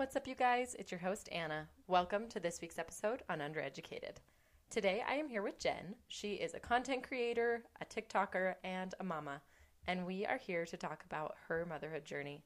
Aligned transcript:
What's 0.00 0.16
up, 0.16 0.26
you 0.26 0.34
guys? 0.34 0.74
It's 0.78 0.90
your 0.90 1.00
host, 1.00 1.28
Anna. 1.30 1.68
Welcome 1.86 2.26
to 2.28 2.40
this 2.40 2.62
week's 2.62 2.78
episode 2.78 3.22
on 3.28 3.40
Undereducated. 3.40 4.16
Today, 4.70 5.04
I 5.06 5.16
am 5.16 5.28
here 5.28 5.42
with 5.42 5.58
Jen. 5.58 5.94
She 6.08 6.36
is 6.36 6.54
a 6.54 6.58
content 6.58 7.06
creator, 7.06 7.64
a 7.82 7.84
TikToker, 7.84 8.54
and 8.64 8.94
a 8.98 9.04
mama, 9.04 9.42
and 9.86 10.06
we 10.06 10.24
are 10.24 10.38
here 10.38 10.64
to 10.64 10.76
talk 10.78 11.04
about 11.04 11.36
her 11.48 11.66
motherhood 11.68 12.06
journey. 12.06 12.42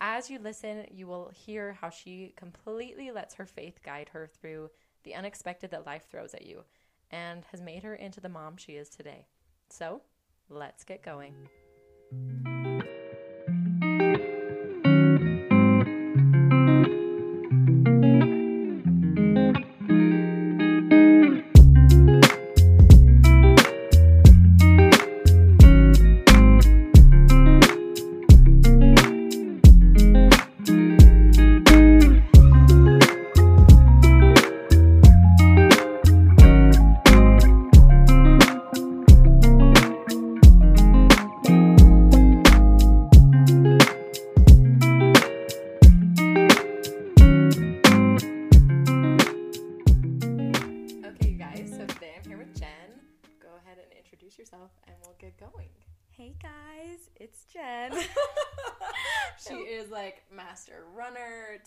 As 0.00 0.28
you 0.30 0.40
listen, 0.40 0.84
you 0.90 1.06
will 1.06 1.30
hear 1.32 1.74
how 1.80 1.90
she 1.90 2.34
completely 2.36 3.12
lets 3.12 3.36
her 3.36 3.46
faith 3.46 3.78
guide 3.84 4.08
her 4.08 4.26
through 4.26 4.70
the 5.04 5.14
unexpected 5.14 5.70
that 5.70 5.86
life 5.86 6.08
throws 6.10 6.34
at 6.34 6.44
you 6.44 6.64
and 7.12 7.44
has 7.52 7.62
made 7.62 7.84
her 7.84 7.94
into 7.94 8.20
the 8.20 8.28
mom 8.28 8.56
she 8.56 8.72
is 8.72 8.88
today. 8.88 9.28
So, 9.68 10.02
let's 10.48 10.82
get 10.82 11.04
going. 11.04 11.36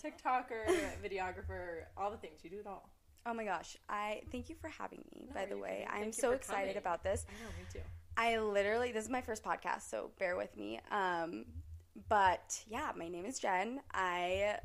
TikToker, 0.04 0.66
videographer, 1.04 1.84
all 1.96 2.10
the 2.10 2.16
things. 2.16 2.40
You 2.42 2.50
do 2.50 2.58
it 2.58 2.66
all. 2.66 2.90
oh 3.26 3.32
my 3.34 3.44
gosh, 3.44 3.76
I 3.88 4.22
thank 4.30 4.48
you 4.48 4.54
for 4.60 4.68
having 4.68 5.02
me. 5.14 5.26
No, 5.28 5.34
by 5.34 5.46
the 5.46 5.56
way, 5.56 5.86
I'm 5.90 6.12
so 6.12 6.32
excited 6.32 6.68
coming. 6.68 6.76
about 6.76 7.02
this. 7.02 7.24
I 7.28 7.32
know, 7.42 7.48
me 7.58 7.64
too. 7.72 7.80
I 8.16 8.38
literally 8.38 8.92
this 8.92 9.04
is 9.04 9.10
my 9.10 9.22
first 9.22 9.42
podcast, 9.42 9.88
so 9.90 10.10
bear 10.18 10.36
with 10.36 10.56
me. 10.56 10.80
Um, 10.90 11.46
but 12.08 12.62
yeah, 12.68 12.90
my 12.96 13.08
name 13.08 13.24
is 13.24 13.38
Jen. 13.38 13.80
I 13.92 14.58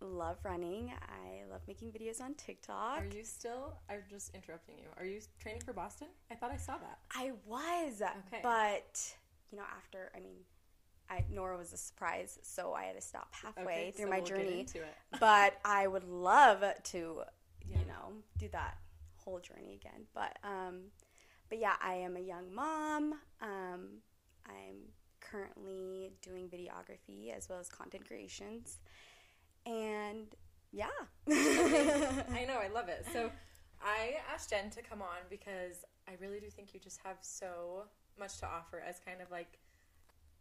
love 0.00 0.38
running. 0.44 0.90
I 1.08 1.50
love 1.50 1.60
making 1.68 1.92
videos 1.92 2.20
on 2.20 2.34
TikTok. 2.34 3.02
Are 3.02 3.16
you 3.16 3.22
still? 3.24 3.74
I'm 3.88 4.02
just 4.10 4.34
interrupting 4.34 4.76
you. 4.78 4.86
Are 4.96 5.04
you 5.04 5.20
training 5.40 5.62
for 5.64 5.72
Boston? 5.72 6.08
I 6.30 6.34
thought 6.34 6.50
I 6.50 6.56
saw 6.56 6.78
that. 6.78 6.98
I 7.14 7.32
was, 7.46 8.02
Okay. 8.02 8.40
but 8.42 9.14
you 9.52 9.58
know, 9.58 9.64
after 9.76 10.10
I 10.16 10.20
mean, 10.20 10.36
I 11.10 11.24
Nora 11.30 11.56
was 11.58 11.72
a 11.72 11.76
surprise, 11.76 12.38
so 12.42 12.72
I 12.72 12.84
had 12.84 12.96
to 12.96 13.02
stop 13.02 13.28
halfway 13.32 13.62
Okay, 13.64 13.90
through 13.90 14.04
so 14.06 14.10
my 14.10 14.18
we'll 14.18 14.26
journey. 14.26 14.66
but 15.20 15.54
I 15.64 15.86
would 15.86 16.04
love 16.04 16.62
to, 16.84 17.22
Yeah. 17.66 17.78
you 17.80 17.86
know, 17.86 18.12
do 18.38 18.48
that 18.52 18.78
whole 19.16 19.40
journey 19.40 19.74
again. 19.74 20.06
But 20.14 20.36
um, 20.44 20.90
but 21.48 21.58
yeah, 21.58 21.74
I 21.82 21.94
am 21.94 22.16
a 22.16 22.20
young 22.20 22.54
mom. 22.54 23.14
Um, 23.42 24.00
I'm 24.46 24.92
currently 25.20 26.12
doing 26.22 26.48
videography 26.48 27.36
as 27.36 27.48
well 27.48 27.58
as 27.58 27.68
content 27.68 28.06
creations, 28.06 28.78
and 29.66 30.26
yeah. 30.72 30.86
I 31.28 32.44
know, 32.46 32.58
I 32.58 32.68
love 32.72 32.88
it. 32.88 33.04
So 33.12 33.30
I 33.82 34.16
asked 34.32 34.50
Jen 34.50 34.70
to 34.70 34.82
come 34.82 35.02
on 35.02 35.18
because 35.28 35.84
I 36.08 36.12
really 36.20 36.40
do 36.40 36.48
think 36.50 36.74
you 36.74 36.80
just 36.80 37.00
have 37.04 37.18
so 37.20 37.84
much 38.18 38.38
to 38.38 38.46
offer 38.46 38.82
as 38.86 39.00
kind 39.04 39.20
of 39.20 39.30
like 39.30 39.58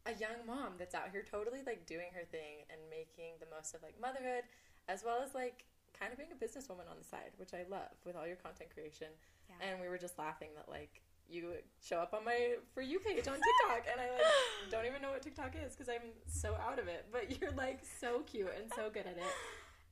a 0.05 0.13
young 0.19 0.45
mom 0.47 0.73
that's 0.77 0.95
out 0.95 1.09
here 1.11 1.23
totally 1.29 1.59
like 1.65 1.85
doing 1.85 2.07
her 2.13 2.23
thing 2.31 2.63
and 2.69 2.79
making 2.89 3.35
the 3.39 3.47
most 3.53 3.75
of 3.75 3.83
like 3.83 3.99
motherhood 4.01 4.43
as 4.87 5.03
well 5.03 5.19
as 5.23 5.35
like 5.35 5.65
kind 5.97 6.11
of 6.11 6.17
being 6.17 6.31
a 6.31 6.39
businesswoman 6.39 6.87
on 6.89 6.97
the 6.97 7.03
side, 7.03 7.31
which 7.37 7.53
I 7.53 7.65
love 7.69 7.91
with 8.05 8.15
all 8.15 8.25
your 8.25 8.37
content 8.37 8.69
creation. 8.73 9.07
Yeah. 9.49 9.67
And 9.69 9.81
we 9.81 9.87
were 9.89 9.97
just 9.97 10.17
laughing 10.17 10.49
that 10.55 10.69
like 10.69 11.01
you 11.29 11.53
show 11.83 11.97
up 11.97 12.13
on 12.13 12.25
my 12.25 12.55
for 12.73 12.81
you 12.81 12.97
page 12.99 13.27
on 13.27 13.35
TikTok 13.35 13.85
and 13.91 13.99
I 14.01 14.09
like 14.13 14.31
don't 14.71 14.85
even 14.85 15.01
know 15.01 15.11
what 15.11 15.21
TikTok 15.21 15.53
is 15.63 15.75
because 15.75 15.89
I'm 15.89 16.09
so 16.27 16.55
out 16.55 16.79
of 16.79 16.87
it, 16.87 17.05
but 17.11 17.37
you're 17.41 17.51
like 17.51 17.81
so 17.99 18.21
cute 18.25 18.49
and 18.59 18.71
so 18.75 18.89
good 18.89 19.05
at 19.05 19.17
it. 19.17 19.33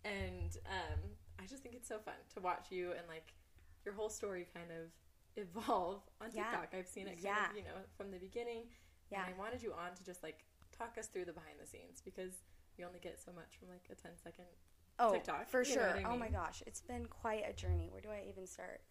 And 0.06 0.56
um, 0.66 1.00
I 1.40 1.46
just 1.46 1.62
think 1.62 1.76
it's 1.76 1.88
so 1.88 2.00
fun 2.00 2.16
to 2.36 2.40
watch 2.42 2.68
you 2.72 2.92
and 2.92 3.02
like 3.08 3.34
your 3.86 3.94
whole 3.94 4.10
story 4.10 4.48
kind 4.54 4.72
of 4.72 4.88
evolve 5.36 6.02
on 6.22 6.30
Yeah. 6.34 6.44
TikTok. 6.50 6.70
I've 6.74 6.88
seen 6.88 7.08
it 7.08 7.20
Yeah. 7.22 7.50
of, 7.52 7.56
you 7.56 7.64
know, 7.64 7.78
from 7.98 8.12
the 8.12 8.18
beginning. 8.18 8.64
Yeah. 9.12 9.26
And 9.26 9.34
I 9.34 9.38
wanted 9.38 9.64
you 9.64 9.74
on 9.74 9.96
to 9.96 10.04
just 10.04 10.24
like 10.24 10.46
talk 10.78 10.98
us 10.98 11.08
through 11.08 11.26
the 11.26 11.34
behind 11.34 11.56
the 11.62 11.68
scenes 11.68 12.02
because 12.04 12.34
you 12.78 12.86
only 12.86 13.00
get 13.00 13.20
so 13.24 13.32
much 13.34 13.58
from 13.60 13.70
like 13.70 13.86
a 13.92 13.96
10 13.96 14.12
second. 14.24 14.46
Oh, 15.00 15.14
TikTok, 15.14 15.50
for 15.50 15.60
you 15.64 15.74
sure. 15.74 15.88
what 15.88 15.98
I 15.98 16.04
Oh 16.04 16.18
my 16.18 16.30
gosh, 16.30 16.64
it's 16.66 16.82
been 16.82 17.06
quite 17.06 17.44
a 17.48 17.54
journey. 17.54 17.90
Where 17.92 18.02
do 18.02 18.10
I 18.10 18.24
even 18.30 18.48
start? 18.48 18.82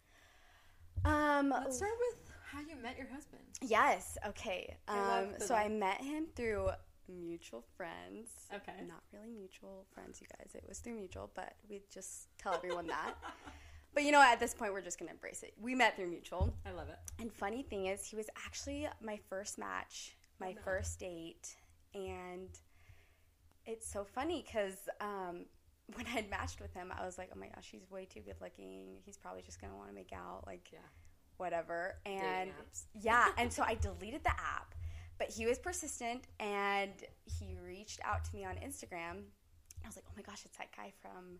Um, 1.05 1.49
Let's 1.49 1.77
start 1.77 1.91
with 2.11 2.31
how 2.49 2.59
you 2.61 2.81
met 2.81 2.97
your 2.97 3.07
husband. 3.07 3.43
Yes. 3.61 4.17
Okay. 4.25 4.77
Um, 4.87 5.33
the 5.37 5.45
so 5.45 5.53
I 5.53 5.67
met 5.67 6.01
him 6.01 6.27
through 6.35 6.69
mutual 7.09 7.63
friends. 7.75 8.29
Okay. 8.53 8.85
Not 8.87 9.03
really 9.13 9.31
mutual 9.31 9.85
friends, 9.93 10.21
you 10.21 10.27
guys. 10.37 10.51
It 10.55 10.63
was 10.67 10.79
through 10.79 10.95
mutual, 10.95 11.29
but 11.35 11.53
we 11.69 11.81
just 11.93 12.27
tell 12.37 12.53
everyone 12.53 12.87
that. 12.87 13.15
But 13.97 14.03
you 14.03 14.11
know, 14.11 14.19
what? 14.19 14.31
at 14.31 14.39
this 14.39 14.53
point, 14.53 14.73
we're 14.73 14.81
just 14.81 14.99
gonna 14.99 15.09
embrace 15.09 15.41
it. 15.41 15.55
We 15.59 15.73
met 15.73 15.95
through 15.95 16.11
mutual. 16.11 16.53
I 16.67 16.71
love 16.71 16.87
it. 16.87 16.99
And 17.19 17.33
funny 17.33 17.63
thing 17.63 17.87
is, 17.87 18.05
he 18.05 18.15
was 18.15 18.27
actually 18.45 18.87
my 19.01 19.19
first 19.27 19.57
match, 19.57 20.15
my 20.39 20.49
Oh, 20.49 20.51
no. 20.51 20.61
first 20.63 20.99
date, 20.99 21.55
and 21.95 22.47
it's 23.65 23.91
so 23.91 24.03
funny 24.03 24.45
because 24.45 24.87
um, 25.01 25.45
when 25.95 26.05
I'd 26.13 26.29
matched 26.29 26.61
with 26.61 26.71
him, 26.75 26.93
I 26.95 27.03
was 27.07 27.17
like, 27.17 27.31
"Oh 27.35 27.39
my 27.39 27.47
gosh, 27.47 27.69
he's 27.71 27.89
way 27.89 28.05
too 28.05 28.19
good 28.19 28.35
looking. 28.39 28.97
He's 29.03 29.17
probably 29.17 29.41
just 29.41 29.59
gonna 29.59 29.75
want 29.75 29.89
to 29.89 29.95
make 29.95 30.13
out, 30.13 30.43
like, 30.45 30.69
Yeah. 30.71 30.77
whatever." 31.37 31.95
And 32.05 32.51
yeah, 32.93 33.29
and 33.39 33.51
so 33.51 33.63
I 33.63 33.73
deleted 33.73 34.23
the 34.23 34.29
app, 34.29 34.75
but 35.17 35.31
he 35.31 35.47
was 35.47 35.57
persistent 35.57 36.25
and 36.39 36.93
he 37.25 37.57
reached 37.65 37.99
out 38.03 38.23
to 38.25 38.35
me 38.35 38.45
on 38.45 38.57
Instagram. 38.57 39.23
I 39.83 39.87
was 39.87 39.95
like, 39.95 40.05
"Oh 40.07 40.13
my 40.15 40.21
gosh, 40.21 40.45
it's 40.45 40.57
that 40.59 40.69
guy 40.77 40.93
from 41.01 41.39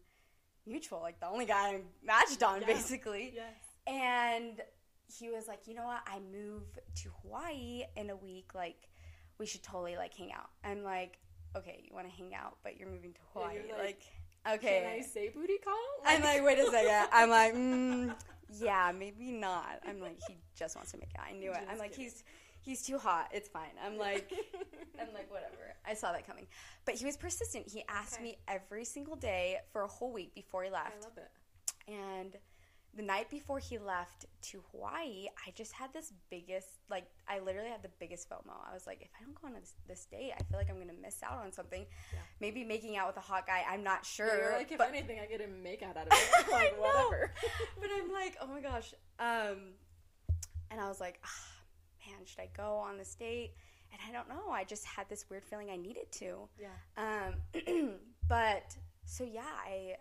Mutual, 0.68 1.00
like 1.02 1.20
the 1.20 1.28
only 1.28 1.46
guy 1.46 1.70
I 1.70 1.82
matched 2.04 2.44
on, 2.44 2.62
Yeah. 2.62 2.68
basically." 2.68 3.34
Yes. 3.36 3.54
And 3.88 4.62
he 5.08 5.30
was 5.30 5.48
like, 5.48 5.68
you 5.68 5.74
know 5.74 5.86
what? 5.86 6.02
I 6.06 6.20
move 6.20 6.64
to 7.04 7.10
Hawaii 7.22 7.84
in 7.96 8.10
a 8.10 8.16
week. 8.16 8.54
Like, 8.54 8.90
we 9.38 9.46
should 9.46 9.64
totally 9.64 9.96
like 9.96 10.14
hang 10.14 10.34
out. 10.34 10.50
I'm 10.64 10.84
like, 10.84 11.18
okay, 11.56 11.84
you 11.88 11.96
want 11.96 12.08
to 12.10 12.14
hang 12.14 12.36
out, 12.36 12.58
but 12.64 12.78
you're 12.78 12.90
moving 12.90 13.14
to 13.14 13.20
Hawaii. 13.34 13.56
you're 13.68 13.78
like, 13.78 14.02
like, 14.46 14.56
okay. 14.60 14.82
Can 14.82 15.00
I 15.00 15.02
say 15.02 15.30
booty 15.30 15.58
call? 15.64 15.74
I'm 16.06 16.22
like, 16.22 16.44
wait 16.44 16.60
a 16.60 16.70
second. 16.70 17.08
I'm 17.14 17.30
like, 17.30 17.54
mm, 17.56 18.14
yeah, 18.50 18.92
maybe 18.98 19.32
not. 19.32 19.80
I'm 19.88 20.02
like, 20.02 20.20
he 20.28 20.36
just 20.56 20.76
wants 20.76 20.92
to 20.92 20.98
make 20.98 21.12
out. 21.18 21.26
I 21.30 21.34
knew 21.34 21.52
it. 21.52 21.58
I'm 21.62 21.68
Just 21.68 21.80
like, 21.80 21.96
he's 21.96 22.24
he's 22.68 22.84
too 22.84 22.98
hot. 22.98 23.30
It's 23.34 23.48
fine. 23.50 23.72
I'm 23.84 23.98
like, 23.98 24.32
I'm 25.02 25.14
like, 25.14 25.32
whatever. 25.32 25.74
I 25.86 25.94
saw 25.94 26.12
that 26.12 26.28
coming. 26.28 26.48
But 26.86 26.96
he 26.96 27.06
was 27.06 27.18
persistent. 27.18 27.68
He 27.68 27.84
asked 27.90 28.16
Okay. 28.16 28.24
me 28.24 28.38
every 28.48 28.86
single 28.86 29.16
day 29.16 29.58
for 29.72 29.82
a 29.84 29.88
whole 29.88 30.12
week 30.14 30.36
before 30.36 30.64
he 30.64 30.70
I 30.70 30.74
left. 30.74 31.04
love 31.04 31.18
it. 31.18 31.32
And 31.92 32.36
the 32.96 33.04
night 33.04 33.30
before 33.30 33.60
he 33.60 33.78
left 33.78 34.26
to 34.42 34.62
Hawaii, 34.72 35.28
I 35.46 35.52
just 35.56 35.72
had 35.72 35.94
this 35.94 36.12
biggest, 36.32 36.68
like, 36.90 37.06
I 37.28 37.40
literally 37.40 37.70
had 37.70 37.84
the 37.84 37.92
biggest 38.00 38.28
FOMO. 38.30 38.52
I 38.70 38.74
was 38.74 38.88
like, 38.88 39.02
if 39.02 39.10
I 39.20 39.24
don't 39.24 39.40
go 39.40 39.48
on 39.48 39.54
this, 39.54 39.74
this 39.88 40.06
date, 40.06 40.32
I 40.38 40.44
feel 40.44 40.58
like 40.58 40.70
I'm 40.70 40.76
going 40.78 40.88
to 40.88 41.02
miss 41.02 41.22
out 41.24 41.38
on 41.46 41.52
something. 41.54 41.86
Yeah. 42.12 42.20
Maybe 42.42 42.64
making 42.64 42.98
out 42.98 43.08
with 43.08 43.18
a 43.18 43.22
hot 43.22 43.46
guy, 43.48 43.64
I'm 43.70 43.84
not 43.84 44.06
sure. 44.06 44.36
You're 44.38 44.52
like, 44.54 44.72
if 44.72 44.80
but, 44.80 44.90
anything, 44.90 45.20
I 45.20 45.28
get 45.28 45.42
a 45.42 45.48
make 45.48 45.84
out 45.84 45.96
out 45.96 46.08
of 46.08 46.14
it. 46.14 46.46
I 46.48 46.52
like, 46.52 46.76
know. 46.76 46.82
whatever. 46.82 47.34
but 47.80 47.90
I'm 47.96 48.12
like, 48.12 48.36
oh 48.42 48.48
my 48.48 48.62
gosh. 48.62 48.94
Um, 49.20 49.74
and 50.72 50.82
I 50.82 50.88
was 50.90 51.00
like, 51.00 51.20
ah, 51.24 51.30
man, 52.08 52.26
should 52.26 52.40
I 52.40 52.50
go 52.56 52.78
on 52.78 52.98
this 52.98 53.16
date? 53.16 53.52
And 53.92 54.02
I 54.08 54.12
don't 54.12 54.28
know. 54.30 54.52
I 54.52 54.64
just 54.64 54.86
had 54.86 55.08
this 55.10 55.26
weird 55.30 55.46
feeling 55.46 55.70
I 55.70 55.78
needed 55.78 56.12
to. 56.14 56.50
yeah. 56.60 56.78
Um, 56.98 57.92
but 58.30 58.76
so 59.06 59.24
yeah, 59.24 59.42
I 59.66 59.96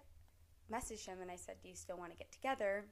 messaged 0.72 1.06
him 1.06 1.18
and 1.22 1.30
I 1.30 1.36
said, 1.36 1.56
"Do 1.62 1.68
you 1.68 1.76
still 1.76 1.96
want 1.96 2.10
to 2.12 2.16
get 2.18 2.32
together?" 2.32 2.86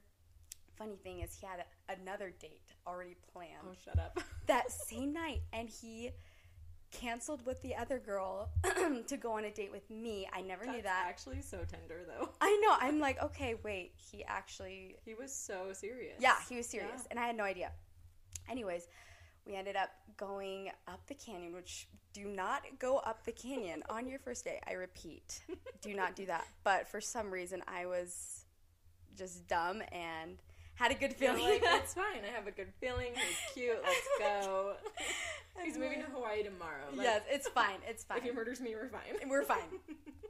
Funny 0.77 0.95
thing 1.03 1.21
is, 1.21 1.35
he 1.39 1.45
had 1.47 1.59
a, 1.59 2.01
another 2.01 2.33
date 2.39 2.61
already 2.85 3.15
planned 3.33 3.63
Oh, 3.65 3.73
shut 3.83 3.97
up. 3.99 4.19
that 4.47 4.71
same 4.71 5.13
night, 5.13 5.41
and 5.53 5.69
he 5.69 6.11
canceled 6.91 7.45
with 7.45 7.61
the 7.61 7.75
other 7.75 7.99
girl 7.99 8.49
to 9.07 9.17
go 9.17 9.33
on 9.33 9.45
a 9.45 9.51
date 9.51 9.71
with 9.71 9.89
me. 9.89 10.27
I 10.33 10.41
never 10.41 10.65
knew 10.65 10.81
that. 10.81 11.05
actually 11.09 11.41
so 11.41 11.59
tender, 11.67 12.01
though. 12.07 12.29
I 12.41 12.57
know. 12.61 12.75
I'm 12.79 12.99
like, 12.99 13.21
okay, 13.21 13.55
wait. 13.63 13.93
He 13.97 14.23
actually 14.25 14.95
He 15.03 15.13
was 15.13 15.33
so 15.33 15.71
serious. 15.73 16.15
yeah, 16.19 16.35
he 16.49 16.55
was 16.57 16.67
serious, 16.67 16.91
Yeah. 17.01 17.07
and 17.11 17.19
I 17.19 17.27
had 17.27 17.35
no 17.35 17.43
idea. 17.43 17.71
Anyways, 18.49 18.87
we 19.45 19.55
ended 19.55 19.75
up 19.75 19.89
going 20.17 20.69
up 20.87 21.05
the 21.07 21.13
canyon, 21.13 21.53
which 21.53 21.87
do 22.13 22.25
not 22.25 22.61
go 22.79 22.97
up 22.97 23.25
the 23.25 23.31
canyon 23.31 23.83
on 23.89 24.07
your 24.07 24.19
first 24.19 24.45
day. 24.45 24.59
I 24.67 24.73
repeat, 24.73 25.41
do 25.81 25.93
not 25.93 26.15
do 26.15 26.25
that. 26.27 26.45
But 26.63 26.87
for 26.87 26.99
some 27.01 27.31
reason, 27.31 27.61
I 27.67 27.85
was 27.85 28.45
just 29.17 29.47
dumb 29.47 29.81
and 29.91 30.37
had 30.75 30.91
a 30.91 30.95
good 30.95 31.13
feeling. 31.13 31.41
You're 31.43 31.51
like, 31.53 31.61
it's 31.63 31.93
fine. 31.93 32.21
I 32.27 32.35
have 32.35 32.47
a 32.47 32.51
good 32.51 32.73
feeling. 32.79 33.11
He's 33.13 33.53
cute. 33.53 33.77
Let's 33.83 34.07
go. 34.19 34.73
He's 35.63 35.77
moving 35.77 36.01
to 36.01 36.09
Hawaii 36.09 36.43
tomorrow. 36.43 36.83
Like, 36.93 37.05
yes, 37.05 37.21
it's 37.29 37.47
fine. 37.47 37.77
It's 37.87 38.03
fine. 38.03 38.17
If 38.17 38.23
he 38.25 38.31
murders 38.31 38.59
me, 38.59 38.75
we're 38.75 38.89
fine. 38.89 39.29
We're 39.29 39.43
fine. 39.43 39.59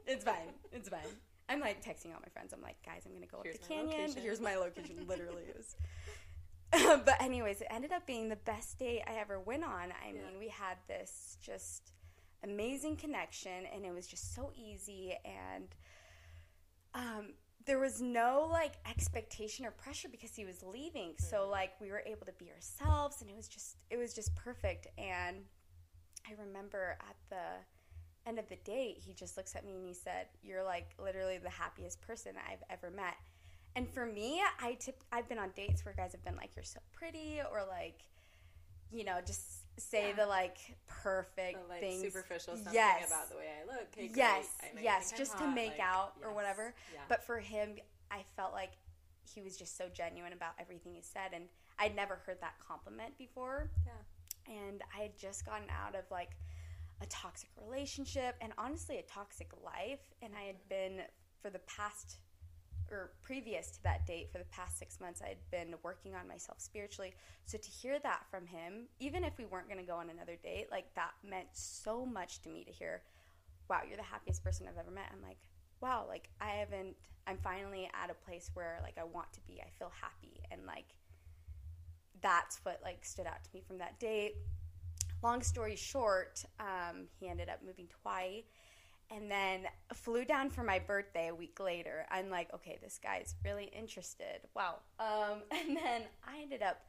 It's 0.06 0.24
fine. 0.24 0.52
It's 0.72 0.88
fine. 0.88 1.00
I'm 1.48 1.60
like 1.60 1.82
texting 1.84 2.06
all 2.14 2.20
my 2.22 2.28
friends. 2.32 2.52
I'm 2.52 2.62
like, 2.62 2.76
guys, 2.84 3.02
I'm 3.06 3.12
gonna 3.12 3.26
go 3.26 3.40
Here's 3.42 3.56
up 3.56 3.62
the 3.62 3.68
canyon. 3.68 3.90
location. 3.90 4.22
Here's 4.22 4.40
my 4.40 4.56
location. 4.56 4.96
Literally 5.08 5.42
is. 5.58 5.74
but 7.04 7.20
anyways, 7.20 7.60
it 7.60 7.68
ended 7.70 7.92
up 7.92 8.06
being 8.06 8.28
the 8.28 8.36
best 8.36 8.78
date 8.78 9.02
I 9.06 9.14
ever 9.14 9.38
went 9.40 9.64
on. 9.64 9.92
I 9.92 10.12
Yeah. 10.12 10.20
mean, 10.30 10.38
we 10.38 10.48
had 10.48 10.76
this 10.88 11.36
just 11.40 11.92
amazing 12.42 12.96
connection, 12.96 13.66
and 13.72 13.84
it 13.84 13.92
was 13.92 14.06
just 14.06 14.34
so 14.34 14.50
easy, 14.56 15.14
and 15.24 15.68
um, 16.94 17.34
there 17.66 17.78
was 17.78 18.00
no 18.00 18.48
like 18.50 18.74
expectation 18.88 19.64
or 19.66 19.70
pressure 19.70 20.08
because 20.08 20.34
he 20.34 20.44
was 20.44 20.62
leaving. 20.62 21.14
So 21.18 21.46
Mhm. 21.46 21.50
like 21.50 21.80
we 21.80 21.90
were 21.90 22.02
able 22.06 22.26
to 22.26 22.32
be 22.32 22.50
ourselves, 22.50 23.20
and 23.20 23.30
it 23.30 23.36
was 23.36 23.48
just 23.48 23.76
it 23.90 23.96
was 23.96 24.12
just 24.14 24.34
perfect. 24.34 24.86
And 24.98 25.44
I 26.28 26.32
remember 26.40 26.96
at 27.00 27.16
the 27.28 28.28
end 28.28 28.38
of 28.38 28.48
the 28.48 28.56
date, 28.56 28.98
he 28.98 29.12
just 29.14 29.36
looks 29.36 29.54
at 29.54 29.64
me 29.64 29.76
and 29.76 29.84
he 29.86 29.94
said, 29.94 30.28
"You're 30.42 30.64
like 30.64 30.94
literally 30.98 31.38
the 31.38 31.50
happiest 31.50 32.00
person 32.00 32.36
I've 32.48 32.62
ever 32.70 32.90
met." 32.90 33.16
And 33.76 33.88
for 33.88 34.06
me, 34.06 34.42
I 34.60 34.72
tip, 34.80 35.00
I've 35.12 35.28
been 35.28 35.38
on 35.38 35.50
dates 35.54 35.84
where 35.84 35.94
guys 35.94 36.12
have 36.12 36.24
been 36.24 36.34
like, 36.34 36.56
"You're 36.56 36.64
so 36.64 36.80
pretty," 36.94 37.40
or 37.52 37.62
like, 37.68 38.00
you 38.90 39.04
know, 39.04 39.20
just 39.24 39.66
say 39.78 40.08
Yeah. 40.08 40.16
the 40.16 40.26
like 40.26 40.56
perfect 40.86 41.62
The, 41.62 41.68
like 41.68 41.80
things. 41.80 42.00
superficial 42.00 42.56
something 42.56 42.72
Yes. 42.72 43.06
about 43.06 43.28
the 43.28 43.36
way 43.36 43.60
I 43.60 43.64
look. 43.64 43.94
Hey, 43.94 44.10
yes, 44.14 44.48
I 44.62 44.80
yes, 44.80 45.12
just 45.12 45.36
to 45.38 45.46
make 45.46 45.72
like, 45.72 45.80
out 45.80 46.16
or 46.22 46.28
yes. 46.28 46.34
whatever. 46.34 46.74
Yeah. 46.94 47.04
But 47.08 47.22
for 47.22 47.38
him, 47.38 47.78
I 48.10 48.22
felt 48.34 48.54
like 48.54 48.72
he 49.24 49.42
was 49.42 49.56
just 49.58 49.76
so 49.76 49.90
genuine 49.90 50.32
about 50.32 50.54
everything 50.58 50.94
he 50.94 51.02
said, 51.02 51.32
and 51.34 51.48
I'd 51.78 51.94
never 51.94 52.16
heard 52.16 52.40
that 52.40 52.58
compliment 52.58 53.18
before. 53.18 53.70
Yeah. 53.84 54.54
And 54.54 54.82
I 54.96 55.02
had 55.02 55.18
just 55.18 55.44
gotten 55.44 55.68
out 55.68 55.94
of 55.94 56.10
like 56.10 56.38
a 57.02 57.06
toxic 57.06 57.50
relationship 57.60 58.36
and 58.40 58.54
honestly 58.56 58.98
a 58.98 59.02
toxic 59.02 59.50
life, 59.62 60.14
and 60.22 60.34
I 60.34 60.44
had 60.44 60.56
mm-hmm. 60.56 60.68
been 60.96 61.02
for 61.42 61.50
the 61.50 61.58
past 61.60 62.16
or 62.90 63.10
previous 63.22 63.70
to 63.70 63.82
that 63.82 64.06
date 64.06 64.30
for 64.30 64.38
the 64.38 64.44
past 64.46 64.78
six 64.78 65.00
months 65.00 65.20
i 65.24 65.28
had 65.28 65.50
been 65.50 65.74
working 65.82 66.14
on 66.14 66.26
myself 66.28 66.60
spiritually. 66.60 67.14
So 67.44 67.58
to 67.58 67.70
hear 67.70 67.98
that 68.00 68.22
from 68.30 68.46
him 68.46 68.86
even 69.00 69.24
if 69.24 69.36
we 69.38 69.44
weren't 69.44 69.68
going 69.68 69.80
to 69.80 69.86
go 69.86 69.96
on 69.96 70.10
another 70.10 70.36
date 70.42 70.68
like 70.70 70.94
that 70.94 71.12
meant 71.28 71.48
so 71.52 72.04
much 72.06 72.42
to 72.42 72.48
me 72.48 72.64
to 72.64 72.70
hear 72.70 73.02
wow 73.68 73.80
you're 73.86 73.96
the 73.96 74.02
happiest 74.02 74.42
person 74.42 74.66
i've 74.68 74.78
ever 74.78 74.90
met. 74.90 75.06
I'm 75.12 75.22
like 75.22 75.38
wow 75.80 76.04
like 76.08 76.28
i 76.40 76.50
haven't 76.50 76.96
i'm 77.26 77.38
finally 77.38 77.90
at 78.02 78.10
a 78.10 78.14
place 78.14 78.50
where 78.54 78.78
like 78.82 78.98
i 78.98 79.04
want 79.04 79.32
to 79.34 79.40
be. 79.46 79.60
I 79.60 79.68
feel 79.78 79.92
happy. 80.00 80.40
And 80.50 80.62
like 80.66 80.94
that's 82.22 82.60
what 82.64 82.80
like 82.82 83.04
stood 83.04 83.26
out 83.26 83.42
to 83.44 83.50
me 83.54 83.62
from 83.66 83.78
that 83.78 83.98
date. 83.98 84.34
Long 85.22 85.42
story 85.42 85.76
short 85.76 86.44
um, 86.60 87.06
he 87.18 87.28
ended 87.28 87.48
up 87.48 87.60
moving 87.64 87.86
to 87.86 87.94
hawaii 88.02 88.44
and 89.10 89.30
then 89.30 89.66
flew 89.94 90.24
down 90.24 90.50
for 90.50 90.62
my 90.62 90.78
birthday 90.78 91.28
a 91.28 91.34
week 91.34 91.60
later. 91.60 92.06
I'm 92.10 92.28
like, 92.30 92.52
okay, 92.54 92.78
this 92.82 92.98
guy's 93.02 93.34
really 93.44 93.64
interested. 93.76 94.40
Wow. 94.54 94.76
Um, 94.98 95.42
and 95.50 95.76
then 95.76 96.02
I 96.26 96.40
ended 96.42 96.62
up 96.62 96.80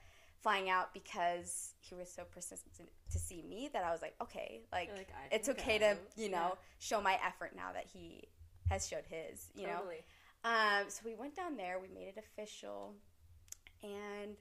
flying 0.41 0.69
out 0.69 0.93
because 0.93 1.73
he 1.79 1.95
was 1.95 2.11
so 2.11 2.23
persistent 2.31 2.89
to 3.11 3.19
see 3.19 3.41
me 3.41 3.69
that 3.73 3.83
I 3.83 3.91
was 3.91 4.01
like, 4.01 4.15
okay, 4.21 4.61
like, 4.71 4.89
like, 4.95 5.07
it's 5.31 5.49
okay 5.49 5.79
go. 5.79 5.93
to, 5.93 5.97
you 6.21 6.29
know, 6.29 6.37
Yeah. 6.37 6.55
show 6.79 7.01
my 7.01 7.19
effort 7.25 7.53
now 7.55 7.71
that 7.73 7.85
he 7.91 8.23
has 8.69 8.87
showed 8.87 9.05
his, 9.09 9.49
you 9.55 9.65
know. 9.67 9.81
Um, 10.43 10.85
so 10.89 11.01
we 11.05 11.15
went 11.15 11.35
down 11.35 11.57
there, 11.57 11.79
we 11.79 11.87
made 11.87 12.07
it 12.07 12.17
official, 12.17 12.93
and 13.83 14.35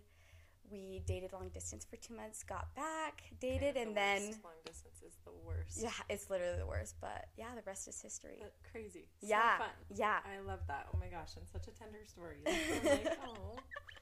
we 0.70 1.02
dated 1.06 1.32
long 1.32 1.48
distance 1.50 1.84
for 1.88 1.96
two 1.96 2.14
months, 2.14 2.42
got 2.42 2.74
back, 2.74 3.22
dated, 3.40 3.76
The 3.76 3.80
and 3.82 3.96
then 3.96 4.22
long 4.44 4.60
distance 4.64 5.02
is 5.06 5.14
the 5.24 5.32
worst. 5.46 5.78
yeah, 5.82 5.90
it's 6.08 6.28
literally 6.30 6.58
the 6.58 6.66
worst. 6.66 6.96
But 7.00 7.26
yeah, 7.36 7.54
the 7.54 7.62
rest 7.66 7.88
is 7.88 8.00
history. 8.00 8.38
But 8.40 8.54
crazy. 8.70 9.08
So 9.20 9.26
yeah, 9.28 9.58
fun. 9.58 9.68
yeah. 9.94 10.18
I 10.24 10.40
love 10.46 10.60
that. 10.68 10.86
Oh 10.94 10.98
my 10.98 11.08
gosh, 11.08 11.36
and 11.36 11.46
such 11.48 11.68
a 11.68 11.70
tender 11.78 11.98
story. 12.06 12.36
Like, 12.44 13.18
oh. 13.26 13.56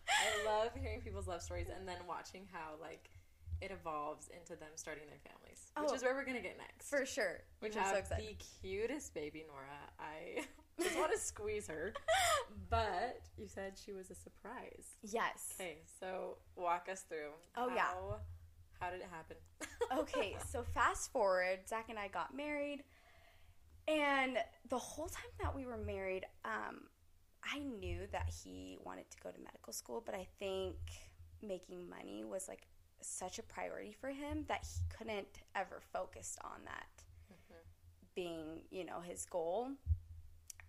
I 0.09 0.47
love 0.47 0.71
hearing 0.81 1.01
people's 1.01 1.27
love 1.27 1.43
stories 1.43 1.69
and 1.75 1.87
then 1.89 1.97
watching 2.09 2.47
how 2.53 2.75
like 2.81 3.11
it 3.61 3.71
evolves 3.71 4.29
into 4.29 4.57
them 4.59 4.71
starting 4.75 5.05
their 5.09 5.21
families, 5.31 5.71
which 5.81 5.91
Oh. 5.91 5.95
is 5.95 6.03
where 6.03 6.15
we're 6.15 6.25
gonna 6.25 6.41
get 6.43 6.59
next. 6.59 6.89
For 6.91 7.07
sure. 7.07 7.43
Which 7.61 7.77
I'm 7.77 7.83
have 7.83 7.93
so 7.93 7.99
excited. 7.99 8.27
the 8.39 8.45
cutest 8.63 9.15
baby 9.15 9.45
Nora. 9.49 9.81
I 9.99 10.45
just 10.83 10.99
want 10.99 11.13
to 11.13 11.19
squeeze 11.19 11.67
her, 11.69 11.93
but 12.71 13.21
you 13.37 13.47
said 13.47 13.75
she 13.83 13.93
was 13.93 14.11
a 14.11 14.15
surprise. 14.15 14.97
Yes. 15.03 15.55
Okay, 15.59 15.79
so 16.01 16.37
walk 16.57 16.89
us 16.91 17.03
through. 17.03 17.31
Oh, 17.57 17.69
yeah. 17.75 17.83
how, 17.83 18.17
How 18.81 18.91
did 18.91 19.01
it 19.01 19.09
happen? 19.11 19.37
okay, 19.99 20.37
so 20.49 20.63
fast 20.63 21.13
forward, 21.13 21.61
Zach 21.69 21.87
and 21.89 21.99
I 21.99 22.09
got 22.09 22.37
married, 22.37 22.83
and 23.87 24.39
the 24.69 24.79
whole 24.79 25.09
time 25.09 25.31
that 25.41 25.55
we 25.55 25.67
were 25.67 25.77
married, 25.77 26.25
um, 26.45 26.85
I 27.45 27.59
knew 27.59 28.01
that 28.13 28.33
he 28.43 28.79
wanted 28.85 29.11
to 29.11 29.19
go 29.23 29.31
to 29.31 29.39
medical 29.39 29.73
school, 29.73 30.03
but 30.05 30.15
I 30.15 30.27
think 30.39 30.77
making 31.43 31.89
money 31.89 32.25
was 32.25 32.49
like 32.49 32.67
such 33.01 33.39
a 33.39 33.43
priority 33.43 33.93
for 33.93 34.09
him 34.09 34.45
that 34.49 34.65
he 34.65 34.81
couldn't 34.97 35.29
ever 35.55 35.83
focus 35.93 36.39
on 36.43 36.65
that 36.65 36.87
being, 38.15 38.61
you 38.71 38.85
know, 38.85 39.01
his 39.01 39.27
goal. 39.27 39.69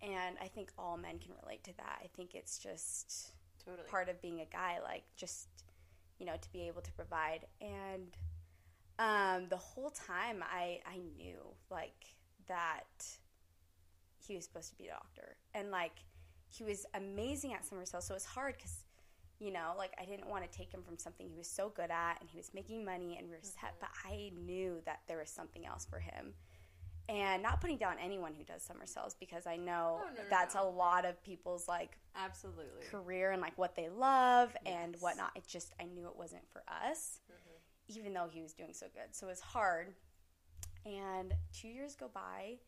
And 0.02 0.36
I 0.40 0.48
think 0.48 0.70
all 0.78 0.96
men 0.96 1.18
can 1.18 1.32
relate 1.42 1.64
to 1.64 1.76
that. 1.78 2.00
I 2.02 2.08
think 2.16 2.34
it's 2.34 2.58
just 2.58 3.32
totally. 3.64 3.88
part 3.88 4.08
of 4.08 4.20
being 4.20 4.40
a 4.40 4.46
guy, 4.46 4.78
like 4.82 5.04
just 5.16 5.48
you 6.18 6.26
know 6.26 6.36
to 6.40 6.52
be 6.52 6.66
able 6.68 6.82
to 6.82 6.92
provide. 6.92 7.46
And 7.60 8.16
um, 8.98 9.48
the 9.48 9.56
whole 9.56 9.90
time, 9.90 10.42
I 10.42 10.80
I 10.86 10.98
knew 11.16 11.38
like 11.70 12.14
that 12.48 12.84
he 14.26 14.34
was 14.34 14.44
supposed 14.44 14.70
to 14.70 14.76
be 14.76 14.86
a 14.86 14.90
doctor, 14.90 15.36
and 15.54 15.70
like 15.70 16.04
he 16.48 16.64
was 16.64 16.86
amazing 16.94 17.52
at 17.54 17.64
summer 17.64 17.84
sales. 17.84 18.06
So 18.06 18.14
it 18.14 18.16
was 18.16 18.24
hard 18.24 18.56
because 18.56 18.84
you 19.38 19.52
know 19.52 19.74
like 19.76 19.92
I 20.00 20.04
didn't 20.04 20.28
want 20.28 20.50
to 20.50 20.58
take 20.58 20.72
him 20.72 20.82
from 20.82 20.98
something 20.98 21.28
he 21.28 21.38
was 21.38 21.48
so 21.48 21.70
good 21.74 21.90
at, 21.90 22.16
and 22.20 22.28
he 22.30 22.36
was 22.36 22.50
making 22.54 22.84
money, 22.84 23.16
and 23.18 23.28
we 23.28 23.34
were 23.34 23.42
set. 23.42 23.74
But 23.80 23.90
I 24.04 24.32
knew 24.44 24.80
that 24.86 25.00
there 25.08 25.18
was 25.18 25.30
something 25.30 25.66
else 25.66 25.86
for 25.88 25.98
him. 25.98 26.34
And 27.08 27.40
not 27.42 27.60
putting 27.60 27.76
down 27.78 27.96
anyone 28.02 28.34
who 28.34 28.42
does 28.42 28.62
summer 28.62 28.84
sales 28.84 29.14
because 29.20 29.46
I 29.46 29.56
know 29.56 30.00
Oh, 30.02 30.08
no, 30.16 30.22
no, 30.22 30.28
that's 30.28 30.56
no. 30.56 30.64
a 30.64 30.68
lot 30.68 31.04
of 31.04 31.22
people's 31.22 31.68
like 31.68 31.98
Absolutely. 32.16 32.84
career 32.90 33.30
and 33.30 33.40
like 33.40 33.56
what 33.56 33.76
they 33.76 33.88
love 33.88 34.56
and 34.66 34.96
whatnot. 35.00 35.30
It 35.36 35.46
just 35.46 35.72
I 35.80 35.84
knew 35.84 36.06
it 36.08 36.16
wasn't 36.16 36.48
for 36.50 36.62
us, 36.68 37.20
Mhm. 37.30 37.96
even 37.96 38.12
though 38.12 38.28
he 38.28 38.42
was 38.42 38.54
doing 38.54 38.72
so 38.74 38.86
good. 38.92 39.14
So 39.14 39.26
it 39.28 39.30
was 39.30 39.40
hard. 39.40 39.94
And 40.84 41.32
two 41.52 41.68
years 41.68 41.94
go 41.96 42.08
by, 42.08 42.58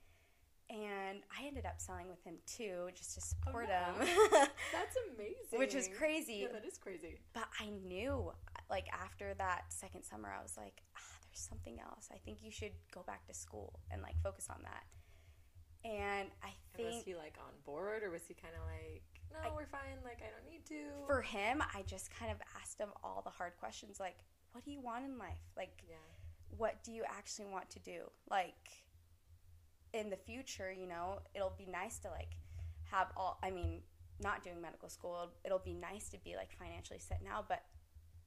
and 0.70 1.22
I 1.36 1.46
ended 1.46 1.66
up 1.66 1.80
selling 1.80 2.08
with 2.08 2.22
him 2.24 2.36
too, 2.46 2.88
just 2.94 3.14
to 3.14 3.20
support 3.20 3.68
Oh, 3.70 3.92
him, 3.92 4.08
That's 4.72 4.96
amazing. 5.14 5.36
which 5.58 5.74
is 5.74 5.88
crazy. 5.96 6.40
Yeah, 6.42 6.52
that 6.52 6.64
is 6.64 6.78
crazy. 6.78 7.18
But 7.32 7.48
I 7.60 7.70
knew, 7.70 8.32
like 8.70 8.86
after 8.92 9.34
that 9.34 9.64
second 9.72 10.04
summer, 10.04 10.32
I 10.36 10.42
was 10.42 10.56
like, 10.56 10.82
ah, 10.96 11.00
something 11.38 11.78
else. 11.80 12.08
I 12.12 12.18
think 12.18 12.38
you 12.42 12.50
should 12.50 12.72
go 12.92 13.02
back 13.06 13.26
to 13.26 13.34
school 13.34 13.80
and 13.90 14.02
like 14.02 14.14
focus 14.22 14.48
on 14.50 14.62
that. 14.62 14.84
And 15.84 16.28
I 16.42 16.50
And 16.78 16.86
was 16.94 17.04
he 17.04 17.14
like 17.14 17.36
on 17.38 17.52
board, 17.64 18.02
or 18.02 18.10
was 18.10 18.22
he 18.26 18.34
kind 18.34 18.54
of 18.54 18.62
like, 18.66 19.02
no, 19.32 19.48
I- 19.50 19.54
we're 19.54 19.66
fine. 19.66 19.98
Like 20.04 20.18
I 20.22 20.30
don't 20.30 20.50
need 20.50 20.66
to. 20.66 21.06
for 21.06 21.22
him, 21.22 21.62
I 21.74 21.82
just 21.82 22.10
kind 22.10 22.30
of 22.32 22.38
asked 22.60 22.78
him 22.78 22.88
all 23.04 23.22
the 23.24 23.30
hard 23.30 23.52
questions, 23.60 24.00
like, 24.00 24.16
what 24.52 24.64
do 24.64 24.70
you 24.70 24.80
want 24.80 25.04
in 25.04 25.18
life? 25.18 25.40
Like, 25.56 25.82
yeah. 25.88 25.96
what 26.56 26.82
do 26.82 26.92
you 26.92 27.04
actually 27.08 27.46
want 27.46 27.70
to 27.70 27.78
do? 27.78 28.10
Like 28.30 28.70
in 29.92 30.10
the 30.10 30.16
future, 30.16 30.70
you 30.72 30.86
know, 30.86 31.20
it'll 31.34 31.54
be 31.56 31.66
nice 31.66 31.98
to 32.00 32.08
like 32.10 32.32
have 32.90 33.08
all 33.16 33.38
I 33.42 33.50
mean, 33.50 33.80
not 34.20 34.42
doing 34.42 34.60
medical 34.60 34.88
school, 34.88 35.30
it'll 35.44 35.58
be 35.60 35.74
nice 35.74 36.08
to 36.10 36.18
be 36.18 36.34
like 36.36 36.52
financially 36.58 36.98
set 36.98 37.22
now, 37.22 37.44
but 37.48 37.62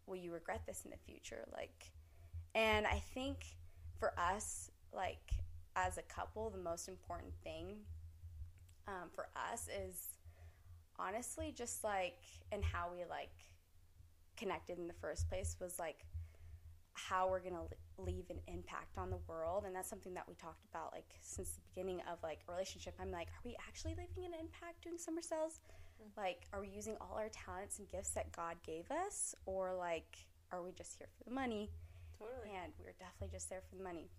will 0.07 0.15
you 0.15 0.31
regret 0.33 0.61
this 0.65 0.83
in 0.85 0.91
the 0.91 0.97
future? 0.97 1.45
Like 1.51 1.91
and 2.53 2.85
I 2.85 3.01
think 3.13 3.45
for 3.99 4.13
us, 4.19 4.71
like 4.93 5.31
as 5.75 5.97
a 5.97 6.01
couple, 6.03 6.49
the 6.49 6.57
most 6.57 6.87
important 6.87 7.33
thing 7.43 7.77
um, 8.87 9.09
for 9.13 9.29
us 9.51 9.67
is 9.67 10.09
honestly 10.99 11.53
just 11.55 11.83
like 11.83 12.19
and 12.51 12.63
how 12.63 12.89
we 12.91 12.99
like 13.09 13.31
connected 14.37 14.77
in 14.77 14.87
the 14.87 14.93
first 14.93 15.29
place 15.29 15.55
was 15.59 15.79
like 15.79 16.05
how 16.93 17.29
we're 17.29 17.39
going 17.39 17.55
to 17.55 18.03
leave 18.03 18.25
an 18.29 18.39
impact 18.47 18.97
on 18.97 19.09
the 19.09 19.19
world. 19.27 19.63
And 19.65 19.75
that's 19.75 19.89
something 19.89 20.13
that 20.15 20.27
we 20.27 20.35
talked 20.35 20.65
about 20.69 20.91
like 20.93 21.07
since 21.21 21.51
the 21.51 21.61
beginning 21.73 22.01
of 22.11 22.17
like 22.21 22.39
a 22.47 22.51
relationship. 22.51 22.95
I'm 22.99 23.11
like 23.11 23.27
are 23.27 23.41
we 23.45 23.55
actually 23.67 23.95
leaving 23.95 24.33
an 24.33 24.39
impact 24.39 24.83
doing 24.83 24.97
summer 24.97 25.21
sales 25.21 25.59
like 26.17 26.47
are 26.51 26.61
we 26.61 26.67
using 26.67 26.97
all 26.99 27.15
our 27.17 27.29
talents 27.29 27.79
and 27.79 27.87
gifts 27.87 28.11
that 28.11 28.31
god 28.31 28.57
gave 28.65 28.89
us? 28.91 29.35
Or 29.45 29.73
like 29.73 30.17
are 30.51 30.61
we 30.61 30.71
just 30.71 30.97
here 30.97 31.07
for 31.17 31.23
the 31.23 31.31
money 31.33 31.69
Totally. 32.21 32.55
and 32.63 32.71
we 32.79 32.85
were 32.85 32.93
definitely 32.99 33.29
just 33.35 33.49
there 33.49 33.61
for 33.69 33.75
the 33.75 33.83
money. 33.83 34.09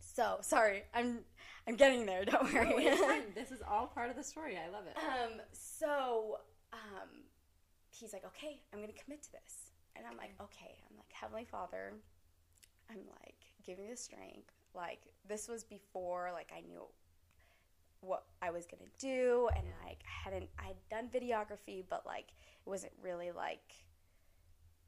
So 0.00 0.38
sorry, 0.42 0.84
I'm 0.94 1.20
I'm 1.66 1.76
getting 1.76 2.06
there. 2.06 2.24
Don't 2.24 2.52
worry. 2.52 2.84
No, 2.84 3.20
this 3.34 3.50
is 3.50 3.60
all 3.68 3.86
part 3.86 4.10
of 4.10 4.16
the 4.16 4.22
story. 4.24 4.56
I 4.58 4.70
love 4.70 4.84
it. 4.86 4.96
um, 4.98 5.40
so 5.52 6.38
um, 6.72 7.08
he's 7.90 8.12
like, 8.12 8.24
okay, 8.26 8.60
I'm 8.72 8.80
gonna 8.80 8.92
commit 8.92 9.22
to 9.24 9.32
this, 9.32 9.70
and 9.96 10.04
I'm 10.06 10.16
like, 10.16 10.32
okay. 10.40 10.76
I'm 10.90 10.96
like, 10.96 11.12
Heavenly 11.12 11.44
Father, 11.44 11.94
I'm 12.90 12.98
like, 13.22 13.36
give 13.64 13.78
me 13.78 13.86
the 13.90 13.96
strength. 13.96 14.52
Like 14.74 15.00
this 15.26 15.48
was 15.48 15.64
before 15.64 16.30
like 16.32 16.50
I 16.56 16.60
knew 16.60 16.82
what 18.00 18.24
I 18.42 18.50
was 18.50 18.66
gonna 18.66 18.90
do, 18.98 19.48
and 19.56 19.64
Yeah. 19.64 19.88
like 19.88 20.00
I 20.04 20.28
hadn't 20.30 20.50
I'd 20.58 20.76
done 20.90 21.08
videography, 21.08 21.82
but 21.88 22.04
like 22.04 22.26
it 22.66 22.68
wasn't 22.68 22.92
really 23.02 23.30
like 23.32 23.72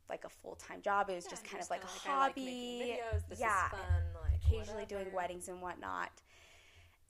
like 0.08 0.24
a 0.24 0.28
full 0.28 0.54
time 0.56 0.82
job. 0.82 1.10
It 1.10 1.14
was 1.14 1.24
Yeah, 1.24 1.30
just 1.30 1.44
kind 1.44 1.62
of 1.62 1.70
like 1.70 1.82
a 1.82 1.86
like 1.86 1.94
hobby. 1.94 2.44
making 2.44 2.80
videos. 2.80 3.28
This 3.28 3.40
yeah, 3.40 3.66
is 3.66 3.70
fun. 3.72 3.80
Like 4.22 4.40
occasionally 4.44 4.86
doing 4.86 5.12
weddings 5.12 5.48
and 5.48 5.60
whatnot. 5.60 6.10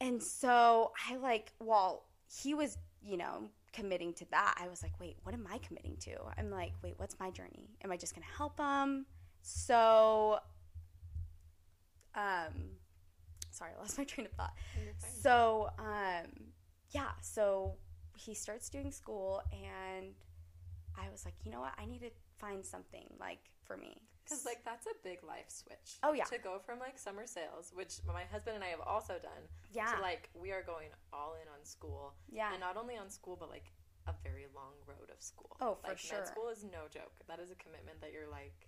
And 0.01 0.23
so 0.23 0.93
I 1.11 1.17
like, 1.17 1.53
while 1.59 2.05
he 2.43 2.55
was, 2.55 2.77
you 3.03 3.17
know, 3.17 3.51
committing 3.73 4.13
to 4.15 4.27
that, 4.31 4.59
I 4.63 4.69
was 4.69 4.83
like, 4.83 4.93
wait, 5.01 5.17
what 5.23 5.35
am 5.35 5.47
I 5.51 5.59
committing 5.59 5.97
to? 6.01 6.13
I'm 6.37 6.51
like, 6.51 6.73
wait, 6.83 6.95
what's 6.99 7.19
my 7.19 7.31
journey? 7.31 7.71
Am 7.83 7.91
I 7.91 7.97
just 7.97 8.15
going 8.15 8.27
to 8.27 8.37
help 8.37 8.59
him? 8.59 9.07
So, 9.43 10.39
um, 12.15 12.53
sorry, 13.51 13.73
I 13.77 13.81
lost 13.81 13.97
my 13.99 14.05
train 14.05 14.27
of 14.27 14.33
thought. 14.33 14.55
So, 15.21 15.71
um, 15.79 16.27
yeah, 16.91 17.11
so 17.21 17.77
he 18.17 18.35
starts 18.35 18.69
doing 18.69 18.91
school, 18.91 19.43
and 19.53 20.15
I 20.99 21.11
was 21.11 21.25
like, 21.25 21.35
you 21.45 21.51
know 21.51 21.61
what? 21.61 21.73
I 21.79 21.85
need 21.87 22.01
to 22.01 22.11
find 22.39 22.65
something 22.65 23.07
like 23.21 23.41
for 23.65 23.77
me. 23.77 24.03
Because 24.25 24.45
like 24.45 24.65
that's 24.65 24.87
a 24.87 24.97
big 25.05 25.23
life 25.23 25.47
switch. 25.49 25.99
Oh, 26.03 26.13
yeah. 26.13 26.25
To 26.25 26.39
go 26.39 26.59
from 26.59 26.79
like 26.81 26.99
summer 26.99 27.27
sales, 27.27 27.71
which 27.75 27.99
my 28.07 28.25
husband 28.31 28.57
and 28.57 28.65
I 28.65 28.69
have 28.69 28.81
also 28.85 29.15
done, 29.23 29.47
yeah, 29.73 29.95
to 29.95 30.03
like 30.03 30.29
we 30.35 30.51
are 30.51 30.63
going 30.63 30.89
all 31.13 31.35
in 31.41 31.47
on 31.49 31.63
school, 31.65 32.15
yeah, 32.29 32.51
and 32.51 32.61
not 32.61 32.77
only 32.77 32.97
on 32.97 33.09
school, 33.09 33.37
but 33.39 33.51
like 33.51 33.71
a 34.09 34.15
very 34.25 34.47
long 34.55 34.75
road 34.87 35.11
of 35.15 35.23
school. 35.23 35.57
Oh, 35.61 35.79
for 35.83 35.89
like, 35.95 35.99
sure. 35.99 36.19
Med 36.19 36.27
school 36.29 36.49
is 36.49 36.65
no 36.65 36.91
joke. 36.91 37.15
That 37.29 37.39
is 37.39 37.51
a 37.51 37.55
commitment 37.55 38.01
that 38.01 38.11
you're 38.13 38.31
like, 38.31 38.67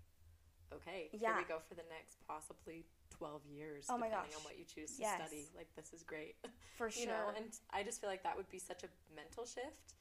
okay, 0.73 1.11
Yeah. 1.12 1.35
here 1.35 1.42
we 1.42 1.49
go 1.49 1.58
for 1.66 1.75
the 1.75 1.87
next 1.90 2.18
possibly 2.26 2.87
twelve 3.11 3.42
years, 3.47 3.87
Oh 3.90 3.99
my 3.99 4.06
depending 4.08 4.30
gosh. 4.30 4.38
on 4.38 4.44
what 4.44 4.58
you 4.58 4.64
choose 4.64 4.94
to 4.97 5.02
Yes. 5.02 5.18
study. 5.18 5.49
Like 5.56 5.75
this 5.75 5.92
is 5.92 6.02
great. 6.04 6.37
for 6.76 6.90
sure. 6.90 7.02
you 7.02 7.08
know 7.08 7.32
and 7.37 7.47
i 7.75 7.82
just 7.82 8.00
feel 8.00 8.08
like 8.11 8.23
that 8.23 8.37
would 8.37 8.49
be 8.49 8.58
such 8.61 8.85
a 8.85 8.88
mental 9.14 9.44
shift 9.44 9.94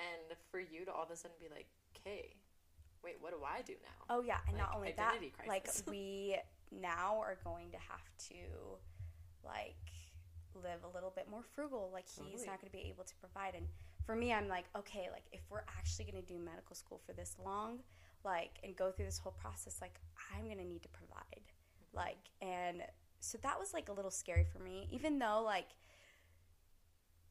and 0.00 0.36
for 0.50 0.60
you 0.60 0.84
to 0.84 0.92
all 0.92 1.04
of 1.04 1.10
a 1.10 1.16
sudden 1.16 1.36
be 1.40 1.48
like 1.52 1.66
okay 1.96 2.34
wait 3.04 3.16
what 3.20 3.32
do 3.32 3.38
i 3.44 3.62
do 3.62 3.74
now 3.82 4.00
Oh 4.10 4.22
yeah, 4.22 4.38
and 4.48 4.56
not 4.56 4.72
only 4.74 4.92
that, 4.96 5.14
identity 5.14 5.32
like 5.46 5.68
we 5.88 6.36
now 6.72 7.18
are 7.20 7.38
going 7.44 7.70
to 7.70 7.76
have 7.78 8.10
to 8.28 8.34
like 9.44 9.76
live 10.56 10.82
a 10.82 10.92
little 10.92 11.12
bit 11.14 11.28
more 11.30 11.44
frugal. 11.54 11.90
Like 11.92 12.06
he's 12.08 12.16
Totally. 12.18 12.46
not 12.46 12.60
going 12.60 12.70
to 12.72 12.76
be 12.76 12.88
able 12.88 13.04
to 13.04 13.14
provide. 13.16 13.54
And 13.54 13.66
for 14.04 14.16
me, 14.16 14.32
I'm 14.32 14.48
like, 14.48 14.64
okay, 14.76 15.08
like 15.12 15.26
if 15.30 15.42
we're 15.48 15.64
actually 15.78 16.06
going 16.06 16.20
to 16.20 16.26
do 16.28 16.40
medical 16.40 16.74
school 16.74 17.00
for 17.06 17.12
this 17.12 17.36
long, 17.44 17.78
like 18.24 18.58
and 18.64 18.74
go 18.74 18.90
through 18.90 19.06
this 19.06 19.18
whole 19.18 19.34
process, 19.40 19.78
like 19.80 20.00
I'm 20.36 20.46
going 20.46 20.58
to 20.58 20.64
need 20.64 20.82
to 20.82 20.88
provide. 20.88 21.22
Mm-hmm. 21.30 21.96
Like 21.96 22.18
and 22.42 22.82
so 23.20 23.38
that 23.44 23.60
was 23.60 23.72
like 23.72 23.88
a 23.90 23.92
little 23.92 24.10
scary 24.10 24.44
for 24.44 24.58
me, 24.58 24.88
even 24.90 25.20
though 25.20 25.42
like 25.44 25.68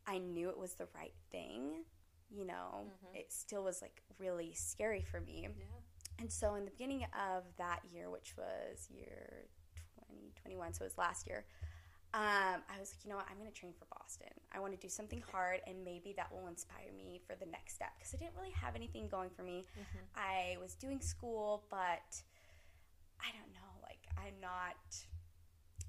I 0.08 0.18
knew 0.18 0.50
it 0.50 0.58
was 0.58 0.76
the 0.76 0.88
right 0.96 1.14
thing. 1.30 1.84
You 2.30 2.46
know, 2.46 2.86
Mhm. 3.06 3.16
it 3.16 3.32
still 3.34 3.64
was 3.64 3.82
like 3.82 4.02
really 4.20 4.54
scary 4.54 5.02
for 5.04 5.20
me. 5.20 5.48
yeah 5.58 5.66
And 6.20 6.32
so, 6.32 6.56
in 6.56 6.66
the 6.66 6.72
beginning 6.72 7.06
of 7.14 7.44
that 7.58 7.84
year, 7.92 8.10
which 8.10 8.36
was 8.38 8.90
year 8.92 9.48
2021, 9.96 10.74
so 10.74 10.84
it 10.84 10.88
was 10.88 10.98
last 10.98 11.26
year, 11.28 11.46
um, 12.14 12.64
I 12.68 12.80
was 12.80 12.92
like, 12.94 13.04
you 13.06 13.10
know 13.10 13.16
what, 13.18 13.28
I'm 13.30 13.38
going 13.38 13.50
to 13.52 13.56
train 13.56 13.74
for 13.74 13.86
Boston. 13.98 14.34
I 14.52 14.60
want 14.60 14.74
to 14.74 14.80
do 14.80 14.90
something 14.90 15.22
hard, 15.22 15.62
and 15.68 15.84
maybe 15.86 16.12
that 16.14 16.32
will 16.32 16.48
inspire 16.48 16.92
me 16.92 17.20
for 17.26 17.36
the 17.36 17.46
next 17.46 17.76
step 17.76 17.94
because 17.98 18.14
I 18.14 18.18
didn't 18.18 18.36
really 18.36 18.52
have 18.52 18.76
anything 18.76 19.08
going 19.08 19.30
for 19.30 19.44
me. 19.44 19.66
Mhm. 19.78 20.00
I 20.16 20.58
was 20.60 20.76
doing 20.76 21.00
school, 21.02 21.64
but 21.70 22.24
I 23.22 23.32
don't 23.32 23.54
know, 23.54 23.72
like, 23.84 24.08
I'm 24.18 24.40
not. 24.40 24.76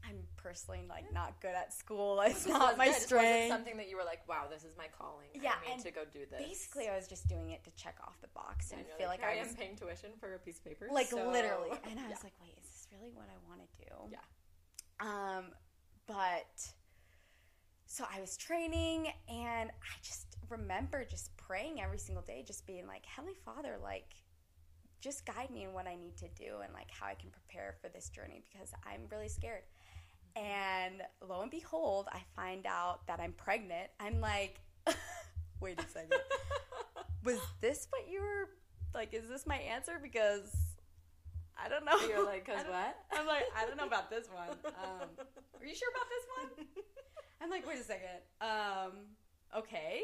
I'm 0.09 0.17
personally 0.37 0.81
like 0.89 1.13
not 1.13 1.41
good 1.41 1.55
at 1.55 1.73
school. 1.73 2.21
It's 2.23 2.47
not 2.47 2.77
my 2.79 2.85
yeah, 2.87 2.91
wasn't 2.93 3.07
strength. 3.07 3.49
something 3.49 3.77
that 3.77 3.89
you 3.89 3.97
were 3.97 4.05
like 4.05 4.27
wow 4.29 4.45
this 4.51 4.65
is 4.65 4.77
my 4.77 4.87
calling 4.99 5.29
Yeah, 5.35 5.53
i 5.71 5.77
need 5.77 5.85
to 5.85 5.91
go 5.91 6.03
do 6.13 6.21
this 6.31 6.41
Basically, 6.47 6.89
I 6.89 6.97
was 6.97 7.07
just 7.09 7.29
doing 7.29 7.51
it 7.51 7.63
to 7.65 7.71
check 7.73 7.97
off 8.07 8.21
the 8.21 8.29
box 8.35 8.69
Yeah, 8.71 8.79
and 8.79 8.87
and 8.89 8.99
feel 8.99 9.09
like, 9.09 9.21
here 9.21 9.29
I 9.29 9.35
am 9.37 9.55
paying 9.55 9.77
tuition 9.77 10.11
for 10.19 10.35
a 10.35 10.39
piece 10.39 10.59
of 10.59 10.65
paper 10.65 10.89
like 10.93 11.07
so- 11.09 11.29
literally 11.31 11.71
and 11.91 11.99
i 11.99 12.03
Yeah. 12.05 12.09
was 12.11 12.25
like 12.25 12.33
wait 12.41 12.55
is 12.59 12.69
this 12.69 12.89
really 12.93 13.11
what 13.15 13.27
i 13.29 13.37
want 13.49 13.61
to 13.61 13.85
do 13.85 13.95
Yeah. 14.11 14.19
um 15.39 15.45
but 16.07 16.73
so 17.87 18.05
i 18.15 18.21
was 18.21 18.37
training 18.37 19.09
and 19.29 19.71
i 19.71 19.95
just 20.03 20.37
remember 20.49 21.05
just 21.05 21.37
praying 21.37 21.81
every 21.81 21.99
single 21.99 22.23
day 22.25 22.43
just 22.47 22.67
being 22.67 22.87
like 22.87 23.05
heavenly 23.07 23.37
father 23.45 23.77
like 23.83 24.15
just 25.01 25.25
guide 25.27 25.51
me 25.51 25.65
in 25.65 25.73
what 25.73 25.87
i 25.87 25.95
need 25.97 26.17
to 26.17 26.29
do 26.37 26.57
and 26.65 26.73
like 26.75 26.91
how 26.91 27.07
i 27.07 27.15
can 27.15 27.31
prepare 27.31 27.75
for 27.81 27.89
this 27.89 28.09
journey 28.11 28.43
because 28.51 28.71
i'm 28.87 29.03
really 29.11 29.29
scared 29.29 29.63
and 30.37 31.03
lo 31.29 31.43
and 31.43 31.51
behold 31.51 32.09
i 32.13 32.21
find 32.37 32.67
out 32.67 33.07
that 33.07 33.21
i'm 33.21 33.33
pregnant. 33.33 33.89
I'm 33.99 34.21
like 34.21 34.61
wait 35.61 35.79
a 35.79 35.89
second. 35.89 36.13
Was 37.25 37.39
this 37.61 37.87
what 37.91 38.09
you 38.11 38.21
were 38.23 38.49
like 38.95 39.13
is 39.13 39.29
this 39.29 39.47
my 39.47 39.57
answer? 39.57 39.99
Because 40.03 40.51
i 41.63 41.69
don't 41.69 41.85
know. 41.85 41.99
You're 42.09 42.25
like 42.25 42.45
because 42.47 42.65
what? 42.67 42.97
I'm 43.13 43.27
like 43.27 43.45
i 43.57 43.67
don't 43.67 43.77
know 43.77 43.87
about 43.87 44.11
this 44.11 44.27
one. 44.33 44.49
Um, 44.65 45.09
are 45.61 45.67
you 45.67 45.75
sure 45.75 45.89
about 45.95 46.07
this 46.09 46.25
one? 46.57 46.67
I'm 47.43 47.51
like 47.51 47.67
wait 47.67 47.79
a 47.79 47.85
second. 47.85 48.21
Um, 48.41 48.93
okay. 49.57 50.01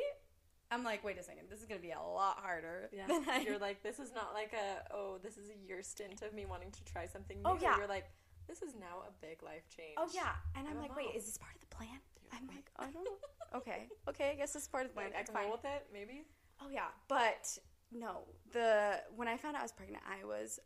I'm 0.71 0.83
like 0.85 1.04
wait 1.04 1.16
a 1.18 1.23
second. 1.23 1.45
This 1.49 1.61
is 1.61 1.66
gonna 1.66 1.80
be 1.80 1.92
a 1.92 2.00
lot 2.00 2.38
harder 2.42 2.90
Yeah, 2.92 3.06
than 3.06 3.25
I- 3.30 3.40
you're 3.40 3.59
like 3.59 3.83
this 3.83 3.99
is 3.99 4.12
not 4.14 4.35
like 4.35 4.52
a 4.52 4.92
oh 4.95 5.18
this 5.23 5.37
is 5.38 5.49
a 5.49 5.66
year 5.66 5.83
stint 5.83 6.23
of 6.23 6.35
me 6.35 6.45
wanting 6.45 6.71
to 6.73 6.85
try 6.85 7.06
something 7.06 7.38
new. 7.38 7.49
Oh, 7.50 7.59
yeah. 7.61 7.78
you're 7.78 7.87
like 7.88 8.11
this 8.47 8.62
is 8.62 8.75
now 8.75 9.03
a 9.07 9.12
big 9.25 9.43
life 9.43 9.65
change. 9.75 9.95
oh 9.97 10.09
yeah 10.15 10.35
and 10.57 10.67
i'm 10.69 10.76
I'm 10.76 10.83
like 10.83 10.97
wait 10.97 11.15
is 11.15 11.25
this 11.25 11.38
part 11.38 11.55
of 11.55 11.61
the 11.61 11.75
plan 11.75 11.99
You're 12.23 12.41
i'm 12.41 12.47
like, 12.47 12.71
like 12.79 12.88
i 12.88 12.91
don't 12.93 13.05
know 13.05 13.19
okay 13.55 13.88
okay 14.09 14.31
i 14.31 14.35
guess 14.35 14.53
this 14.53 14.62
is 14.62 14.69
part 14.69 14.85
of 14.85 14.91
the 14.91 14.95
plan 14.95 15.11
like 15.12 15.21
I 15.21 15.23
can 15.25 15.35
fine 15.35 15.45
roll 15.45 15.53
with 15.53 15.65
it 15.65 15.87
maybe. 15.93 16.25
Oh 16.61 16.69
yeah, 16.71 16.88
but 17.09 17.59
no. 17.93 18.25
The 18.53 19.00
when 19.15 19.29
I 19.29 19.37
found 19.37 19.57
out 19.57 19.61
I 19.61 19.65
was 19.65 19.73
pregnant, 19.73 20.03
I 20.09 20.25
was 20.25 20.59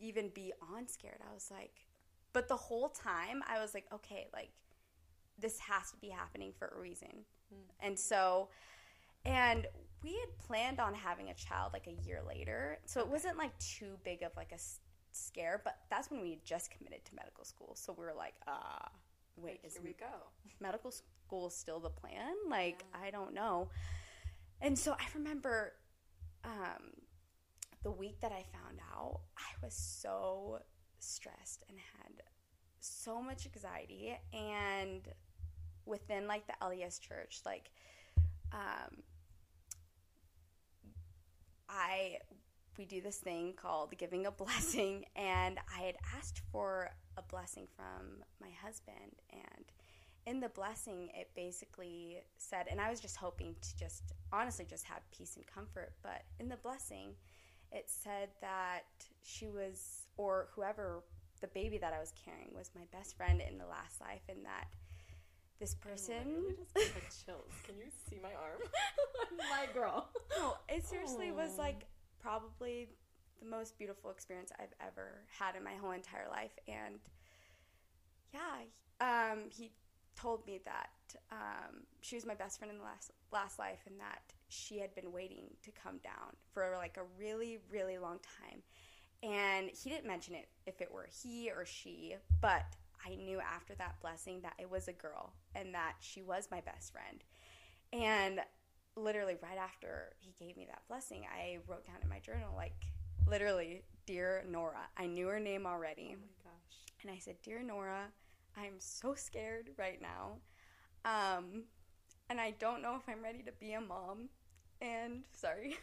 even 0.00 0.30
beyond 0.30 0.88
scared. 0.88 1.20
I 1.28 1.32
was 1.32 1.50
like, 1.50 1.86
but 2.32 2.48
the 2.48 2.56
whole 2.56 2.88
time 2.88 3.42
I 3.48 3.60
was 3.60 3.74
like, 3.74 3.86
okay, 3.92 4.28
like 4.32 4.50
this 5.38 5.58
has 5.60 5.90
to 5.90 5.96
be 5.98 6.08
happening 6.08 6.52
for 6.56 6.72
a 6.76 6.80
reason. 6.80 7.24
Mm. 7.52 7.86
And 7.86 7.98
so, 7.98 8.48
and 9.24 9.66
we 10.02 10.10
had 10.10 10.38
planned 10.38 10.80
on 10.80 10.94
having 10.94 11.30
a 11.30 11.34
child 11.34 11.72
like 11.72 11.86
a 11.86 12.06
year 12.06 12.20
later, 12.26 12.78
so 12.84 13.00
it 13.00 13.08
wasn't 13.08 13.36
like 13.36 13.56
too 13.58 13.98
big 14.04 14.22
of 14.22 14.32
like 14.36 14.52
a 14.52 14.58
scare. 15.14 15.60
But 15.64 15.78
that's 15.90 16.10
when 16.10 16.20
we 16.22 16.30
had 16.30 16.44
just 16.44 16.70
committed 16.70 17.04
to 17.06 17.14
medical 17.14 17.44
school, 17.44 17.72
so 17.76 17.94
we 17.96 18.04
were 18.04 18.14
like, 18.16 18.34
ah, 18.46 18.88
wait, 19.36 19.60
Like, 19.62 19.64
is 19.64 19.74
here 19.74 19.82
we 19.84 19.92
go. 19.92 20.06
medical 20.60 20.90
school 20.90 21.50
still 21.50 21.80
the 21.80 21.90
plan? 21.90 22.34
Like, 22.48 22.84
Yeah. 22.92 23.06
I 23.06 23.10
don't 23.10 23.34
know. 23.34 23.68
And 24.60 24.78
so 24.78 24.92
I 24.92 25.04
remember 25.14 25.72
um, 26.44 26.92
the 27.82 27.90
week 27.90 28.20
that 28.20 28.32
I 28.32 28.44
found 28.52 28.78
out, 28.94 29.20
I 29.36 29.50
was 29.62 29.74
so 29.74 30.60
stressed 31.00 31.64
and 31.68 31.78
had 31.78 32.22
so 32.80 33.20
much 33.22 33.46
anxiety. 33.46 34.16
And 34.32 35.02
within 35.86 36.26
like 36.26 36.46
the 36.46 36.54
LDS 36.62 37.00
church, 37.00 37.40
like, 37.44 37.70
um, 38.52 39.02
I 41.68 42.18
we 42.78 42.84
do 42.84 43.00
this 43.00 43.18
thing 43.18 43.54
called 43.56 43.96
giving 43.96 44.26
a 44.26 44.30
blessing 44.30 45.04
and 45.16 45.58
I 45.76 45.82
had 45.82 45.96
asked 46.16 46.42
for 46.52 46.90
a 47.16 47.22
blessing 47.22 47.66
from 47.76 48.22
my 48.40 48.50
husband 48.62 49.20
and 49.32 49.64
in 50.26 50.40
the 50.40 50.48
blessing 50.48 51.10
it 51.14 51.30
basically 51.34 52.18
said 52.36 52.66
and 52.70 52.80
I 52.80 52.90
was 52.90 53.00
just 53.00 53.16
hoping 53.16 53.54
to 53.60 53.76
just 53.76 54.02
honestly 54.32 54.66
just 54.68 54.84
have 54.84 55.02
peace 55.10 55.36
and 55.36 55.46
comfort 55.46 55.92
but 56.02 56.22
in 56.40 56.48
the 56.48 56.56
blessing 56.56 57.10
it 57.72 57.84
said 57.88 58.28
that 58.40 58.82
she 59.22 59.48
was 59.48 60.06
or 60.16 60.48
whoever 60.54 61.02
the 61.40 61.48
baby 61.48 61.78
that 61.78 61.92
I 61.92 62.00
was 62.00 62.12
carrying 62.24 62.50
was 62.54 62.70
my 62.74 62.84
best 62.96 63.16
friend 63.16 63.42
in 63.46 63.58
the 63.58 63.66
last 63.66 64.00
life 64.00 64.22
and 64.28 64.44
that 64.44 64.68
this 65.60 65.74
person 65.74 66.56
just 66.74 67.26
chills. 67.26 67.52
Can 67.64 67.76
you 67.76 67.86
see 68.08 68.18
my 68.22 68.30
arm? 68.30 68.60
my 69.50 69.66
girl. 69.72 70.08
No, 70.36 70.56
it 70.68 70.86
seriously 70.86 71.32
was 71.32 71.52
oh. 71.54 71.62
like 71.62 71.86
probably 72.24 72.88
the 73.40 73.48
most 73.48 73.76
beautiful 73.78 74.10
experience 74.10 74.50
I've 74.58 74.74
ever 74.80 75.20
had 75.38 75.56
in 75.56 75.62
my 75.62 75.74
whole 75.74 75.90
entire 75.90 76.28
life. 76.30 76.52
And 76.66 76.98
yeah, 78.32 78.62
um, 79.00 79.44
he 79.50 79.70
told 80.16 80.46
me 80.46 80.60
that 80.64 80.90
um, 81.30 81.82
she 82.00 82.16
was 82.16 82.24
my 82.24 82.34
best 82.34 82.58
friend 82.58 82.72
in 82.72 82.78
the 82.78 82.84
last 82.84 83.10
last 83.32 83.58
life, 83.58 83.80
and 83.86 84.00
that 84.00 84.22
she 84.48 84.78
had 84.78 84.94
been 84.94 85.12
waiting 85.12 85.44
to 85.62 85.70
come 85.70 85.98
down 86.02 86.34
for 86.52 86.74
like 86.78 86.96
a 86.96 87.02
really 87.18 87.58
really 87.70 87.98
long 87.98 88.18
time. 88.40 88.62
And 89.22 89.70
he 89.70 89.90
didn't 89.90 90.06
mention 90.06 90.34
it 90.34 90.48
if 90.66 90.80
it 90.80 90.92
were 90.92 91.08
he 91.22 91.50
or 91.50 91.64
she, 91.64 92.14
but 92.40 92.64
I 93.06 93.16
knew 93.16 93.40
after 93.40 93.74
that 93.76 93.96
blessing 94.00 94.40
that 94.42 94.54
it 94.58 94.70
was 94.70 94.88
a 94.88 94.92
girl 94.92 95.32
and 95.54 95.74
that 95.74 95.94
she 96.00 96.22
was 96.22 96.48
my 96.50 96.60
best 96.60 96.92
friend. 96.92 97.22
And 97.92 98.40
literally 98.96 99.36
right 99.42 99.58
after 99.58 100.12
he 100.18 100.32
gave 100.44 100.56
me 100.56 100.66
that 100.66 100.82
blessing, 100.88 101.24
I 101.32 101.58
wrote 101.66 101.86
down 101.86 101.96
in 102.02 102.08
my 102.08 102.18
journal, 102.18 102.52
like, 102.56 102.76
literally, 103.28 103.82
Dear 104.06 104.44
Nora. 104.48 104.86
I 104.96 105.06
knew 105.06 105.28
her 105.28 105.40
name 105.40 105.66
already. 105.66 106.14
Oh 106.14 106.20
my 106.20 106.50
gosh. 106.50 106.78
And 107.02 107.10
I 107.10 107.18
said, 107.18 107.36
Dear 107.42 107.62
Nora, 107.62 108.08
I'm 108.56 108.74
so 108.78 109.14
scared 109.14 109.70
right 109.78 110.00
now. 110.00 110.38
Um, 111.04 111.64
and 112.28 112.40
I 112.40 112.52
don't 112.52 112.82
know 112.82 112.96
if 112.96 113.02
I'm 113.08 113.22
ready 113.22 113.42
to 113.42 113.52
be 113.52 113.72
a 113.72 113.80
mom. 113.80 114.28
And 114.80 115.22
sorry. 115.32 115.76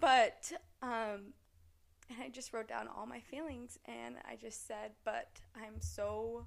but, 0.00 0.52
um, 0.82 1.32
and 2.10 2.22
I 2.22 2.28
just 2.30 2.52
wrote 2.52 2.68
down 2.68 2.88
all 2.88 3.06
my 3.06 3.20
feelings 3.20 3.78
and 3.86 4.16
I 4.28 4.36
just 4.36 4.66
said, 4.66 4.92
but 5.04 5.40
I'm 5.56 5.80
so 5.80 6.46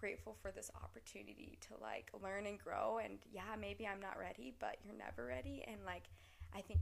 grateful 0.00 0.36
for 0.40 0.50
this 0.50 0.70
opportunity 0.82 1.58
to 1.60 1.80
like 1.80 2.10
learn 2.22 2.46
and 2.46 2.58
grow. 2.58 3.00
And 3.02 3.18
yeah, 3.32 3.54
maybe 3.60 3.86
I'm 3.86 4.00
not 4.00 4.18
ready, 4.18 4.54
but 4.58 4.76
you're 4.84 4.96
never 4.96 5.26
ready. 5.26 5.62
And 5.66 5.78
like, 5.84 6.04
I 6.54 6.62
think 6.62 6.80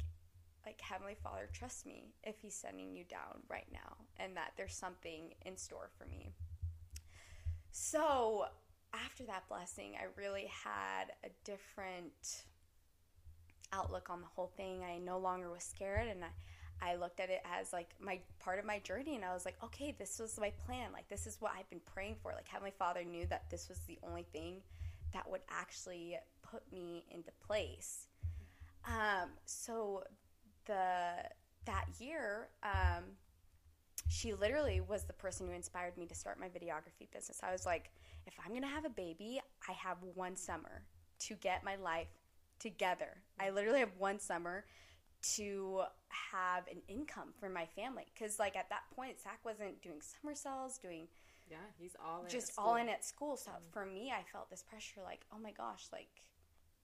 like 0.64 0.80
Heavenly 0.80 1.16
Father 1.22 1.48
trust 1.52 1.86
me 1.86 2.12
if 2.22 2.36
He's 2.40 2.54
sending 2.54 2.94
you 2.94 3.04
down 3.04 3.42
right 3.48 3.66
now 3.72 3.96
and 4.18 4.36
that 4.36 4.52
there's 4.56 4.74
something 4.74 5.34
in 5.44 5.56
store 5.56 5.90
for 5.98 6.06
me. 6.06 6.30
So 7.70 8.46
after 8.94 9.24
that 9.24 9.48
blessing, 9.48 9.94
I 10.00 10.06
really 10.16 10.50
had 10.64 11.12
a 11.24 11.28
different 11.44 12.44
outlook 13.72 14.08
on 14.10 14.20
the 14.20 14.26
whole 14.26 14.52
thing. 14.56 14.82
I 14.82 14.98
no 14.98 15.18
longer 15.18 15.50
was 15.50 15.62
scared 15.62 16.08
and 16.08 16.24
I, 16.24 16.28
I 16.80 16.96
looked 16.96 17.20
at 17.20 17.30
it 17.30 17.42
as 17.58 17.72
like 17.72 17.90
my 18.00 18.20
part 18.40 18.58
of 18.58 18.64
my 18.64 18.78
journey 18.80 19.16
and 19.16 19.24
I 19.24 19.34
was 19.34 19.44
like, 19.44 19.56
okay, 19.62 19.94
this 19.98 20.18
was 20.18 20.38
my 20.38 20.52
plan. 20.66 20.92
Like 20.92 21.08
this 21.08 21.26
is 21.26 21.36
what 21.40 21.52
I've 21.58 21.68
been 21.70 21.80
praying 21.92 22.16
for. 22.22 22.32
Like 22.34 22.48
how 22.48 22.60
my 22.60 22.70
Father 22.70 23.04
knew 23.04 23.26
that 23.26 23.50
this 23.50 23.68
was 23.68 23.78
the 23.86 23.98
only 24.06 24.24
thing 24.32 24.62
that 25.12 25.28
would 25.28 25.40
actually 25.50 26.16
put 26.42 26.62
me 26.72 27.04
into 27.10 27.30
place. 27.46 28.06
Um, 28.86 29.30
so 29.44 30.04
the 30.66 31.12
that 31.66 31.86
year, 31.98 32.48
um, 32.62 33.04
she 34.08 34.32
literally 34.32 34.80
was 34.80 35.04
the 35.04 35.12
person 35.12 35.48
who 35.48 35.54
inspired 35.54 35.96
me 35.98 36.06
to 36.06 36.14
start 36.14 36.40
my 36.40 36.48
videography 36.48 37.10
business. 37.12 37.40
I 37.42 37.52
was 37.52 37.66
like, 37.66 37.90
if 38.26 38.34
I'm 38.44 38.54
gonna 38.54 38.66
have 38.66 38.84
a 38.84 38.90
baby, 38.90 39.40
I 39.68 39.72
have 39.72 39.98
one 40.14 40.36
summer 40.36 40.82
to 41.20 41.34
get 41.34 41.64
my 41.64 41.76
life 41.76 42.08
together. 42.58 43.18
I 43.38 43.50
literally 43.50 43.80
have 43.80 43.92
one 43.98 44.18
summer 44.18 44.64
to 45.20 45.82
have 46.08 46.66
an 46.68 46.80
income 46.88 47.28
for 47.38 47.48
my 47.48 47.66
family 47.76 48.04
because 48.14 48.38
like 48.38 48.56
at 48.56 48.68
that 48.70 48.82
point 48.94 49.20
zach 49.20 49.38
wasn't 49.44 49.80
doing 49.82 50.00
summer 50.00 50.34
sales 50.34 50.78
doing 50.78 51.08
yeah 51.50 51.56
he's 51.78 51.96
all 52.04 52.22
in 52.22 52.30
just 52.30 52.52
all 52.56 52.76
in 52.76 52.88
at 52.88 53.04
school 53.04 53.36
so 53.36 53.50
mm-hmm. 53.50 53.70
for 53.72 53.84
me 53.84 54.12
i 54.12 54.22
felt 54.32 54.48
this 54.50 54.62
pressure 54.62 55.00
like 55.04 55.20
oh 55.32 55.38
my 55.38 55.50
gosh 55.52 55.86
like 55.92 56.22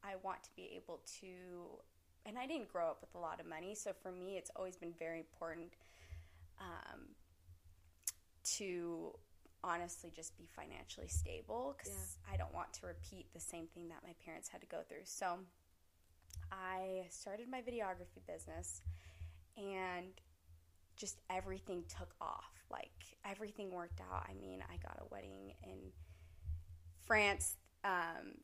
i 0.02 0.14
want 0.22 0.42
to 0.42 0.50
be 0.56 0.70
able 0.76 1.00
to 1.20 1.78
and 2.26 2.38
i 2.38 2.46
didn't 2.46 2.70
grow 2.72 2.88
up 2.88 2.98
with 3.00 3.14
a 3.14 3.18
lot 3.18 3.40
of 3.40 3.46
money 3.46 3.74
so 3.74 3.92
for 4.02 4.10
me 4.10 4.36
it's 4.36 4.50
always 4.56 4.76
been 4.76 4.94
very 4.98 5.18
important 5.18 5.72
um, 6.60 7.00
to 8.42 9.12
honestly 9.62 10.10
just 10.14 10.36
be 10.36 10.46
financially 10.54 11.08
stable 11.08 11.74
because 11.76 12.16
yeah. 12.26 12.34
i 12.34 12.36
don't 12.36 12.52
want 12.52 12.72
to 12.72 12.86
repeat 12.86 13.26
the 13.32 13.40
same 13.40 13.66
thing 13.74 13.88
that 13.88 14.02
my 14.04 14.12
parents 14.24 14.48
had 14.48 14.60
to 14.60 14.66
go 14.66 14.78
through 14.88 15.04
so 15.04 15.38
I 16.52 17.06
started 17.10 17.48
my 17.50 17.60
videography 17.60 18.24
business 18.26 18.82
and 19.56 20.12
just 20.96 21.20
everything 21.30 21.84
took 21.88 22.14
off. 22.20 22.52
Like 22.70 22.90
everything 23.24 23.70
worked 23.70 24.00
out. 24.00 24.26
I 24.28 24.34
mean, 24.34 24.62
I 24.62 24.76
got 24.76 24.98
a 25.00 25.14
wedding 25.14 25.52
in 25.62 25.78
France 27.06 27.56
um, 27.84 28.38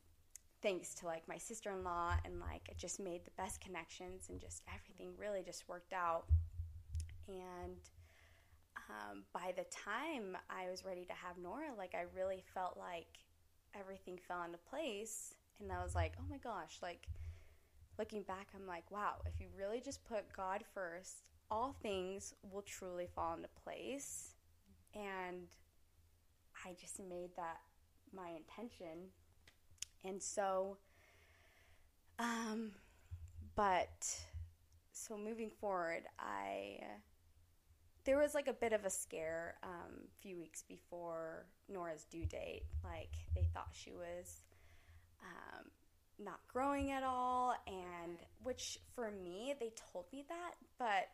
thanks 0.62 0.94
to 0.96 1.06
like 1.06 1.26
my 1.26 1.38
sister 1.38 1.70
in 1.70 1.82
law, 1.82 2.14
and 2.24 2.40
like 2.40 2.68
I 2.68 2.74
just 2.76 3.00
made 3.00 3.24
the 3.24 3.30
best 3.36 3.60
connections, 3.60 4.28
and 4.28 4.40
just 4.40 4.62
everything 4.72 5.14
really 5.18 5.42
just 5.42 5.68
worked 5.68 5.92
out. 5.92 6.24
And 7.28 7.78
um, 8.90 9.22
by 9.32 9.52
the 9.56 9.64
time 9.70 10.36
I 10.50 10.70
was 10.70 10.84
ready 10.84 11.04
to 11.06 11.12
have 11.12 11.38
Nora, 11.38 11.74
like 11.76 11.94
I 11.94 12.04
really 12.14 12.42
felt 12.54 12.76
like 12.76 13.18
everything 13.78 14.18
fell 14.28 14.42
into 14.42 14.58
place, 14.58 15.34
and 15.60 15.72
I 15.72 15.82
was 15.82 15.94
like, 15.94 16.12
oh 16.18 16.24
my 16.28 16.38
gosh, 16.38 16.78
like 16.82 17.08
looking 18.00 18.22
back, 18.22 18.48
I'm 18.56 18.66
like, 18.66 18.90
wow, 18.90 19.16
if 19.26 19.38
you 19.38 19.48
really 19.58 19.78
just 19.78 20.02
put 20.08 20.24
God 20.34 20.64
first, 20.72 21.22
all 21.50 21.76
things 21.82 22.32
will 22.50 22.62
truly 22.62 23.06
fall 23.14 23.34
into 23.34 23.50
place. 23.62 24.36
And 24.94 25.48
I 26.64 26.74
just 26.80 26.98
made 26.98 27.28
that 27.36 27.58
my 28.10 28.30
intention. 28.30 29.10
And 30.02 30.22
so, 30.22 30.78
um, 32.18 32.70
but 33.54 34.08
so 34.92 35.18
moving 35.18 35.50
forward, 35.50 36.04
I 36.18 36.78
there 38.04 38.16
was 38.16 38.34
like 38.34 38.48
a 38.48 38.54
bit 38.54 38.72
of 38.72 38.86
a 38.86 38.90
scare 38.90 39.56
um, 39.62 40.06
a 40.06 40.22
few 40.22 40.38
weeks 40.38 40.64
before 40.66 41.44
Nora's 41.68 42.06
due 42.10 42.24
date. 42.24 42.62
Like 42.82 43.12
they 43.34 43.46
thought 43.52 43.68
she 43.72 43.92
was 43.92 44.40
um, 45.22 45.66
not 46.24 46.40
growing 46.48 46.90
at 46.90 47.02
all 47.02 47.54
and 47.66 48.18
which 48.42 48.78
for 48.94 49.10
me 49.10 49.54
they 49.58 49.72
told 49.92 50.04
me 50.12 50.24
that 50.28 50.54
but 50.78 51.08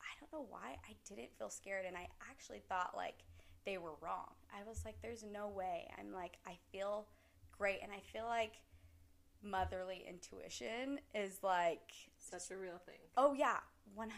i 0.00 0.12
don't 0.20 0.32
know 0.32 0.46
why 0.48 0.76
i 0.88 0.94
didn't 1.08 1.30
feel 1.38 1.50
scared 1.50 1.84
and 1.86 1.96
i 1.96 2.06
actually 2.30 2.62
thought 2.68 2.92
like 2.96 3.24
they 3.64 3.78
were 3.78 3.94
wrong. 4.00 4.30
I 4.52 4.68
was 4.68 4.84
like 4.84 4.96
there's 5.02 5.22
no 5.22 5.48
way. 5.48 5.88
I'm 5.98 6.12
like 6.12 6.38
i 6.46 6.56
feel 6.70 7.06
great 7.56 7.78
and 7.82 7.92
i 7.92 8.00
feel 8.12 8.24
like 8.24 8.54
motherly 9.42 10.04
intuition 10.08 10.98
is 11.14 11.38
like 11.42 11.92
such 12.18 12.50
a 12.50 12.56
real 12.56 12.80
thing. 12.86 12.98
Oh 13.16 13.34
yeah 13.34 13.58
100% 13.98 14.08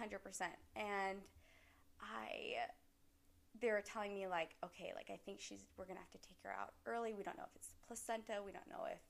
and 0.77 1.19
i 2.01 2.57
they 3.61 3.71
were 3.71 3.83
telling 3.83 4.15
me 4.15 4.27
like 4.27 4.51
okay 4.65 4.93
like 4.95 5.09
i 5.11 5.19
think 5.25 5.41
she's 5.41 5.65
we're 5.79 5.87
gonna 5.87 6.01
have 6.01 6.11
to 6.11 6.29
take 6.29 6.39
her 6.43 6.51
out 6.51 6.73
early. 6.87 7.13
We 7.15 7.23
don't 7.23 7.37
know 7.37 7.45
if 7.45 7.57
it's 7.57 7.75
placenta. 7.87 8.43
We 8.45 8.53
don't 8.53 8.69
know 8.69 8.85
if 8.91 9.01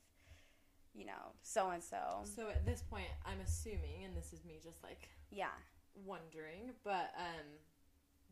you 0.94 1.04
know, 1.04 1.34
so 1.42 1.70
and 1.70 1.82
so. 1.82 2.22
So 2.22 2.48
at 2.48 2.64
this 2.64 2.82
point, 2.82 3.10
I'm 3.26 3.40
assuming, 3.44 4.04
and 4.04 4.16
this 4.16 4.32
is 4.32 4.44
me 4.44 4.60
just 4.62 4.82
like 4.82 5.10
yeah 5.30 5.54
wondering, 6.06 6.70
but 6.82 7.10
um, 7.18 7.46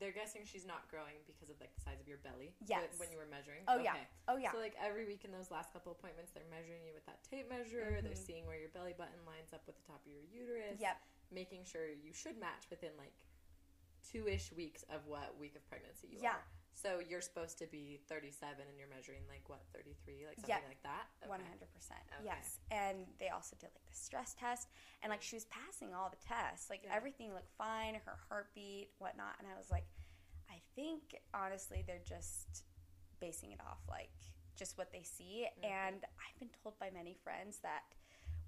they're 0.02 0.14
guessing 0.14 0.42
she's 0.42 0.66
not 0.66 0.86
growing 0.90 1.18
because 1.30 1.50
of 1.50 1.58
like 1.62 1.74
the 1.74 1.82
size 1.82 2.02
of 2.02 2.06
your 2.06 2.18
belly. 2.22 2.54
Yes. 2.66 2.98
When 2.98 3.10
you 3.14 3.18
were 3.18 3.30
measuring. 3.30 3.62
Oh 3.66 3.78
okay. 3.82 3.90
yeah. 3.90 4.30
Oh 4.30 4.38
yeah. 4.38 4.50
So 4.54 4.58
like 4.58 4.74
every 4.78 5.06
week 5.06 5.22
in 5.22 5.30
those 5.30 5.50
last 5.50 5.74
couple 5.74 5.94
appointments, 5.94 6.34
they're 6.34 6.48
measuring 6.50 6.82
you 6.82 6.94
with 6.94 7.06
that 7.06 7.22
tape 7.26 7.50
measure. 7.50 7.98
Mm-hmm. 7.98 8.06
They're 8.06 8.18
seeing 8.18 8.46
where 8.46 8.58
your 8.58 8.72
belly 8.74 8.94
button 8.98 9.22
lines 9.26 9.54
up 9.54 9.66
with 9.66 9.78
the 9.78 9.86
top 9.86 10.02
of 10.02 10.10
your 10.10 10.26
uterus. 10.26 10.78
Yep. 10.82 10.96
Making 11.30 11.62
sure 11.62 11.86
you 11.86 12.10
should 12.10 12.38
match 12.38 12.66
within 12.66 12.94
like 12.98 13.14
two 14.02 14.26
ish 14.26 14.50
weeks 14.54 14.82
of 14.90 15.06
what 15.06 15.38
week 15.38 15.54
of 15.54 15.62
pregnancy 15.70 16.10
you 16.10 16.18
yeah. 16.22 16.38
are. 16.38 16.44
So 16.74 16.98
you're 16.98 17.20
supposed 17.20 17.58
to 17.58 17.66
be 17.66 18.00
37 18.08 18.58
and 18.58 18.78
you're 18.78 18.88
measuring 18.88 19.22
like 19.28 19.46
what 19.46 19.60
33, 19.74 20.26
like 20.26 20.40
something 20.40 20.68
like 20.68 20.82
that. 20.82 21.06
100%. 21.28 21.38
Yes. 22.24 22.58
And 22.70 23.06
they 23.20 23.28
also 23.28 23.56
did 23.60 23.70
like 23.74 23.86
the 23.86 23.96
stress 23.96 24.34
test 24.38 24.68
and 25.02 25.10
like 25.10 25.22
she 25.22 25.36
was 25.36 25.46
passing 25.46 25.94
all 25.94 26.10
the 26.10 26.20
tests. 26.26 26.70
Like 26.70 26.82
yeah. 26.84 26.96
everything 26.96 27.32
looked 27.34 27.52
fine, 27.56 27.94
her 28.04 28.18
heartbeat, 28.28 28.90
whatnot. 28.98 29.36
And 29.38 29.46
I 29.46 29.56
was 29.56 29.70
like, 29.70 29.86
I 30.50 30.58
think 30.74 31.14
honestly 31.34 31.84
they're 31.86 32.04
just 32.04 32.64
basing 33.20 33.52
it 33.52 33.60
off 33.60 33.78
like 33.88 34.10
just 34.56 34.76
what 34.76 34.92
they 34.92 35.02
see. 35.02 35.46
Mm-hmm. 35.46 35.70
And 35.70 36.00
I've 36.18 36.38
been 36.38 36.50
told 36.62 36.78
by 36.78 36.90
many 36.92 37.14
friends 37.22 37.58
that 37.62 37.82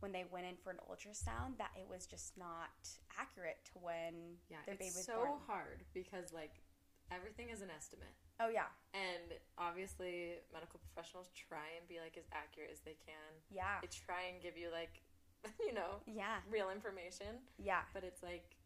when 0.00 0.12
they 0.12 0.24
went 0.30 0.44
in 0.44 0.56
for 0.56 0.70
an 0.70 0.76
ultrasound 0.90 1.56
that 1.56 1.70
it 1.76 1.86
was 1.88 2.04
just 2.06 2.36
not 2.36 2.76
accurate 3.18 3.56
to 3.64 3.72
when 3.80 4.36
yeah, 4.50 4.58
their 4.66 4.74
baby 4.74 4.92
was 4.92 4.98
It's 4.98 5.06
so 5.06 5.24
born. 5.24 5.40
hard 5.46 5.84
because 5.94 6.32
like 6.32 6.60
everything 7.10 7.50
is 7.50 7.60
an 7.60 7.68
estimate. 7.74 8.14
Oh 8.40 8.48
yeah. 8.48 8.70
And 8.92 9.36
obviously 9.58 10.40
medical 10.52 10.80
professionals 10.80 11.30
try 11.34 11.74
and 11.78 11.86
be 11.88 12.00
like 12.02 12.16
as 12.16 12.26
accurate 12.32 12.70
as 12.72 12.80
they 12.80 12.96
can. 13.04 13.30
Yeah. 13.50 13.82
They 13.82 13.90
try 13.90 14.32
and 14.32 14.42
give 14.42 14.56
you 14.56 14.68
like 14.72 15.02
you 15.60 15.74
know, 15.76 16.00
yeah, 16.08 16.40
real 16.48 16.72
information. 16.72 17.44
Yeah. 17.60 17.84
But 17.92 18.04
it's 18.04 18.22
like 18.22 18.56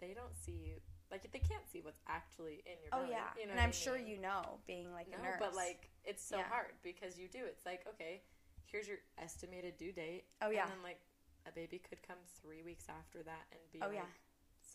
they 0.00 0.14
don't 0.14 0.34
see 0.34 0.58
you 0.58 0.82
like 1.10 1.24
they 1.32 1.40
can't 1.40 1.64
see 1.70 1.80
what's 1.80 2.00
actually 2.08 2.60
in 2.68 2.76
your 2.84 2.92
oh, 2.92 3.06
belly. 3.06 3.14
Oh 3.14 3.16
yeah. 3.16 3.30
You 3.40 3.46
know 3.46 3.52
and 3.56 3.60
I'm 3.60 3.72
I 3.72 3.72
mean? 3.72 3.84
sure 3.86 3.96
you 3.96 4.18
know 4.20 4.60
being 4.66 4.92
like 4.92 5.08
no, 5.08 5.18
a 5.18 5.22
nurse. 5.22 5.40
but 5.40 5.54
like 5.54 5.88
it's 6.04 6.22
so 6.22 6.38
yeah. 6.38 6.48
hard 6.48 6.76
because 6.82 7.18
you 7.18 7.28
do. 7.28 7.40
It's 7.46 7.64
like, 7.64 7.86
okay, 7.88 8.22
here's 8.66 8.88
your 8.88 8.98
estimated 9.16 9.76
due 9.78 9.92
date. 9.92 10.24
Oh 10.42 10.50
yeah. 10.50 10.68
And 10.68 10.72
then 10.72 10.82
like 10.84 11.00
a 11.46 11.52
baby 11.52 11.80
could 11.80 12.02
come 12.04 12.20
three 12.42 12.62
weeks 12.62 12.84
after 12.88 13.22
that 13.24 13.48
and 13.52 13.60
be 13.72 13.80
oh, 13.80 13.88
like 13.88 14.04
yeah. 14.04 14.12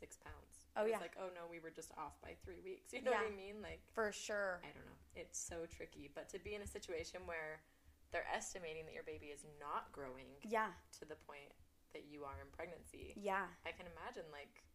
Six 0.03 0.19
pounds. 0.19 0.67
Oh 0.75 0.83
it's 0.83 0.91
yeah. 0.91 0.99
like, 0.99 1.15
oh 1.15 1.31
no, 1.31 1.47
we 1.47 1.63
were 1.63 1.71
just 1.71 1.95
off 1.95 2.19
by 2.19 2.35
three 2.43 2.59
weeks. 2.59 2.91
You 2.93 2.99
know 3.07 3.15
yeah. 3.15 3.23
what 3.23 3.31
I 3.31 3.39
mean? 3.39 3.63
Like 3.63 3.79
for 3.95 4.11
sure. 4.11 4.59
I 4.59 4.75
don't 4.75 4.83
know. 4.83 4.99
It's 5.15 5.39
so 5.39 5.63
tricky. 5.71 6.11
But 6.11 6.27
to 6.35 6.37
be 6.43 6.59
in 6.59 6.61
a 6.61 6.67
situation 6.67 7.23
where 7.23 7.63
they're 8.11 8.27
estimating 8.27 8.83
that 8.91 8.93
your 8.93 9.07
baby 9.07 9.31
is 9.31 9.47
not 9.63 9.95
growing 9.95 10.27
Yeah. 10.43 10.75
to 10.99 11.07
the 11.07 11.15
point 11.23 11.55
that 11.95 12.03
you 12.11 12.27
are 12.27 12.35
in 12.43 12.49
pregnancy. 12.51 13.15
Yeah. 13.15 13.47
I 13.63 13.71
can 13.71 13.87
imagine 13.95 14.27
like 14.33 14.65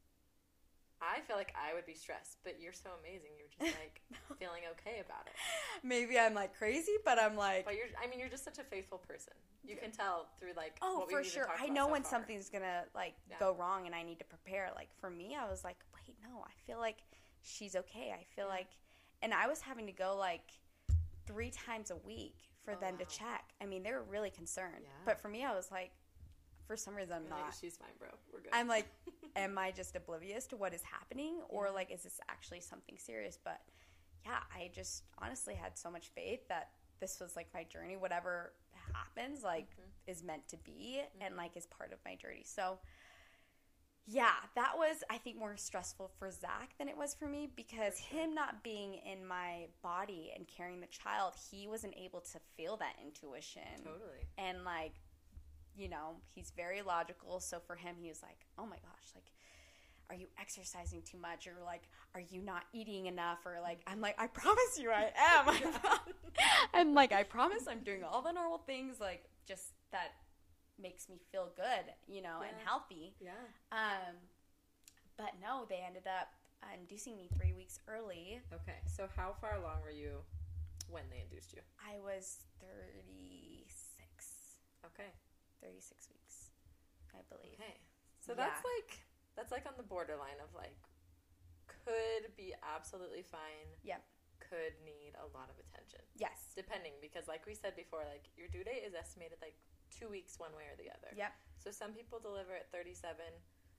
I 1.00 1.20
feel 1.20 1.37
like 1.37 1.54
I 1.54 1.74
would 1.74 1.87
be 1.87 1.94
stressed, 1.94 2.38
but 2.44 2.56
you're 2.61 2.72
so 2.72 2.90
amazing. 3.00 3.30
You're 3.38 3.48
just 3.68 3.78
like 3.78 4.00
feeling 4.38 4.62
okay 4.72 5.00
about 5.00 5.26
it. 5.26 5.32
Maybe 5.87 6.18
I'm 6.18 6.34
like 6.34 6.56
crazy, 6.56 6.96
but 7.04 7.18
I'm 7.18 7.37
like, 7.37 7.64
But 7.64 7.74
you're, 7.74 7.87
I 8.02 8.08
mean, 8.08 8.18
you're 8.18 8.28
just 8.28 8.44
such 8.44 8.58
a 8.58 8.64
faithful 8.64 8.98
person. 8.98 9.32
You 9.64 9.76
can 9.76 9.90
tell 9.90 10.28
through 10.40 10.52
like, 10.56 10.76
oh, 10.82 11.06
for 11.11 11.22
sure. 11.22 11.46
I 11.61 11.68
know 11.68 11.87
so 11.87 11.92
when 11.92 12.02
far. 12.02 12.11
something's 12.11 12.48
gonna 12.48 12.84
like 12.94 13.14
Yeah. 13.30 13.37
go 13.38 13.52
wrong 13.54 13.87
and 13.87 13.94
I 13.94 14.02
need 14.02 14.18
to 14.18 14.24
prepare. 14.24 14.70
Like 14.74 14.88
for 15.00 15.11
me, 15.11 15.37
I 15.40 15.48
was 15.48 15.62
like, 15.64 15.76
wait, 15.94 16.16
no, 16.22 16.40
I 16.40 16.50
feel 16.66 16.78
like 16.78 16.98
she's 17.42 17.76
okay. 17.76 18.12
I 18.12 18.24
feel 18.34 18.46
Yeah. 18.46 18.54
like, 18.54 18.68
and 19.22 19.32
I 19.34 19.46
was 19.46 19.61
having 19.61 19.87
to 19.87 19.92
go 19.92 20.16
like 20.16 20.50
three 21.26 21.50
times 21.50 21.90
a 21.90 21.96
week 21.96 22.37
for 22.64 22.72
Oh, 22.74 22.80
them 22.80 22.94
wow. 22.94 23.04
to 23.04 23.04
check. 23.06 23.44
I 23.61 23.66
mean, 23.66 23.82
they 23.82 23.92
were 23.92 24.02
really 24.02 24.30
concerned. 24.30 24.82
Yeah. 24.82 24.88
But 25.04 25.20
for 25.20 25.28
me, 25.28 25.44
I 25.44 25.54
was 25.54 25.70
like, 25.70 25.90
for 26.66 26.76
some 26.76 26.94
reason, 26.94 27.14
I'm 27.14 27.22
You're 27.24 27.32
like, 27.32 27.44
not. 27.46 27.54
She's 27.61 27.76
fine, 27.76 27.88
bro. 27.98 28.08
We're 28.32 28.40
good. 28.40 28.50
I'm 28.52 28.68
like, 28.68 28.87
am 29.38 29.57
I 29.57 29.70
just 29.70 29.96
oblivious 29.96 30.46
to 30.48 30.57
what 30.57 30.74
is 30.74 30.83
happening, 30.83 31.40
or 31.48 31.70
like, 31.70 31.90
is 31.90 32.03
this 32.03 32.20
actually 32.29 32.61
something 32.61 32.96
serious? 32.98 33.38
But 33.42 33.61
yeah, 34.27 34.40
I 34.55 34.70
just 34.74 35.05
honestly 35.18 35.55
had 35.55 35.79
so 35.79 35.90
much 35.90 36.09
faith 36.09 36.40
that 36.48 36.70
this 37.01 37.20
was 37.20 37.37
like 37.37 37.48
my 37.55 37.64
journey. 37.64 37.96
Whatever 37.96 38.53
happens, 38.92 39.42
like, 39.42 39.68
Mhm. 39.70 39.90
is 40.09 40.22
meant 40.22 40.48
to 40.48 40.57
be, 40.59 41.01
and 41.20 41.35
Mhm. 41.35 41.38
like 41.38 41.57
is 41.57 41.66
part 41.66 41.92
of 41.92 41.98
my 42.05 42.14
journey. 42.16 42.42
So. 42.44 42.79
Yeah, 44.11 44.33
that 44.55 44.79
was 44.79 45.05
I 45.11 45.18
think 45.18 45.37
more 45.37 45.59
stressful 45.59 46.09
for 46.18 46.31
Zach 46.31 46.74
than 46.79 46.88
it 46.88 46.96
was 46.96 47.14
for 47.14 47.29
me 47.29 47.46
because 47.46 48.01
For 48.01 48.07
sure. 48.09 48.20
him 48.20 48.35
not 48.35 48.62
being 48.62 48.94
in 48.94 49.27
my 49.27 49.68
body 49.83 50.33
and 50.35 50.48
carrying 50.48 50.81
the 50.81 50.87
child, 50.87 51.35
he 51.51 51.68
wasn't 51.68 51.94
able 51.94 52.22
to 52.22 52.38
feel 52.57 52.79
that 52.79 52.96
intuition 53.05 53.85
totally. 53.85 54.27
and 54.38 54.64
like 54.64 54.94
you 55.78 55.88
know 55.88 56.16
he's 56.34 56.52
very 56.56 56.82
logical. 56.82 57.40
So 57.40 57.60
for 57.60 57.76
him 57.76 57.94
he 58.00 58.08
was 58.08 58.22
like 58.22 58.46
oh 58.58 58.66
my 58.66 58.76
gosh 58.76 59.12
like 59.14 59.32
are 60.10 60.16
you 60.16 60.26
exercising 60.40 61.02
too 61.02 61.18
much? 61.18 61.46
Or 61.46 61.54
like 61.64 61.82
are 62.14 62.20
you 62.20 62.40
not 62.42 62.64
eating 62.72 63.06
enough? 63.06 63.38
Or 63.46 63.58
like 63.62 63.80
i'm 63.86 64.00
like 64.00 64.16
i 64.18 64.26
promise 64.26 64.78
you 64.78 64.90
i 64.90 65.10
am. 65.16 65.54
I'm 66.74 66.94
like 66.94 67.12
i 67.12 67.22
promise 67.22 67.64
i'm 67.68 67.80
doing 67.80 68.04
all 68.04 68.22
the 68.22 68.32
normal 68.32 68.58
things 68.58 69.00
like 69.00 69.24
just 69.46 69.72
that 69.92 70.12
makes 70.80 71.08
me 71.08 71.18
feel 71.32 71.50
good 71.56 71.92
you 72.06 72.22
know 72.22 72.38
and 72.46 72.56
healthy. 72.64 73.14
Yeah. 73.20 73.30
um 73.72 74.14
but 75.16 75.30
no 75.42 75.64
they 75.68 75.82
ended 75.86 76.06
up 76.06 76.28
inducing 76.78 77.16
me 77.16 77.28
three 77.38 77.52
weeks 77.52 77.80
early. 77.88 78.40
Okay. 78.52 78.78
So 78.86 79.08
how 79.16 79.34
far 79.40 79.56
along 79.56 79.80
were 79.82 79.90
you 79.92 80.18
when 80.88 81.04
they 81.10 81.20
induced 81.22 81.52
you? 81.52 81.60
i 81.84 81.98
was 82.02 82.38
36 82.60 83.68
Okay. 84.86 85.10
36 85.62 86.08
weeks 86.14 86.50
i 87.14 87.20
believe 87.28 87.54
Okay. 87.60 87.78
So 88.20 88.34
that's 88.34 88.60
like 88.62 88.98
that's 89.36 89.52
like 89.52 89.64
on 89.64 89.72
the 89.76 89.86
borderline 89.86 90.36
of 90.44 90.52
like 90.54 90.76
could 91.66 92.28
be 92.36 92.52
absolutely 92.60 93.22
fine. 93.22 93.68
Yep. 93.84 94.02
Could 94.38 94.76
need 94.84 95.12
a 95.18 95.26
lot 95.36 95.48
of 95.50 95.56
attention. 95.60 96.00
yes 96.16 96.52
Depending 96.56 96.92
because 97.00 97.28
like 97.28 97.44
we 97.46 97.54
said 97.54 97.74
before, 97.76 98.04
like 98.08 98.28
your 98.36 98.48
due 98.48 98.64
date 98.64 98.84
is 98.86 98.94
estimated 98.94 99.38
like 99.40 99.56
two 99.90 100.08
weeks 100.08 100.36
one 100.38 100.52
way 100.56 100.64
or 100.68 100.76
the 100.76 100.88
other. 100.92 101.12
Yep. 101.16 101.32
So 101.58 101.70
some 101.70 101.92
people 101.92 102.18
deliver 102.20 102.52
at 102.54 102.70
thirty 102.70 102.94
seven 102.94 103.32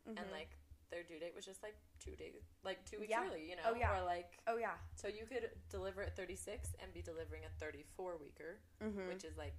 and 0.07 0.25
like 0.33 0.57
their 0.89 1.03
due 1.05 1.19
date 1.21 1.33
was 1.37 1.45
just 1.45 1.61
like 1.61 1.77
two 2.01 2.15
days 2.17 2.41
like 2.65 2.81
two 2.89 2.97
weeks 2.99 3.13
Yeah. 3.13 3.29
early, 3.29 3.45
you 3.45 3.55
know? 3.55 3.69
Oh, 3.69 3.75
yeah. 3.77 3.93
Or 3.93 4.01
like 4.05 4.41
Oh 4.49 4.57
yeah. 4.57 4.77
so 4.95 5.07
you 5.07 5.25
could 5.29 5.45
deliver 5.69 6.01
at 6.01 6.15
thirty 6.17 6.35
six 6.35 6.73
and 6.81 6.89
be 6.93 7.01
delivering 7.01 7.43
a 7.45 7.51
thirty 7.61 7.85
four 7.95 8.17
weeker, 8.17 8.57
Mm-hmm. 8.83 9.07
which 9.07 9.23
is 9.23 9.37
like 9.37 9.55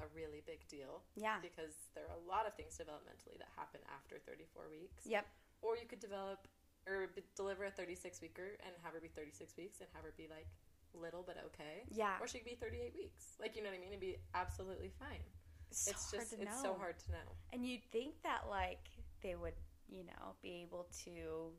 a 0.00 0.06
really 0.14 0.42
big 0.44 0.66
deal 0.68 1.02
yeah. 1.16 1.38
because 1.40 1.88
there 1.94 2.04
are 2.04 2.16
a 2.16 2.24
lot 2.28 2.46
of 2.46 2.52
things 2.54 2.76
developmentally 2.76 3.36
that 3.38 3.48
happen 3.56 3.80
after 3.88 4.16
34 4.26 4.68
weeks. 4.70 5.04
Yep. 5.06 5.24
Or 5.62 5.76
you 5.76 5.86
could 5.88 6.00
develop 6.00 6.46
or 6.86 7.08
b- 7.14 7.22
deliver 7.34 7.64
a 7.64 7.70
36 7.70 8.20
weeker 8.20 8.54
and 8.62 8.72
have 8.82 8.92
her 8.94 9.00
be 9.00 9.08
36 9.08 9.56
weeks 9.56 9.80
and 9.80 9.88
have 9.94 10.04
her 10.04 10.12
be 10.16 10.28
like 10.30 10.46
little 10.94 11.24
but 11.26 11.36
okay. 11.52 11.82
Yeah. 11.90 12.16
Or 12.20 12.28
she 12.28 12.38
could 12.38 12.48
be 12.48 12.58
38 12.60 12.92
weeks. 12.96 13.36
Like, 13.40 13.56
you 13.56 13.62
know 13.62 13.70
what 13.70 13.78
I 13.78 13.80
mean? 13.80 13.88
It'd 13.90 14.00
be 14.00 14.16
absolutely 14.34 14.92
fine. 14.98 15.24
so 15.70 15.90
it's 15.90 16.10
just, 16.10 16.32
it's 16.32 16.44
know. 16.44 16.62
so 16.62 16.74
hard 16.78 16.98
to 17.06 17.12
know. 17.12 17.28
And 17.52 17.66
you'd 17.66 17.84
think 17.92 18.14
that 18.22 18.48
like 18.48 18.84
they 19.22 19.34
would, 19.34 19.54
you 19.88 20.04
know, 20.04 20.34
be 20.42 20.62
able 20.66 20.86
to, 21.04 21.50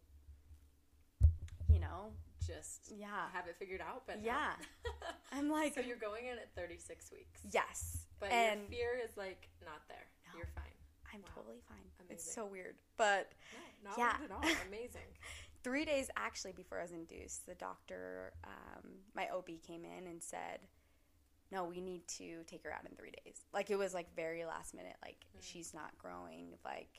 you 1.71 1.79
know, 1.79 2.13
Just 2.45 2.91
yeah. 2.95 3.27
have 3.33 3.47
it 3.47 3.55
figured 3.59 3.81
out. 3.81 4.03
But. 4.07 4.21
Yeah. 4.23 4.53
I'm 5.31 5.49
like, 5.49 5.73
so 5.75 5.81
you're 5.81 5.97
going 5.97 6.25
in 6.25 6.37
at 6.37 6.53
36 6.55 7.11
weeks. 7.11 7.41
yes, 7.51 8.06
But 8.19 8.31
and 8.31 8.61
your 8.61 8.69
fear 8.69 8.99
is 9.03 9.15
like 9.17 9.49
not 9.65 9.81
there. 9.87 10.07
No. 10.27 10.37
You're 10.37 10.47
fine. 10.55 10.63
I'm 11.13 11.21
Wow. 11.21 11.27
totally 11.35 11.61
fine. 11.67 11.77
It's 12.09 12.33
so 12.33 12.45
weird, 12.45 12.75
but 12.97 13.31
No, 13.83 13.89
not 13.89 13.97
Yeah. 13.97 14.17
weird 14.19 14.31
at 14.31 14.37
all. 14.37 14.43
Amazing. 14.67 15.07
three 15.63 15.83
days 15.85 16.09
actually 16.15 16.53
before 16.53 16.79
I 16.79 16.83
was 16.83 16.91
induced, 16.93 17.45
the 17.45 17.55
doctor, 17.55 18.33
um, 18.45 18.99
my 19.13 19.27
OB 19.29 19.57
came 19.59 19.83
in 19.83 20.07
and 20.07 20.21
said, 20.23 20.61
"No, 21.51 21.65
we 21.65 21.81
need 21.81 22.07
to 22.19 22.43
take 22.45 22.63
her 22.63 22.71
out 22.73 22.85
in 22.89 22.95
three 22.95 23.11
days." 23.25 23.45
Like 23.53 23.69
it 23.69 23.75
was 23.77 23.93
like 23.93 24.13
very 24.15 24.45
last 24.45 24.73
minute. 24.73 24.95
Like 25.01 25.25
Mm. 25.35 25.41
she's 25.43 25.73
not 25.73 25.97
growing. 25.97 26.57
Like 26.63 26.97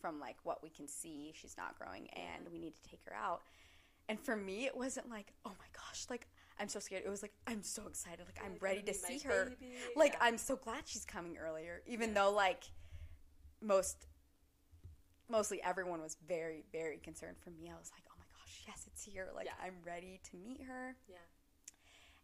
from 0.00 0.18
like 0.20 0.36
what 0.44 0.62
we 0.62 0.68
can 0.70 0.88
see, 0.88 1.32
she's 1.34 1.56
not 1.56 1.78
growing, 1.78 2.08
and 2.10 2.48
we 2.50 2.58
need 2.58 2.74
to 2.74 2.82
take 2.82 3.00
her 3.06 3.14
out. 3.14 3.42
And 4.08 4.18
for 4.20 4.36
me, 4.36 4.66
it 4.66 4.76
wasn't 4.76 5.08
like, 5.08 5.32
"Oh 5.44 5.50
my 5.58 5.66
gosh!" 5.72 6.06
Like 6.10 6.26
I'm 6.58 6.68
so 6.68 6.78
scared. 6.80 7.02
It 7.04 7.10
was 7.10 7.22
like 7.22 7.32
I'm 7.46 7.62
so 7.62 7.86
excited. 7.88 8.20
Like 8.26 8.38
I'm 8.44 8.56
ready 8.60 8.80
gonna 8.82 8.94
see 8.94 9.18
her. 9.20 9.46
baby. 9.58 9.72
Like 9.96 10.12
Yeah. 10.14 10.18
I'm 10.26 10.38
so 10.38 10.56
glad 10.56 10.82
she's 10.86 11.04
coming 11.04 11.36
earlier, 11.36 11.82
even 11.86 12.10
Yeah. 12.10 12.14
though 12.24 12.30
like 12.32 12.64
most 13.60 14.06
mostly 15.28 15.62
everyone 15.62 16.00
was 16.02 16.16
very 16.26 16.64
very 16.72 16.98
concerned 16.98 17.36
for 17.42 17.50
me. 17.50 17.70
I 17.70 17.74
was 17.78 17.90
like, 17.94 18.02
"Oh 18.10 18.14
my 18.18 18.24
gosh, 18.38 18.64
yes, 18.66 18.84
it's 18.86 19.02
here. 19.04 19.30
Like 19.34 19.46
Yeah. 19.46 19.52
I'm 19.64 19.76
ready 19.84 20.20
to 20.30 20.36
meet 20.36 20.62
her." 20.62 20.96
Yeah. 21.08 21.16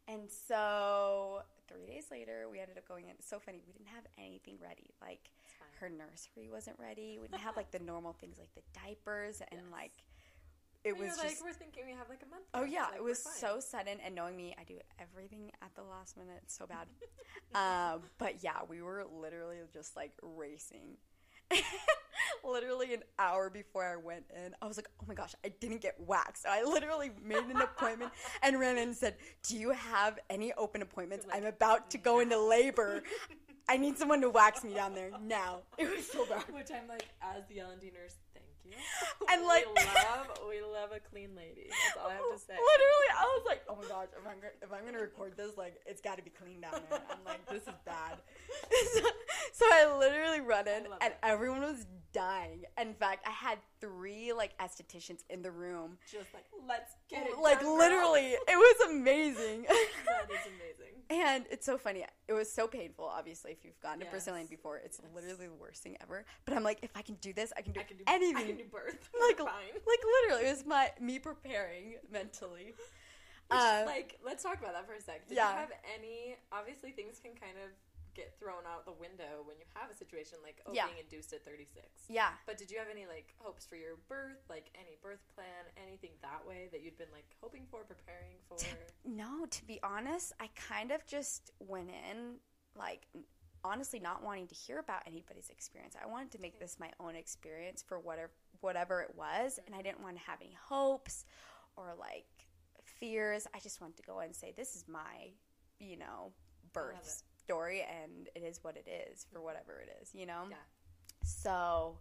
And 0.06 0.30
so 0.30 1.42
3 1.68 1.84
days 1.86 2.06
later, 2.10 2.48
we 2.50 2.60
ended 2.60 2.78
up 2.78 2.88
going 2.88 3.04
in. 3.08 3.10
It's 3.18 3.28
so 3.28 3.38
funny. 3.38 3.60
We 3.66 3.72
didn't 3.72 3.88
have 3.88 4.06
anything 4.18 4.58
ready. 4.62 4.90
Like 5.02 5.30
her 5.80 5.88
nursery 5.88 6.48
wasn't 6.50 6.78
ready. 6.78 7.18
We 7.20 7.28
didn't 7.28 7.40
have 7.42 7.56
like 7.56 7.70
the 7.76 7.78
normal 7.78 8.12
things 8.14 8.38
like 8.38 8.52
the 8.54 8.62
diapers 8.72 9.40
and 9.50 9.60
Yes. 9.64 9.72
like 9.72 9.92
it 10.84 10.96
We 10.96 11.06
was 11.06 11.18
like, 11.18 11.30
just 11.30 11.42
we're 11.42 11.52
thinking 11.52 11.84
we 11.86 11.92
have 11.92 12.08
like 12.08 12.22
a 12.22 12.30
month. 12.30 12.44
Oh 12.54 12.64
yeah, 12.64 12.86
Like, 12.86 12.96
it 12.96 13.02
was 13.04 13.22
so 13.22 13.60
sudden, 13.60 13.98
and 14.04 14.14
knowing 14.14 14.36
me, 14.36 14.54
I 14.58 14.64
do 14.64 14.78
everything 14.98 15.50
at 15.62 15.74
the 15.74 15.82
last 15.82 16.16
minute. 16.16 16.42
So 16.46 16.66
bad. 16.66 16.86
um, 17.54 18.02
but 18.18 18.42
yeah, 18.42 18.60
we 18.68 18.82
were 18.82 19.04
literally 19.10 19.58
just 19.72 19.96
like 19.96 20.12
racing. 20.22 20.96
literally 22.44 22.94
an 22.94 23.02
hour 23.18 23.50
before 23.50 23.84
I 23.84 23.96
went 23.96 24.24
in, 24.34 24.54
I 24.60 24.66
was 24.66 24.76
like, 24.76 24.88
"Oh 25.00 25.04
my 25.08 25.14
gosh, 25.14 25.34
I 25.44 25.48
didn't 25.48 25.80
get 25.80 25.96
waxed." 25.98 26.42
So 26.44 26.48
I 26.50 26.62
literally 26.62 27.10
made 27.24 27.44
an 27.44 27.56
appointment 27.56 28.12
and 28.42 28.58
ran 28.58 28.76
in 28.76 28.88
and 28.88 28.96
said, 28.96 29.16
"Do 29.46 29.56
you 29.56 29.70
have 29.70 30.18
any 30.30 30.52
open 30.54 30.82
appointments? 30.82 31.26
Like, 31.26 31.36
I'm 31.36 31.46
about 31.46 31.90
to 31.90 31.98
go 31.98 32.20
into 32.20 32.38
labor. 32.38 33.02
I 33.68 33.76
need 33.76 33.98
someone 33.98 34.20
to 34.22 34.30
wax 34.30 34.64
me 34.64 34.74
down 34.74 34.94
there 34.94 35.10
now." 35.22 35.60
It 35.78 35.94
was 35.94 36.10
so 36.10 36.26
bad. 36.26 36.44
Which 36.52 36.70
I'm 36.70 36.88
like, 36.88 37.06
as 37.22 37.44
the 37.48 37.60
L 37.60 37.70
and 37.70 37.80
D 37.80 37.90
nurse. 37.94 38.14
And, 39.30 39.44
like- 39.46 39.66
we 39.66 39.82
love, 39.84 40.26
we 40.48 40.60
love 40.62 40.90
a 40.96 41.00
clean 41.00 41.34
lady. 41.36 41.68
That's 41.68 41.96
all 42.02 42.10
I 42.10 42.14
have 42.14 42.22
to 42.32 42.38
say. 42.48 42.54
Literally, 42.54 43.10
I 43.18 43.24
was 43.24 43.42
like, 43.46 43.62
"Oh 43.68 43.76
my 43.76 43.86
gosh, 43.88 44.06
if 44.16 44.26
I'm 44.26 44.38
if 44.62 44.72
I'm 44.72 44.84
gonna 44.84 45.00
record 45.02 45.36
this, 45.36 45.56
like, 45.58 45.74
it's 45.86 46.00
got 46.00 46.16
to 46.16 46.22
be 46.22 46.30
clean 46.30 46.60
down 46.60 46.80
there." 46.88 47.00
I'm 47.10 47.24
like, 47.26 47.44
"This 47.48 47.62
is 47.62 47.74
bad." 47.84 48.18
so, 48.94 49.00
so 49.52 49.64
I 49.66 49.94
literally 49.98 50.40
run 50.40 50.66
in, 50.68 50.86
and 50.86 51.12
it. 51.12 51.18
everyone 51.22 51.60
was 51.60 51.84
dying. 52.12 52.62
In 52.80 52.94
fact, 52.94 53.26
I 53.26 53.30
had 53.32 53.58
three 53.80 54.32
like 54.32 54.56
estheticians 54.58 55.20
in 55.28 55.42
the 55.42 55.50
room. 55.50 55.98
Just 56.10 56.32
like, 56.32 56.44
let's 56.66 56.94
get 57.10 57.26
it. 57.26 57.38
like 57.38 57.56
done, 57.60 57.64
girl. 57.66 57.78
literally, 57.78 58.28
it 58.32 58.40
was 58.48 58.90
amazing. 58.90 59.62
that 59.68 60.28
is 60.30 60.46
amazing. 60.46 60.97
And 61.10 61.46
it's 61.50 61.64
so 61.64 61.78
funny. 61.78 62.04
It 62.26 62.32
was 62.34 62.52
so 62.52 62.66
painful, 62.66 63.06
obviously, 63.06 63.52
if 63.52 63.64
you've 63.64 63.80
gone 63.80 63.98
to 63.98 64.04
Yes. 64.04 64.10
Brazilian 64.10 64.46
before. 64.46 64.76
It's 64.76 65.00
Yes. 65.02 65.10
literally 65.14 65.46
the 65.46 65.54
worst 65.54 65.82
thing 65.82 65.96
ever. 66.02 66.24
But 66.44 66.54
I'm 66.54 66.62
like, 66.62 66.80
if 66.82 66.90
I 66.96 67.02
can 67.02 67.14
do 67.16 67.32
this, 67.32 67.52
I 67.56 67.62
can 67.62 67.72
do, 67.72 67.80
I 67.80 67.84
can 67.84 67.96
do 67.96 68.04
anything. 68.06 68.36
I 68.36 68.42
can 68.44 68.56
do 68.58 68.64
birth. 68.64 69.08
Like, 69.20 69.38
like 69.40 70.00
literally, 70.22 70.46
it 70.48 70.50
was 70.52 70.66
my 70.66 70.92
me 71.00 71.18
preparing 71.18 71.94
mentally. 72.10 72.74
Which, 73.48 73.58
Um, 73.58 73.86
like, 73.86 74.18
let's 74.22 74.42
talk 74.42 74.58
about 74.60 74.74
that 74.74 74.86
for 74.86 74.92
a 74.92 75.00
sec. 75.00 75.26
Did 75.26 75.36
yeah. 75.36 75.50
you 75.52 75.58
have 75.60 75.72
any? 75.96 76.36
Obviously, 76.52 76.92
things 76.92 77.18
can 77.18 77.32
kind 77.34 77.56
of 77.64 77.70
get 78.18 78.34
thrown 78.40 78.66
out 78.66 78.84
the 78.84 78.98
window 78.98 79.46
when 79.46 79.54
you 79.62 79.64
have 79.78 79.90
a 79.90 79.94
situation 79.94 80.38
like 80.42 80.58
oh, 80.66 80.74
Yeah. 80.74 80.86
being 80.90 80.98
induced 80.98 81.32
at 81.32 81.44
36. 81.44 81.86
Yeah. 82.08 82.34
But 82.46 82.58
did 82.58 82.68
you 82.68 82.78
have 82.78 82.88
any 82.90 83.06
like 83.06 83.32
hopes 83.38 83.64
for 83.64 83.76
your 83.76 83.94
birth, 84.08 84.42
like 84.50 84.66
any 84.74 84.98
birth 85.00 85.22
plan, 85.34 85.70
anything 85.86 86.10
that 86.22 86.42
way 86.42 86.68
that 86.72 86.82
you'd 86.82 86.98
been 86.98 87.12
like 87.12 87.30
hoping 87.40 87.62
for, 87.70 87.84
preparing 87.84 88.42
for? 88.48 88.58
No, 89.06 89.46
to 89.46 89.64
be 89.66 89.78
honest, 89.84 90.32
I 90.40 90.50
kind 90.56 90.90
of 90.90 91.06
just 91.06 91.52
went 91.60 91.90
in 91.90 92.42
like 92.74 93.06
honestly 93.64 94.00
not 94.00 94.22
wanting 94.24 94.48
to 94.48 94.54
hear 94.54 94.80
about 94.80 95.02
anybody's 95.06 95.48
experience. 95.50 95.94
I 96.02 96.06
wanted 96.06 96.32
to 96.32 96.40
make 96.40 96.58
this 96.58 96.78
my 96.80 96.90
own 96.98 97.14
experience 97.14 97.84
for 97.86 98.00
whatever 98.00 98.32
whatever 98.60 99.00
it 99.00 99.14
was, 99.16 99.60
and 99.66 99.76
I 99.76 99.82
didn't 99.82 100.02
want 100.02 100.16
to 100.16 100.22
have 100.24 100.40
any 100.40 100.56
hopes 100.68 101.24
or 101.76 101.94
like 101.96 102.26
fears. 102.82 103.46
I 103.54 103.60
just 103.60 103.80
wanted 103.80 103.96
to 103.98 104.02
go 104.02 104.18
and 104.18 104.34
say 104.34 104.52
this 104.56 104.74
is 104.74 104.84
my, 104.88 105.30
you 105.78 105.96
know, 105.96 106.32
birth. 106.72 107.22
Story 107.48 107.80
and 108.02 108.28
it 108.34 108.42
is 108.46 108.60
what 108.62 108.76
it 108.76 108.86
is 109.10 109.24
for 109.32 109.40
whatever 109.40 109.80
it 109.80 109.88
is, 110.02 110.10
you 110.12 110.26
know? 110.26 110.42
Yeah. 110.50 110.56
So, 111.24 111.96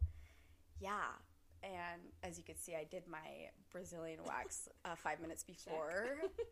yeah. 0.82 1.16
and 1.64 2.02
as 2.22 2.38
you 2.38 2.44
can 2.44 2.58
see, 2.58 2.76
I 2.76 2.84
did 2.84 3.04
my 3.08 3.48
Brazilian 3.72 4.20
wax 4.28 4.68
uh, 4.84 4.96
five 4.96 5.22
minutes 5.22 5.44
before. 5.44 6.08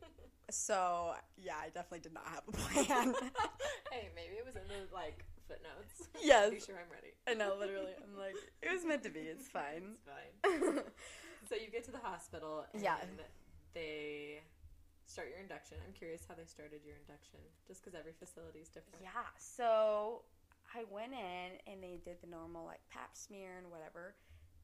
so 0.49 1.13
yeah, 1.37 1.55
I 1.61 1.67
definitely 1.67 1.99
did 1.99 2.13
not 2.13 2.23
have 2.27 2.43
a 2.47 2.51
plan. 2.53 3.13
hey, 3.91 4.09
maybe 4.15 4.35
it 4.39 4.45
was 4.45 4.55
in 4.55 4.67
the 4.69 4.93
like 4.93 5.25
footnotes. 5.47 6.07
Yes. 6.23 6.49
Pretty 6.49 6.65
sure 6.65 6.75
I'm 6.75 6.89
ready. 6.91 7.11
I 7.27 7.33
know, 7.33 7.55
literally. 7.59 7.91
I'm 8.01 8.17
like, 8.17 8.35
it 8.63 8.71
was 8.73 8.85
meant 8.85 9.03
to 9.03 9.09
be. 9.09 9.19
It's 9.19 9.47
fine. 9.49 9.95
It's 9.95 10.63
fine. 10.63 10.83
so 11.49 11.55
you 11.55 11.69
get 11.69 11.83
to 11.85 11.91
the 11.91 11.99
hospital 12.01 12.65
and 12.73 12.81
Yeah. 12.81 12.95
they 13.73 14.39
start 15.05 15.29
your 15.29 15.39
induction. 15.39 15.77
I'm 15.85 15.93
curious 15.93 16.25
how 16.27 16.35
they 16.35 16.45
started 16.45 16.81
your 16.85 16.95
induction, 16.97 17.39
just 17.67 17.83
because 17.83 17.97
every 17.97 18.13
facility 18.13 18.59
is 18.59 18.69
different. 18.69 19.01
Yeah, 19.01 19.25
so 19.37 20.23
I 20.73 20.83
went 20.89 21.13
in 21.13 21.71
and 21.71 21.81
they 21.81 21.99
did 22.03 22.17
the 22.21 22.27
normal 22.27 22.65
like 22.65 22.81
pap 22.89 23.11
smear 23.13 23.57
and 23.57 23.71
whatever. 23.71 24.15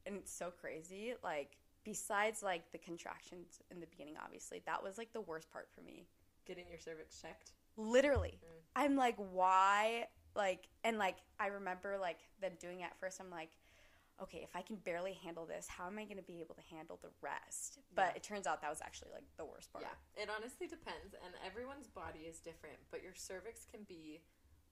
And 0.04 0.16
it's 0.16 0.32
so 0.32 0.50
crazy. 0.50 1.14
Like, 1.22 1.56
besides 1.84 2.42
like 2.42 2.70
the 2.72 2.78
contractions 2.78 3.60
in 3.70 3.80
the 3.80 3.86
beginning, 3.86 4.14
obviously, 4.22 4.62
that 4.66 4.82
was 4.82 4.98
like 4.98 5.12
the 5.12 5.20
worst 5.20 5.50
part 5.52 5.68
for 5.74 5.80
me. 5.82 6.06
Getting 6.44 6.64
your 6.68 6.78
cervix 6.78 7.20
checked. 7.20 7.52
Literally. 7.76 8.38
Mm. 8.42 8.60
I'm 8.74 8.96
like, 8.96 9.16
why? 9.16 10.06
Like, 10.34 10.68
and 10.82 10.98
like, 10.98 11.18
I 11.38 11.48
remember 11.48 11.98
like 12.00 12.18
them 12.40 12.52
doing 12.58 12.80
it 12.80 12.84
at 12.84 12.98
first. 12.98 13.20
I'm 13.20 13.30
like, 13.30 13.50
okay, 14.20 14.42
if 14.42 14.54
I 14.54 14.62
can 14.62 14.76
barely 14.76 15.14
handle 15.14 15.46
this, 15.46 15.66
how 15.68 15.86
am 15.86 15.98
I 15.98 16.04
going 16.04 16.16
to 16.18 16.22
be 16.26 16.40
able 16.40 16.54
to 16.54 16.62
handle 16.74 16.98
the 17.02 17.10
rest? 17.20 17.78
But 17.94 18.12
Yeah. 18.12 18.16
it 18.16 18.22
turns 18.22 18.46
out 18.46 18.60
that 18.62 18.70
was 18.70 18.80
actually 18.82 19.12
like 19.12 19.24
the 19.36 19.44
worst 19.44 19.72
part. 19.72 19.84
Yeah, 19.84 20.22
it 20.22 20.28
honestly 20.28 20.66
depends, 20.66 21.14
and 21.24 21.34
everyone's 21.44 21.88
body 21.88 22.20
is 22.28 22.38
different. 22.40 22.78
But 22.90 23.02
your 23.02 23.14
cervix 23.14 23.64
can 23.64 23.84
be 23.84 24.22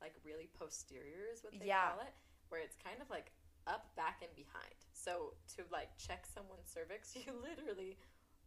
like 0.01 0.15
really 0.25 0.49
posterior, 0.55 1.27
is 1.33 1.43
what 1.45 1.53
they 1.59 1.67
Yeah. 1.67 1.91
call 1.91 2.01
it, 2.01 2.15
where 2.49 2.61
it's 2.61 2.77
kind 2.77 3.01
of 3.01 3.09
like 3.11 3.33
up, 3.67 3.95
back, 3.97 4.23
and 4.23 4.35
behind. 4.35 4.75
So 4.93 5.35
to 5.57 5.65
like 5.71 5.97
check 5.97 6.27
someone's 6.27 6.69
cervix, 6.69 7.15
you 7.17 7.33
literally 7.33 7.99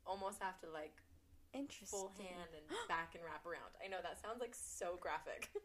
almost 0.06 0.41
have 0.41 0.60
to 0.62 0.69
like 0.69 1.01
Interesting. 1.53 1.88
full 1.99 2.12
hand 2.17 2.49
and 2.56 2.65
back 2.89 3.13
and 3.15 3.23
wrap 3.23 3.45
around. 3.45 3.71
I 3.84 3.88
know 3.88 4.01
that 4.01 4.19
sounds 4.21 4.41
like 4.41 4.56
so 4.56 4.97
graphic. 4.99 5.49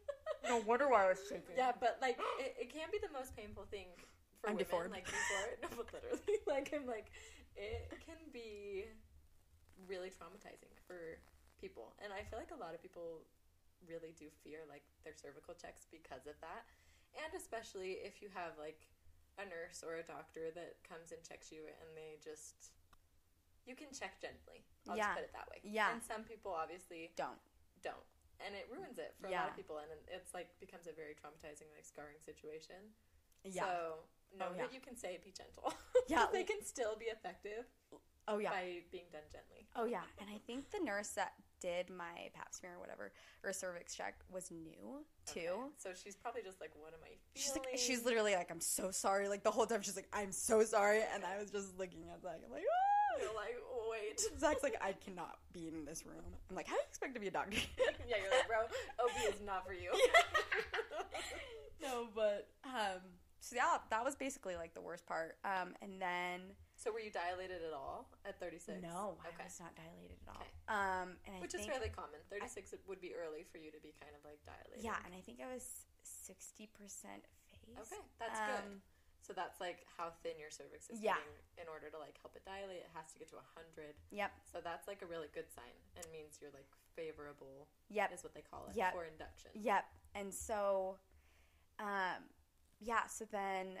No 0.47 0.63
wonder 0.65 0.87
why 0.87 1.03
I 1.05 1.09
was 1.09 1.19
shaking. 1.27 1.57
yeah, 1.57 1.73
but 1.77 1.97
like 2.01 2.17
it, 2.39 2.55
it 2.61 2.73
can 2.73 2.87
be 2.93 2.97
the 2.97 3.11
most 3.11 3.35
painful 3.35 3.65
thing 3.69 3.87
for 4.41 4.49
I'm 4.49 4.55
women. 4.55 4.65
deformed. 4.65 4.91
Like 4.91 5.05
before, 5.05 5.47
no, 5.63 5.69
but 5.75 5.87
literally, 5.93 6.37
like 6.47 6.71
I'm 6.73 6.87
like, 6.87 7.11
it 7.55 7.91
can 8.05 8.19
be 8.31 8.85
really 9.87 10.09
traumatizing 10.09 10.73
for 10.87 11.19
people, 11.59 11.93
and 12.03 12.11
I 12.13 12.23
feel 12.27 12.39
like 12.39 12.51
a 12.55 12.59
lot 12.59 12.73
of 12.73 12.81
people 12.81 13.23
really 13.87 14.11
do 14.19 14.27
fear 14.43 14.67
like 14.67 14.83
their 15.07 15.15
cervical 15.15 15.55
checks 15.55 15.87
because 15.91 16.27
of 16.27 16.35
that, 16.43 16.63
and 17.19 17.31
especially 17.35 17.99
if 18.03 18.21
you 18.23 18.27
have 18.33 18.55
like 18.59 18.87
a 19.39 19.47
nurse 19.47 19.83
or 19.87 19.99
a 19.99 20.03
doctor 20.03 20.51
that 20.55 20.79
comes 20.83 21.11
and 21.15 21.19
checks 21.23 21.51
you, 21.51 21.63
and 21.67 21.87
they 21.95 22.19
just 22.23 22.71
you 23.67 23.75
can 23.75 23.91
check 23.93 24.17
gently. 24.19 24.63
I'll 24.87 24.97
Yeah. 24.97 25.13
just 25.13 25.15
put 25.19 25.25
it 25.29 25.33
that 25.35 25.47
way. 25.51 25.59
Yeah. 25.61 25.93
And 25.93 26.01
some 26.01 26.23
people 26.23 26.49
obviously 26.55 27.11
Don't. 27.15 27.37
don't 27.83 28.01
and 28.39 28.55
it 28.55 28.65
ruins 28.71 28.97
it 28.97 29.13
for 29.19 29.27
a 29.27 29.35
lot 29.35 29.51
of 29.51 29.55
people 29.59 29.77
and 29.83 29.91
it's 30.07 30.31
like 30.33 30.47
becomes 30.63 30.87
a 30.87 30.95
very 30.95 31.11
traumatizing 31.11 31.67
like 31.75 31.83
scarring 31.83 32.15
situation 32.23 32.79
Yeah. 33.43 33.67
so 33.67 33.99
know 34.37 34.45
Oh, 34.49 34.53
yeah. 34.55 34.63
that 34.63 34.73
you 34.73 34.79
can 34.79 34.95
say 34.95 35.17
be 35.23 35.31
gentle 35.31 35.73
yeah, 36.07 36.25
they 36.31 36.43
can 36.43 36.63
still 36.63 36.95
be 36.99 37.05
effective 37.05 37.65
oh 38.27 38.37
yeah. 38.37 38.49
by 38.51 38.83
being 38.91 39.05
done 39.11 39.23
gently 39.31 39.67
Oh 39.75 39.85
yeah, 39.85 40.01
and 40.19 40.29
I 40.29 40.39
think 40.47 40.71
the 40.71 40.79
nurse 40.83 41.09
that 41.09 41.33
did 41.61 41.89
my 41.89 42.29
pap 42.33 42.53
smear 42.53 42.73
or 42.75 42.79
whatever 42.79 43.11
or 43.43 43.51
cervix 43.53 43.93
check 43.95 44.15
was 44.31 44.49
new 44.49 45.03
too. 45.25 45.39
Okay. 45.39 45.73
so 45.77 45.89
she's 45.93 46.15
probably 46.15 46.41
just 46.41 46.59
like 46.61 46.71
what 46.75 46.93
am 46.93 46.99
i 47.03 47.07
Feeling? 47.07 47.19
She's 47.35 47.51
like, 47.51 47.77
she's 47.77 48.05
literally 48.05 48.33
like, 48.33 48.49
I'm 48.49 48.61
so 48.61 48.91
sorry. 48.91 49.27
Like 49.27 49.43
the 49.43 49.51
whole 49.51 49.65
time, 49.65 49.81
she's 49.81 49.95
like, 49.95 50.07
I'm 50.13 50.31
so 50.31 50.63
sorry, 50.63 51.01
and 51.13 51.23
I 51.25 51.37
was 51.39 51.51
just 51.51 51.77
looking 51.77 52.05
at 52.13 52.21
Zach. 52.21 52.39
I'm 52.45 52.51
like, 52.51 52.63
ah. 52.63 53.19
You're 53.21 53.35
like 53.35 53.55
wait 53.91 54.21
Zach's 54.39 54.63
like, 54.63 54.75
I 54.81 54.93
cannot 55.05 55.37
be 55.53 55.67
in 55.67 55.83
this 55.85 56.05
room. 56.05 56.23
I'm 56.49 56.55
like, 56.55 56.67
how 56.67 56.75
do 56.75 56.79
you 56.81 56.87
expect 56.89 57.13
to 57.15 57.19
be 57.19 57.27
a 57.27 57.31
doctor? 57.31 57.57
yeah 58.07 58.15
you're 58.21 58.31
like 58.31 58.47
bro 58.47 58.59
ob 59.03 59.33
is 59.33 59.41
not 59.45 59.65
for 59.67 59.73
you 59.73 59.91
no, 61.81 62.07
but 62.15 62.47
um, 62.65 63.01
so 63.39 63.55
yeah, 63.55 63.77
that 63.89 64.03
was 64.03 64.15
basically 64.15 64.55
like 64.55 64.73
the 64.73 64.81
worst 64.81 65.05
part. 65.05 65.37
Um, 65.43 65.73
and 65.81 65.99
then 66.01 66.41
so 66.75 66.91
were 66.91 66.99
you 67.03 67.11
dilated 67.11 67.59
at 67.63 67.73
all 67.75 68.07
at 68.23 68.39
36 68.39 68.79
no, 68.81 69.19
I 69.19 69.31
was 69.35 69.59
not 69.59 69.75
dilated 69.75 70.15
at 70.23 70.27
all. 70.31 70.39
Okay. 70.39 70.51
Um, 70.71 71.19
and 71.27 71.35
I 71.35 71.39
which 71.43 71.55
is 71.55 71.65
fairly 71.67 71.91
common 71.91 72.19
36 72.31 72.71
it 72.73 72.81
would 72.87 73.01
be 73.03 73.11
early 73.15 73.43
for 73.51 73.59
you 73.59 73.71
to 73.71 73.79
be 73.83 73.91
kind 73.99 74.15
of 74.15 74.23
like 74.23 74.39
dilated 74.47 74.83
yeah, 74.83 74.95
and 75.03 75.11
I 75.15 75.19
think 75.19 75.39
I 75.43 75.51
was 75.51 75.85
sixty 76.03 76.67
percent 76.71 77.25
effaced. 77.51 77.91
okay 77.91 78.01
that's 78.19 78.39
good 78.47 78.63
Um, 78.63 78.81
So 79.19 79.33
that's 79.35 79.59
like 79.59 79.83
how 79.97 80.09
thin 80.23 80.39
your 80.39 80.49
cervix 80.49 80.89
is 80.89 80.97
Yeah. 81.03 81.13
getting. 81.19 81.35
In 81.61 81.67
order 81.69 81.91
to 81.91 81.99
like 81.99 82.15
help 82.23 82.33
it 82.39 82.43
dilate, 82.47 82.81
it 82.87 82.91
has 82.95 83.11
to 83.13 83.19
get 83.19 83.29
to 83.35 83.37
hundred. 83.53 83.93
Yep. 84.15 84.31
So 84.51 84.57
that's 84.63 84.87
like 84.87 85.03
a 85.03 85.09
really 85.09 85.27
good 85.35 85.51
sign 85.51 85.75
and 85.99 86.05
means 86.15 86.39
you're 86.41 86.55
like 86.55 86.65
favorable 86.95 87.67
Yep. 87.91 88.13
is 88.15 88.23
what 88.23 88.33
they 88.33 88.41
call 88.41 88.67
it 88.71 88.75
Yep. 88.79 88.93
for 88.95 89.03
induction. 89.05 89.51
Yep. 89.53 89.83
And 90.15 90.33
so, 90.33 90.97
um, 91.77 92.23
yeah. 92.79 93.05
So 93.07 93.25
then, 93.31 93.77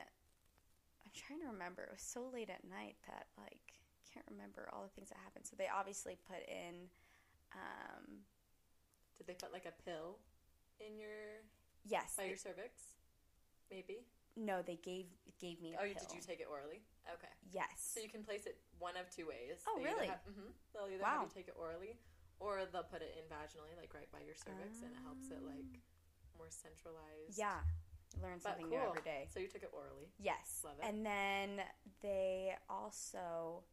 I'm 1.05 1.11
trying 1.15 1.39
to 1.41 1.47
remember. 1.47 1.83
It 1.83 1.91
was 1.93 2.01
so 2.01 2.29
late 2.31 2.49
at 2.49 2.63
night 2.69 2.95
that 3.07 3.27
like 3.37 3.61
I 3.73 4.01
can't 4.13 4.25
remember 4.29 4.69
all 4.73 4.83
the 4.83 4.89
things 4.95 5.09
that 5.09 5.17
happened. 5.23 5.45
So 5.45 5.55
they 5.57 5.67
obviously 5.67 6.17
put 6.27 6.41
in, 6.47 6.89
um, 7.53 8.25
Did 9.17 9.27
they 9.27 9.33
put 9.37 9.51
like 9.53 9.65
a 9.65 9.75
pill 9.83 10.17
in 10.79 10.97
your 10.97 11.43
yes. 11.85 12.15
by 12.17 12.25
your 12.25 12.37
cervix? 12.37 12.95
Maybe. 13.69 14.01
no, 14.35 14.61
they 14.65 14.77
gave 14.81 15.05
gave 15.39 15.61
me. 15.61 15.73
A 15.73 15.77
Oh, 15.77 15.85
pill. 15.85 15.93
did 15.99 16.09
you 16.15 16.21
take 16.21 16.39
it 16.41 16.47
orally? 16.49 16.81
Okay. 17.05 17.31
Yes. 17.53 17.77
So 17.93 17.99
you 18.01 18.09
can 18.09 18.23
place 18.23 18.45
it 18.45 18.57
one 18.79 18.97
of 18.97 19.09
two 19.13 19.27
ways. 19.29 19.61
Oh, 19.67 19.77
They 19.77 19.85
really? 19.85 20.07
Have, 20.07 20.21
hmm 20.25 20.49
They'll 20.73 20.89
either 20.89 21.03
Wow. 21.03 21.21
have 21.21 21.29
you 21.29 21.33
take 21.33 21.47
it 21.49 21.57
orally, 21.57 21.97
or 22.39 22.65
they'll 22.71 22.85
put 22.87 23.01
it 23.01 23.13
in 23.17 23.25
vaginally, 23.29 23.73
like 23.77 23.93
right 23.93 24.09
by 24.11 24.21
your 24.25 24.33
cervix, 24.37 24.81
and 24.81 24.89
it 24.93 24.97
helps 25.05 25.29
it 25.29 25.41
like 25.45 25.81
more 26.37 26.49
centralized. 26.49 27.37
yeah. 27.37 27.61
Learn 28.21 28.39
something 28.41 28.65
cool. 28.67 28.77
new 28.79 28.83
every 28.89 29.01
day. 29.01 29.27
So 29.33 29.39
you 29.39 29.47
took 29.47 29.63
it 29.63 29.71
orally. 29.73 30.09
Yes. 30.17 30.61
Love 30.65 30.75
it. 30.81 30.85
And 30.87 31.05
then 31.05 31.61
they 32.01 32.55
also, 32.69 33.63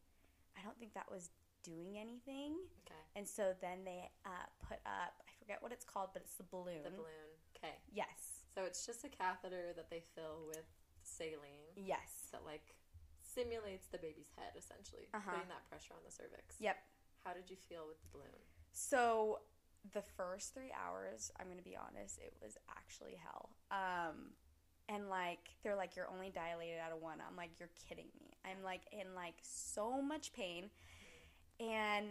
I 0.57 0.61
don't 0.63 0.77
think 0.77 0.93
that 0.93 1.09
was 1.11 1.29
doing 1.63 1.97
anything. 1.97 2.53
Okay. 2.85 3.01
And 3.15 3.27
so 3.27 3.53
then 3.61 3.83
they 3.83 4.09
uh, 4.25 4.47
put 4.67 4.77
up, 4.85 5.19
I 5.27 5.31
forget 5.39 5.57
what 5.61 5.71
it's 5.71 5.83
called, 5.83 6.09
but 6.13 6.21
it's 6.21 6.35
the 6.35 6.45
balloon. 6.49 6.83
The 6.83 6.91
balloon. 6.91 7.29
Okay. 7.57 7.75
Yes. 7.91 8.45
So 8.53 8.63
it's 8.63 8.85
just 8.85 9.03
a 9.03 9.09
catheter 9.09 9.73
that 9.75 9.89
they 9.89 10.01
fill 10.15 10.45
with 10.47 10.65
saline 11.03 11.73
Yes. 11.75 12.29
that 12.31 12.41
like 12.45 12.75
simulates 13.21 13.87
the 13.87 13.97
baby's 13.97 14.29
head 14.37 14.53
essentially, 14.57 15.09
Uh-huh. 15.13 15.31
putting 15.31 15.49
that 15.49 15.67
pressure 15.69 15.93
on 15.93 16.01
the 16.05 16.11
cervix. 16.11 16.55
Yep. 16.59 16.77
How 17.25 17.33
did 17.33 17.49
you 17.49 17.57
feel 17.57 17.85
with 17.87 17.99
the 18.01 18.07
balloon? 18.13 18.39
So 18.71 19.41
the 19.93 20.01
first 20.01 20.53
three 20.53 20.71
hours, 20.73 21.31
I'm 21.39 21.45
going 21.47 21.57
to 21.57 21.63
be 21.63 21.77
honest, 21.77 22.19
it 22.19 22.33
was 22.41 22.57
actually 22.69 23.15
hell. 23.21 23.49
Um, 23.71 24.31
and 24.89 25.09
like, 25.09 25.49
they're 25.63 25.75
like, 25.75 25.95
you're 25.95 26.09
only 26.13 26.29
dilated 26.29 26.79
out 26.79 26.91
of 26.91 27.01
one. 27.01 27.17
I'm 27.27 27.35
like, 27.35 27.51
you're 27.59 27.69
kidding 27.87 28.07
me. 28.19 28.31
I'm 28.45 28.63
like 28.63 28.81
in 28.91 29.13
like 29.15 29.35
so 29.41 30.01
much 30.01 30.33
pain. 30.33 30.69
And 31.59 32.07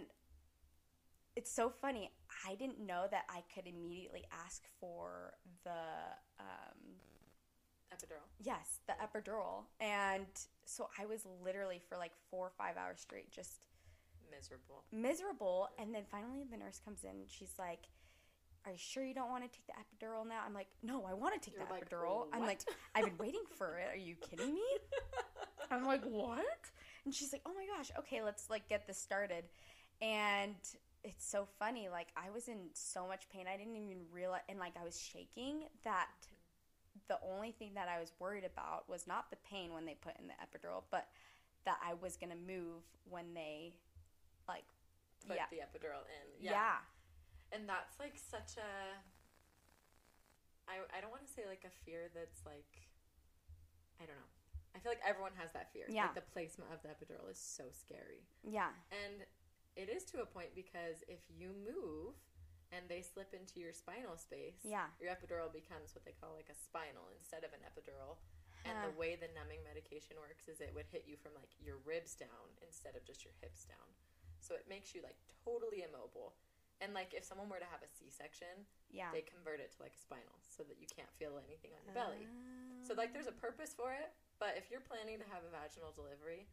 it's 1.37 1.51
so 1.51 1.71
funny. 1.71 2.11
I 2.47 2.55
didn't 2.55 2.81
know 2.81 3.07
that 3.11 3.25
I 3.29 3.43
could 3.55 3.67
immediately 3.67 4.25
ask 4.45 4.63
for 4.81 5.35
the, 5.65 5.71
um, 6.41 6.97
Epidural. 7.93 8.27
yes, 8.43 8.81
the 8.87 8.95
epidural. 8.95 9.65
And 9.81 10.27
so 10.65 10.89
I 10.99 11.07
was 11.07 11.25
literally 11.43 11.81
for 11.89 11.97
like 11.97 12.13
four 12.31 12.47
or 12.47 12.53
five 12.59 12.77
hours 12.77 13.01
straight 13.01 13.31
just 13.31 13.61
Miserable. 14.31 14.85
miserable. 14.93 15.69
And 15.79 15.95
then 15.95 16.05
finally, 16.11 16.45
the 16.51 16.57
nurse 16.57 16.81
comes 16.85 17.05
in. 17.05 17.11
And 17.11 17.31
she's 17.31 17.55
like, 17.59 17.89
"Are 18.65 18.73
you 18.73 18.79
sure 18.79 19.05
you 19.05 19.15
don't 19.15 19.31
want 19.31 19.45
to 19.45 19.49
take 19.51 19.67
the 19.67 19.75
epidural 19.75 20.27
now?" 20.27 20.43
I'm 20.45 20.55
like, 20.55 20.69
"No, 20.83 21.05
I 21.05 21.15
want 21.15 21.35
to 21.35 21.41
take 21.41 21.57
You're 21.57 21.67
the 21.67 21.73
like, 21.73 21.89
epidural." 21.89 22.27
I'm 22.33 22.47
like, 22.47 22.61
"I've 22.95 23.05
been 23.05 23.19
waiting 23.19 23.45
for 23.57 23.79
it. 23.79 23.89
Are 23.93 23.97
you 23.97 24.17
kidding 24.17 24.55
me?" 24.55 24.67
I'm 25.71 25.85
like, 25.85 26.05
"What?" 26.05 26.45
And 27.05 27.15
she's 27.15 27.33
like, 27.33 27.43
"Oh 27.47 27.53
my 27.55 27.67
gosh, 27.77 27.91
okay, 27.99 28.23
let's 28.23 28.51
like 28.51 28.69
get 28.69 28.87
this 28.87 28.99
started." 28.99 29.45
And 30.03 30.57
it's 31.05 31.27
so 31.27 31.47
funny. 31.59 31.89
Like 31.89 32.09
I 32.17 32.31
was 32.31 32.49
in 32.49 32.59
so 32.75 33.07
much 33.07 33.29
pain, 33.31 33.47
I 33.53 33.57
didn't 33.57 33.77
even 33.77 34.03
realize, 34.13 34.43
and 34.49 34.59
like 34.59 34.75
I 34.81 34.85
was 34.85 35.01
shaking. 35.01 35.65
That 35.85 36.09
the 37.09 37.19
only 37.25 37.53
thing 37.53 37.73
that 37.75 37.89
I 37.89 38.01
was 38.01 38.13
worried 38.19 38.45
about 38.45 38.89
was 38.89 39.07
not 39.07 39.31
the 39.31 39.37
pain 39.49 39.73
when 39.73 39.85
they 39.87 39.95
put 39.95 40.15
in 40.19 40.27
the 40.27 40.35
epidural, 40.35 40.83
but 40.91 41.07
that 41.65 41.79
I 41.85 41.95
was 41.95 42.17
gonna 42.17 42.37
move 42.47 42.83
when 43.09 43.35
they 43.35 43.75
like 44.49 44.67
Put 45.27 45.37
yeah 45.37 45.47
the 45.51 45.59
epidural 45.65 46.07
in. 46.07 46.27
yeah. 46.39 46.79
And 47.53 47.69
that's 47.69 47.99
like 47.99 48.15
such 48.19 48.57
a 48.59 48.71
I 50.67 50.83
I 50.95 50.99
don't 51.01 51.11
want 51.15 51.27
to 51.27 51.33
say 51.33 51.47
like 51.47 51.63
a 51.67 51.73
fear 51.87 52.11
that's 52.15 52.43
like 52.47 52.91
I 54.03 54.05
don't 54.07 54.19
know. 54.19 54.33
I 54.75 54.79
feel 54.79 54.93
like 54.93 55.01
everyone 55.07 55.33
has 55.41 55.51
that 55.57 55.73
fear. 55.73 55.89
Yeah. 55.89 56.13
Like 56.13 56.21
the 56.21 56.29
placement 56.37 56.69
of 56.69 56.83
the 56.85 56.93
epidural 56.93 57.31
is 57.31 57.41
so 57.41 57.65
scary. 57.73 58.27
yeah 58.45 58.71
And 58.93 59.25
it 59.77 59.89
is 59.89 60.05
to 60.13 60.21
a 60.25 60.29
point 60.29 60.53
because 60.57 61.01
if 61.09 61.21
you 61.33 61.53
move 61.65 62.17
and 62.75 62.83
they 62.91 63.01
slip 63.01 63.31
into 63.33 63.63
your 63.63 63.71
spinal 63.73 64.19
space, 64.19 64.59
Yeah. 64.67 64.91
your 64.99 65.09
epidural 65.15 65.49
becomes 65.55 65.95
what 65.95 66.03
they 66.05 66.13
call 66.19 66.35
like 66.35 66.51
a 66.51 66.57
spinal 66.59 67.09
instead 67.15 67.47
of 67.47 67.55
an 67.57 67.63
epidural. 67.65 68.19
And 68.67 68.75
the 68.83 68.91
way 68.99 69.15
the 69.15 69.31
numbing 69.31 69.63
medication 69.63 70.19
works 70.19 70.51
is 70.51 70.59
it 70.59 70.75
would 70.75 70.91
hit 70.91 71.07
you 71.07 71.15
from 71.15 71.31
like 71.39 71.55
your 71.63 71.79
ribs 71.87 72.19
down 72.19 72.51
instead 72.67 72.99
of 72.99 73.07
just 73.07 73.23
your 73.23 73.31
hips 73.39 73.63
down. 73.63 73.87
So 74.47 74.55
it 74.55 74.71
makes 74.71 74.95
you 74.95 75.03
like 75.03 75.19
totally 75.43 75.83
immobile. 75.83 76.39
And 76.79 76.95
like 76.95 77.11
if 77.11 77.27
someone 77.27 77.51
were 77.51 77.59
to 77.59 77.67
have 77.67 77.83
a 77.83 77.91
C-section, 77.91 78.69
Yeah. 78.95 79.11
they 79.11 79.27
convert 79.27 79.59
it 79.59 79.75
to 79.75 79.79
like 79.83 79.99
a 79.99 79.99
spinal 79.99 80.39
so 80.47 80.63
that 80.71 80.79
you 80.79 80.87
can't 80.87 81.11
feel 81.19 81.35
anything 81.43 81.75
on 81.75 81.83
your 81.83 81.97
belly. 81.99 82.31
So 82.87 82.95
like 82.95 83.11
there's 83.11 83.27
a 83.27 83.35
ah. 83.35 83.43
purpose 83.43 83.75
for 83.75 83.91
it, 83.91 84.15
but 84.39 84.55
if 84.55 84.71
you're 84.71 84.85
planning 84.85 85.19
to 85.19 85.27
have 85.27 85.43
a 85.43 85.51
vaginal 85.51 85.91
delivery, 85.91 86.47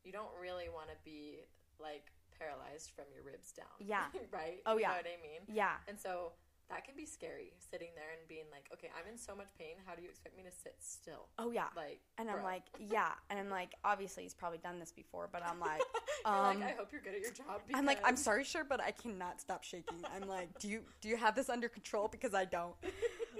you 0.00 0.14
don't 0.14 0.32
really 0.40 0.72
want 0.72 0.88
to 0.88 0.96
be 1.04 1.44
like 1.76 2.08
paralyzed 2.32 2.94
from 2.94 3.10
your 3.12 3.26
ribs 3.26 3.52
down. 3.52 3.76
Yeah. 3.82 4.08
right? 4.32 4.62
Oh, 4.64 4.80
you 4.80 4.86
yeah. 4.86 4.96
know 4.96 5.02
what 5.02 5.10
I 5.10 5.20
mean? 5.20 5.42
Yeah. 5.50 5.76
And 5.90 5.98
so 5.98 6.32
that 6.68 6.84
can 6.84 6.94
be 6.96 7.06
scary 7.06 7.52
sitting 7.70 7.88
there 7.94 8.10
and 8.18 8.26
being 8.28 8.46
like, 8.50 8.68
okay, 8.72 8.88
I'm 8.98 9.10
in 9.10 9.18
so 9.18 9.34
much 9.34 9.48
pain. 9.58 9.76
How 9.86 9.94
do 9.94 10.02
you 10.02 10.08
expect 10.08 10.36
me 10.36 10.42
to 10.42 10.50
sit 10.50 10.74
still? 10.80 11.28
Oh 11.38 11.50
yeah. 11.50 11.66
Like, 11.76 12.00
And 12.18 12.28
I'm 12.30 12.42
like, 12.42 12.64
yeah. 12.78 13.12
And 13.30 13.38
I'm 13.38 13.50
like, 13.50 13.74
obviously 13.84 14.24
he's 14.24 14.34
probably 14.34 14.58
done 14.58 14.78
this 14.80 14.92
before, 14.92 15.28
but 15.30 15.42
I'm 15.46 15.60
like, 15.60 15.82
um, 16.24 16.60
like, 16.60 16.74
I 16.74 16.76
hope 16.76 16.88
you're 16.90 17.00
good 17.00 17.14
at 17.14 17.20
your 17.20 17.32
job. 17.32 17.60
I'm 17.72 17.86
like, 17.86 18.00
I'm 18.04 18.16
sorry, 18.16 18.44
sure, 18.44 18.64
but 18.64 18.82
I 18.82 18.90
cannot 18.90 19.40
stop 19.40 19.62
shaking. 19.62 19.98
I'm 20.14 20.28
like, 20.28 20.58
do 20.58 20.68
you 20.68 20.80
do 21.00 21.08
you 21.08 21.16
have 21.16 21.34
this 21.34 21.48
under 21.48 21.68
control? 21.68 22.08
Because 22.08 22.34
I 22.34 22.44
don't. 22.44 22.74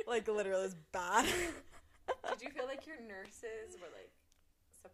Like 0.07 0.29
literally, 0.29 0.67
it's 0.67 0.77
bad. 0.93 1.25
Did 1.25 2.43
you 2.43 2.51
feel 2.51 2.67
like 2.67 2.87
your 2.87 3.01
nurses 3.09 3.75
were 3.81 3.91
like 3.91 4.11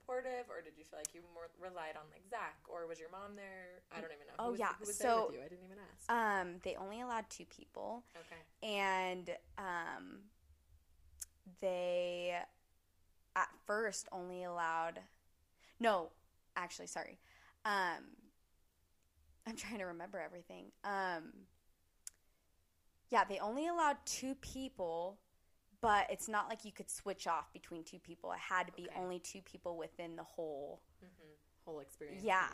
supportive, 0.07 0.47
or 0.51 0.61
did 0.63 0.73
you 0.77 0.85
feel 0.85 0.99
like 0.99 1.15
you 1.15 1.21
more 1.35 1.49
relied 1.61 1.97
on 1.97 2.03
like 2.11 2.23
Zach, 2.29 2.57
or 2.69 2.87
was 2.87 2.99
your 2.99 3.11
mom 3.11 3.37
there? 3.37 3.83
I 3.93 4.01
don't 4.01 4.11
even 4.11 4.27
know. 4.27 4.35
Oh, 4.39 4.45
who 4.47 4.51
was, 4.53 4.61
yeah, 4.61 4.73
Who 4.79 4.87
was 4.87 4.97
so- 4.99 5.05
there 5.05 5.27
with 5.27 5.35
you? 5.35 5.41
I 5.41 5.49
didn't 5.49 5.65
even 5.65 5.79
ask. 5.79 6.11
um, 6.11 6.57
they 6.63 6.77
only 6.77 7.01
allowed 7.01 7.29
two 7.31 7.45
people, 7.45 8.05
okay. 8.17 8.75
and 8.75 9.31
um, 9.59 10.19
they 11.61 12.35
at 13.37 13.49
first 13.67 14.09
only 14.13 14.45
allowed. 14.45 15.01
No, 15.81 16.11
actually, 16.57 16.87
sorry. 16.87 17.19
Um, 17.65 18.03
I'm 19.47 19.57
trying 19.57 19.79
to 19.79 19.85
remember 19.87 20.21
everything. 20.21 20.67
Um, 20.85 21.33
yeah, 23.11 23.25
they 23.25 23.39
only 23.39 23.67
allowed 23.69 23.97
two 24.07 24.35
people, 24.37 25.19
but 25.83 26.07
it's 26.11 26.29
not 26.29 26.49
like 26.49 26.65
you 26.65 26.73
could 26.73 26.89
switch 26.91 27.27
off 27.27 27.53
between 27.53 27.85
two 27.85 27.99
people. 27.99 28.33
It 28.33 28.39
had 28.39 28.67
to 28.69 28.73
be 28.73 28.85
Okay. 28.85 28.99
only 28.99 29.19
two 29.19 29.43
people 29.43 29.77
within 29.77 30.17
the 30.17 30.23
whole 30.25 30.81
Mm-hmm. 31.05 31.29
Whole 31.67 31.81
experience. 31.81 32.25
Yeah. 32.25 32.49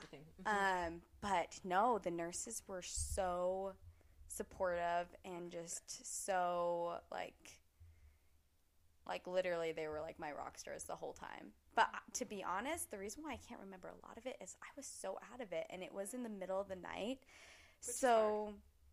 Mhm. 0.45 0.87
Um, 0.87 1.03
but 1.23 1.59
no, 1.65 1.99
the 1.99 2.11
nurses 2.11 2.63
were 2.67 2.83
so 2.83 3.75
supportive 4.27 5.07
and 5.25 5.51
just 5.51 6.27
so 6.27 6.99
like 7.11 7.59
like 9.07 9.27
literally 9.27 9.73
they 9.73 9.89
were 9.89 10.03
like 10.03 10.19
my 10.19 10.33
rock 10.33 10.59
stars 10.59 10.85
the 10.85 10.95
whole 10.97 11.15
time. 11.15 11.53
But 11.75 11.89
to 12.15 12.27
be 12.27 12.45
honest, 12.45 12.91
the 12.91 12.99
reason 12.99 13.23
why 13.23 13.33
I 13.33 13.39
can't 13.49 13.61
remember 13.61 13.89
a 13.89 14.07
lot 14.07 14.19
of 14.19 14.27
it 14.27 14.37
is 14.43 14.55
I 14.63 14.67
was 14.77 14.85
so 14.87 15.19
out 15.33 15.41
of 15.41 15.53
it 15.53 15.67
and 15.71 15.83
it 15.83 15.93
was 15.95 16.13
in 16.13 16.23
the 16.23 16.29
middle 16.29 16.61
of 16.61 16.69
the 16.69 16.77
night. 16.77 17.21
Which 17.87 17.97
so 17.97 18.53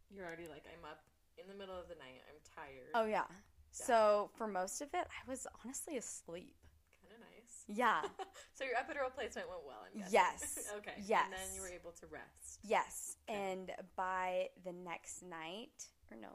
You're 0.09 0.25
already 0.25 0.47
like, 0.47 0.63
I'm 0.71 0.85
up 0.89 1.03
in 1.37 1.49
the 1.49 1.55
middle 1.55 1.77
of 1.77 1.89
the 1.89 1.95
night. 1.95 2.21
I'm 2.29 2.39
tired. 2.55 2.91
oh 2.93 3.05
yeah. 3.05 3.25
So 3.75 4.29
for 4.37 4.47
most 4.47 4.81
of 4.81 4.87
it, 4.93 5.05
I 5.07 5.29
was 5.29 5.45
honestly 5.63 5.97
asleep. 5.97 6.55
kind 7.01 7.13
of 7.13 7.19
nice. 7.19 7.63
Yeah. 7.67 8.01
So 8.57 8.63
your 8.63 8.75
epidural 8.75 9.13
placement 9.13 9.49
went 9.49 9.61
well. 9.67 9.83
I'm 9.85 9.99
guessing. 9.99 10.13
Yes. 10.13 10.71
okay. 10.77 10.93
Yes. 11.05 11.25
And 11.25 11.33
then 11.33 11.55
you 11.55 11.61
were 11.61 11.67
able 11.67 11.91
to 11.99 12.07
rest. 12.07 12.59
Yes, 12.63 13.17
Okay. 13.29 13.37
and 13.37 13.69
by 13.97 14.47
the 14.63 14.71
next 14.71 15.21
night, 15.23 15.83
or 16.09 16.15
no. 16.15 16.29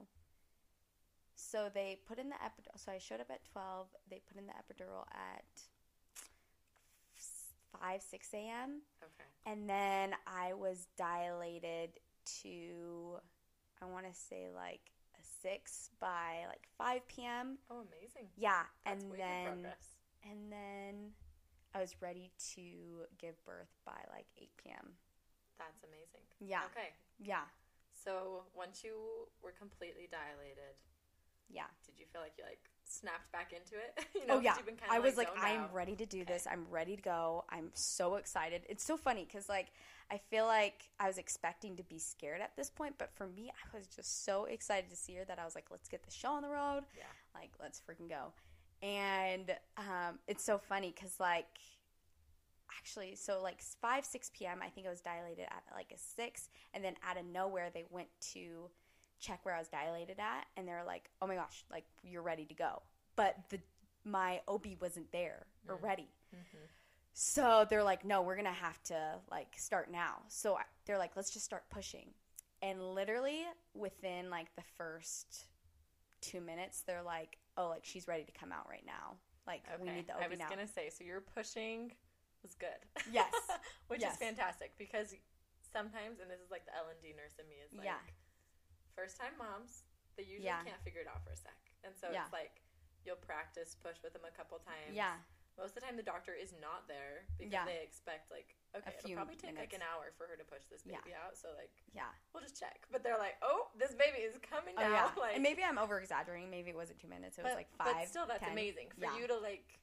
So 1.34 1.70
they 1.72 1.98
put 2.06 2.18
in 2.18 2.28
the 2.28 2.34
epidural. 2.34 2.76
So 2.76 2.92
I 2.92 2.98
showed 2.98 3.22
up 3.22 3.30
at 3.30 3.40
twelve. 3.50 3.86
They 4.10 4.20
put 4.28 4.36
in 4.38 4.46
the 4.46 4.52
epidural 4.52 5.04
at 5.12 5.46
five, 7.80 8.02
six 8.02 8.28
a.m. 8.34 8.82
Okay. 9.02 9.28
And 9.50 9.68
then 9.68 10.14
I 10.26 10.52
was 10.52 10.88
dilated 10.98 11.90
to, 12.42 13.16
I 13.80 13.86
want 13.86 14.04
to 14.06 14.12
say 14.14 14.48
like 14.54 14.80
six 15.42 15.90
by 16.00 16.44
like 16.48 16.68
five 16.76 17.06
p.m. 17.08 17.58
Oh, 17.70 17.80
amazing. 17.80 18.28
Yeah, 18.36 18.62
That's 18.84 19.02
and 19.02 19.12
then 19.18 19.44
progress. 19.62 19.86
and 20.28 20.52
then 20.52 20.94
I 21.74 21.80
was 21.80 21.94
ready 22.00 22.30
to 22.54 23.06
give 23.18 23.42
birth 23.44 23.72
by 23.84 23.98
like 24.12 24.26
eight 24.38 24.52
p.m. 24.62 24.96
That's 25.58 25.82
amazing. 25.84 26.24
Yeah, 26.40 26.64
Okay. 26.72 26.88
yeah, 27.18 27.44
So 27.92 28.44
once 28.56 28.82
you 28.82 29.28
were 29.42 29.52
completely 29.52 30.08
dilated, 30.10 30.76
yeah. 31.48 31.68
did 31.84 31.98
you 32.00 32.06
feel 32.12 32.22
like 32.22 32.32
you 32.38 32.44
like 32.44 32.64
snapped 32.90 33.30
back 33.32 33.52
into 33.52 33.74
it? 33.76 34.04
you 34.14 34.26
know, 34.26 34.36
oh 34.36 34.40
yeah, 34.40 34.54
you've 34.56 34.66
been 34.66 34.76
kinda, 34.76 34.94
I 34.94 34.98
was 34.98 35.16
like, 35.16 35.28
zoned 35.28 35.44
I'm 35.44 35.60
out. 35.62 35.74
ready 35.74 35.96
to 35.96 36.06
do 36.06 36.20
Okay. 36.20 36.32
this. 36.32 36.46
I'm 36.50 36.66
ready 36.70 36.96
to 36.96 37.02
go. 37.02 37.44
I'm 37.50 37.70
so 37.74 38.16
excited. 38.16 38.62
It's 38.68 38.84
so 38.84 38.96
funny 38.96 39.24
because 39.30 39.48
like 39.48 39.68
I 40.10 40.18
feel 40.18 40.46
like 40.46 40.90
I 40.98 41.06
was 41.06 41.18
expecting 41.18 41.76
to 41.76 41.82
be 41.84 41.98
scared 41.98 42.40
at 42.40 42.56
this 42.56 42.70
point, 42.70 42.96
but 42.98 43.10
for 43.14 43.26
me, 43.28 43.50
I 43.50 43.76
was 43.76 43.86
just 43.86 44.24
so 44.24 44.44
excited 44.44 44.90
to 44.90 44.96
see 44.96 45.14
her 45.16 45.24
that 45.26 45.38
I 45.38 45.44
was 45.44 45.54
like, 45.54 45.66
let's 45.70 45.88
get 45.88 46.04
the 46.04 46.10
show 46.10 46.32
on 46.32 46.42
the 46.42 46.48
road. 46.48 46.82
Yeah. 46.96 47.04
Like, 47.34 47.50
let's 47.60 47.80
freaking 47.80 48.08
go. 48.08 48.32
And 48.82 49.50
um, 49.76 50.18
it's 50.26 50.44
so 50.44 50.58
funny 50.58 50.92
because 50.94 51.20
like 51.20 51.46
actually, 52.78 53.14
so 53.14 53.42
like 53.42 53.60
five 53.80 54.04
six 54.04 54.30
p.m. 54.34 54.60
I 54.62 54.68
think 54.68 54.86
I 54.86 54.90
was 54.90 55.00
dilated 55.00 55.44
at 55.50 55.62
like 55.74 55.92
a 55.94 55.98
six, 55.98 56.48
and 56.74 56.82
then 56.84 56.94
out 57.06 57.18
of 57.18 57.24
nowhere 57.26 57.70
they 57.72 57.84
went 57.90 58.08
to 58.32 58.70
check 59.20 59.44
where 59.44 59.54
I 59.54 59.58
was 59.58 59.68
dilated 59.68 60.18
at, 60.18 60.46
and 60.56 60.66
they're 60.66 60.84
like, 60.84 61.10
"Oh 61.22 61.26
my 61.26 61.34
gosh, 61.36 61.64
like 61.70 61.84
you're 62.02 62.22
ready 62.22 62.44
to 62.46 62.54
go," 62.54 62.82
but 63.16 63.36
the 63.50 63.60
my 64.04 64.40
OB 64.48 64.76
wasn't 64.80 65.10
there 65.12 65.46
or 65.68 65.76
Mm. 65.76 65.82
ready. 65.82 66.08
Mhm. 66.34 66.68
So 67.12 67.66
they're 67.68 67.82
like, 67.84 68.04
no, 68.04 68.22
we're 68.22 68.36
gonna 68.36 68.52
have 68.52 68.82
to 68.84 69.20
like 69.30 69.54
start 69.58 69.90
now. 69.90 70.22
So 70.28 70.56
I- 70.56 70.64
they're 70.86 70.96
like, 70.98 71.16
let's 71.16 71.30
just 71.30 71.44
start 71.44 71.68
pushing. 71.68 72.14
And 72.62 72.94
literally 72.94 73.44
within 73.74 74.30
like 74.30 74.54
the 74.56 74.62
first 74.62 75.46
two 76.20 76.40
minutes, 76.40 76.82
they're 76.82 77.02
like, 77.02 77.38
oh, 77.56 77.68
like 77.68 77.84
she's 77.84 78.08
ready 78.08 78.24
to 78.24 78.32
come 78.32 78.52
out 78.52 78.68
right 78.70 78.84
now. 78.86 79.18
Like 79.46 79.64
we 79.80 79.90
need 79.90 80.06
the 80.06 80.14
OB 80.14 80.22
I 80.22 80.28
was 80.28 80.38
now. 80.38 80.48
gonna 80.48 80.66
say, 80.66 80.88
so 80.90 81.04
your 81.04 81.20
pushing 81.20 81.92
was 82.42 82.54
good. 82.54 82.86
Yes. 83.12 83.32
Which 83.88 84.00
Yes. 84.00 84.12
is 84.14 84.18
fantastic 84.18 84.72
because 84.78 85.14
sometimes, 85.72 86.20
and 86.20 86.30
this 86.30 86.40
is 86.40 86.50
like 86.50 86.64
the 86.64 86.74
L 86.76 86.88
and 86.90 87.00
D 87.02 87.12
nurse 87.16 87.34
in 87.38 87.46
me 87.48 87.56
is 87.56 87.72
like, 87.74 87.84
Yeah. 87.84 87.98
First 89.00 89.16
time 89.16 89.32
moms, 89.40 89.84
they 90.16 90.24
usually 90.24 90.44
Yeah. 90.52 90.62
can't 90.62 90.82
figure 90.84 91.00
it 91.00 91.08
out 91.08 91.24
for 91.24 91.32
a 91.32 91.36
sec, 91.36 91.56
and 91.84 91.96
so 91.96 92.10
Yeah. 92.12 92.24
it's 92.24 92.32
like 92.32 92.60
you'll 93.04 93.16
practice 93.16 93.74
push 93.74 93.96
with 94.02 94.12
them 94.12 94.24
a 94.26 94.30
couple 94.30 94.58
times. 94.58 94.92
Yeah. 94.92 95.16
Most 95.56 95.70
of 95.70 95.74
the 95.76 95.80
time, 95.80 95.96
the 95.96 96.02
doctor 96.02 96.32
is 96.34 96.52
not 96.60 96.86
there 96.86 97.26
because 97.38 97.52
Yeah. 97.52 97.64
they 97.64 97.82
expect 97.82 98.30
like, 98.30 98.56
okay, 98.74 98.94
it'll 98.98 99.14
probably 99.16 99.36
take 99.36 99.56
like 99.56 99.72
an 99.72 99.82
hour 99.82 100.12
for 100.12 100.26
her 100.26 100.36
to 100.36 100.44
push 100.44 100.64
this 100.66 100.82
baby 100.82 101.14
out. 101.14 101.36
So 101.36 101.52
like, 101.54 101.72
Yeah. 101.92 102.12
we'll 102.32 102.42
just 102.42 102.58
check. 102.58 102.86
But 102.90 103.02
they're 103.02 103.18
like, 103.18 103.36
oh, 103.42 103.70
this 103.74 103.94
baby 103.94 104.18
is 104.18 104.38
coming 104.38 104.74
Oh. 104.76 105.12
Like, 105.16 105.34
and 105.34 105.42
maybe 105.42 105.64
I'm 105.64 105.78
over 105.78 105.98
exaggerating. 105.98 106.50
Maybe 106.50 106.70
it 106.70 106.76
wasn't 106.76 107.00
two 107.00 107.08
minutes. 107.08 107.38
It 107.38 107.42
was 107.42 107.52
but, 107.52 107.56
like 107.56 107.70
five. 107.72 107.94
But 107.96 108.08
still, 108.08 108.26
that's 108.26 108.40
10. 108.40 108.52
amazing 108.52 108.90
for 108.92 109.06
you 109.18 109.26
to 109.26 109.38
like, 109.38 109.79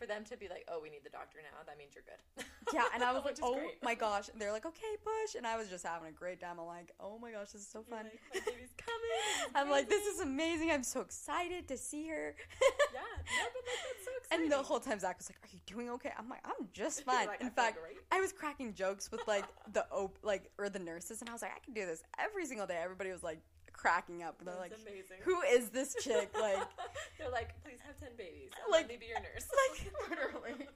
for 0.00 0.06
them 0.06 0.24
to 0.24 0.36
be 0.36 0.48
like, 0.48 0.64
oh, 0.72 0.80
we 0.82 0.88
need 0.88 1.04
the 1.04 1.10
doctor 1.10 1.38
now. 1.42 1.58
That 1.66 1.76
means 1.76 1.92
you're 1.94 2.04
good. 2.08 2.44
Yeah, 2.72 2.84
and 2.94 3.02
I 3.02 3.12
was 3.12 3.24
like, 3.28 3.36
oh 3.42 3.54
great. 3.54 3.82
my 3.82 3.94
gosh. 3.96 4.28
And 4.28 4.40
they're 4.40 4.52
like, 4.52 4.64
okay, 4.64 4.94
push. 5.04 5.34
And 5.34 5.44
I 5.44 5.56
was 5.58 5.68
just 5.68 5.84
having 5.84 6.08
a 6.08 6.12
great 6.12 6.40
time. 6.40 6.60
I'm 6.60 6.66
like, 6.66 6.92
oh 7.00 7.18
my 7.18 7.32
gosh, 7.32 7.50
this 7.50 7.62
is 7.62 7.66
so 7.68 7.82
fun. 7.82 8.04
like, 8.04 8.20
my 8.32 8.40
baby's 8.52 8.70
coming. 8.78 9.50
I'm 9.56 9.68
like, 9.68 9.88
this 9.88 10.06
is 10.06 10.20
amazing. 10.20 10.70
I'm 10.70 10.84
so 10.84 11.00
excited 11.00 11.66
to 11.68 11.76
see 11.76 12.06
her. 12.08 12.34
Yeah, 12.94 13.00
no, 13.00 13.44
but 13.52 13.62
like, 13.66 13.80
that's 13.84 14.04
so 14.04 14.10
exciting. 14.18 14.44
And 14.44 14.52
the 14.52 14.62
whole 14.62 14.78
time 14.78 15.00
Zach 15.00 15.18
was 15.18 15.28
like, 15.30 15.38
"Are 15.42 15.50
you 15.52 15.58
doing 15.66 15.90
okay?" 15.90 16.12
I'm 16.16 16.28
like, 16.28 16.40
"I'm 16.44 16.68
just 16.72 17.02
fine." 17.04 17.26
like, 17.26 17.40
In 17.40 17.48
feel 17.48 17.54
fact, 17.56 17.78
great. 17.82 17.96
I 18.12 18.20
was 18.20 18.32
cracking 18.32 18.72
jokes 18.74 19.10
with 19.10 19.20
like 19.26 19.44
the 19.72 19.84
op- 19.90 20.18
like 20.22 20.50
or 20.58 20.68
the 20.68 20.78
nurses, 20.78 21.20
and 21.20 21.28
I 21.28 21.32
was 21.32 21.42
like, 21.42 21.52
"I 21.56 21.58
can 21.64 21.74
do 21.74 21.84
this 21.86 22.02
every 22.18 22.46
single 22.46 22.66
day." 22.68 22.78
Everybody 22.80 23.10
was 23.10 23.22
like 23.24 23.40
cracking 23.80 24.22
up. 24.22 24.36
They're 24.44 24.54
That's 24.54 24.72
like, 24.72 24.80
amazing. 24.82 25.18
"Who 25.24 25.40
is 25.42 25.70
this 25.70 25.94
chick?" 26.02 26.30
Like, 26.40 26.58
they're 27.18 27.30
like, 27.30 27.54
please 27.64 27.78
have 27.86 27.98
ten 27.98 28.10
babies. 28.16 28.50
I'll 28.64 28.70
Like- 28.70 28.82
let 28.82 28.88
me 28.90 28.96
be 28.98 29.06
your 29.06 29.20
nurse. 29.20 29.46
like 29.70 29.92
literally. 30.10 30.66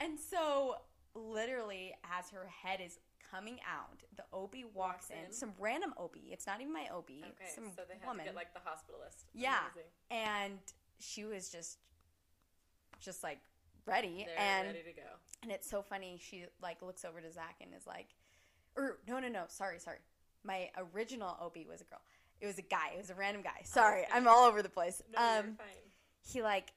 And 0.00 0.18
so, 0.18 0.76
literally, 1.14 1.94
as 2.18 2.30
her 2.30 2.46
head 2.62 2.80
is 2.84 2.98
coming 3.30 3.58
out, 3.66 4.02
the 4.16 4.24
OB 4.32 4.54
walks, 4.74 4.74
Walks 4.74 5.10
in. 5.10 5.26
in. 5.26 5.32
Some 5.32 5.52
random 5.58 5.92
OB. 5.98 6.16
It's 6.30 6.46
not 6.46 6.60
even 6.60 6.72
my 6.72 6.86
OB. 6.92 7.10
Okay, 7.10 7.50
some 7.54 7.64
so 7.74 7.82
they 7.88 7.94
had 7.98 8.06
woman. 8.06 8.24
to 8.24 8.30
get 8.30 8.34
like 8.36 8.52
the 8.54 8.60
hospitalist. 8.60 9.24
Yeah. 9.34 9.58
Amazing. 9.72 9.90
and 10.10 10.58
she 10.98 11.24
was 11.24 11.48
just, 11.50 11.78
just 13.00 13.22
like 13.22 13.38
ready. 13.86 14.24
They're 14.26 14.38
and 14.38 14.66
ready 14.68 14.82
to 14.84 14.92
go. 14.92 15.08
and 15.42 15.50
it's 15.52 15.68
so 15.68 15.82
funny. 15.82 16.18
She 16.22 16.44
like 16.62 16.82
looks 16.82 17.04
over 17.04 17.20
to 17.20 17.30
Zach 17.32 17.56
and 17.60 17.70
is 17.76 17.86
like, 17.86 18.08
or 18.76 18.98
no, 19.08 19.18
no, 19.18 19.28
no. 19.28 19.44
Sorry, 19.48 19.78
sorry. 19.78 19.98
My 20.46 20.70
original 20.94 21.36
OB 21.40 21.56
was 21.68 21.80
a 21.80 21.84
girl. 21.84 22.00
It 22.40 22.46
was 22.46 22.58
a 22.58 22.62
guy. 22.62 22.90
It 22.94 22.98
was 22.98 23.10
a 23.10 23.14
random 23.14 23.42
guy. 23.42 23.62
Sorry, 23.64 24.02
okay. 24.02 24.10
I'm 24.12 24.28
all 24.28 24.44
over 24.46 24.62
the 24.62 24.68
place. 24.68 25.02
No, 25.12 25.20
you're 25.20 25.38
um, 25.40 25.44
fine. 25.56 25.66
he 26.32 26.42
like 26.42 26.72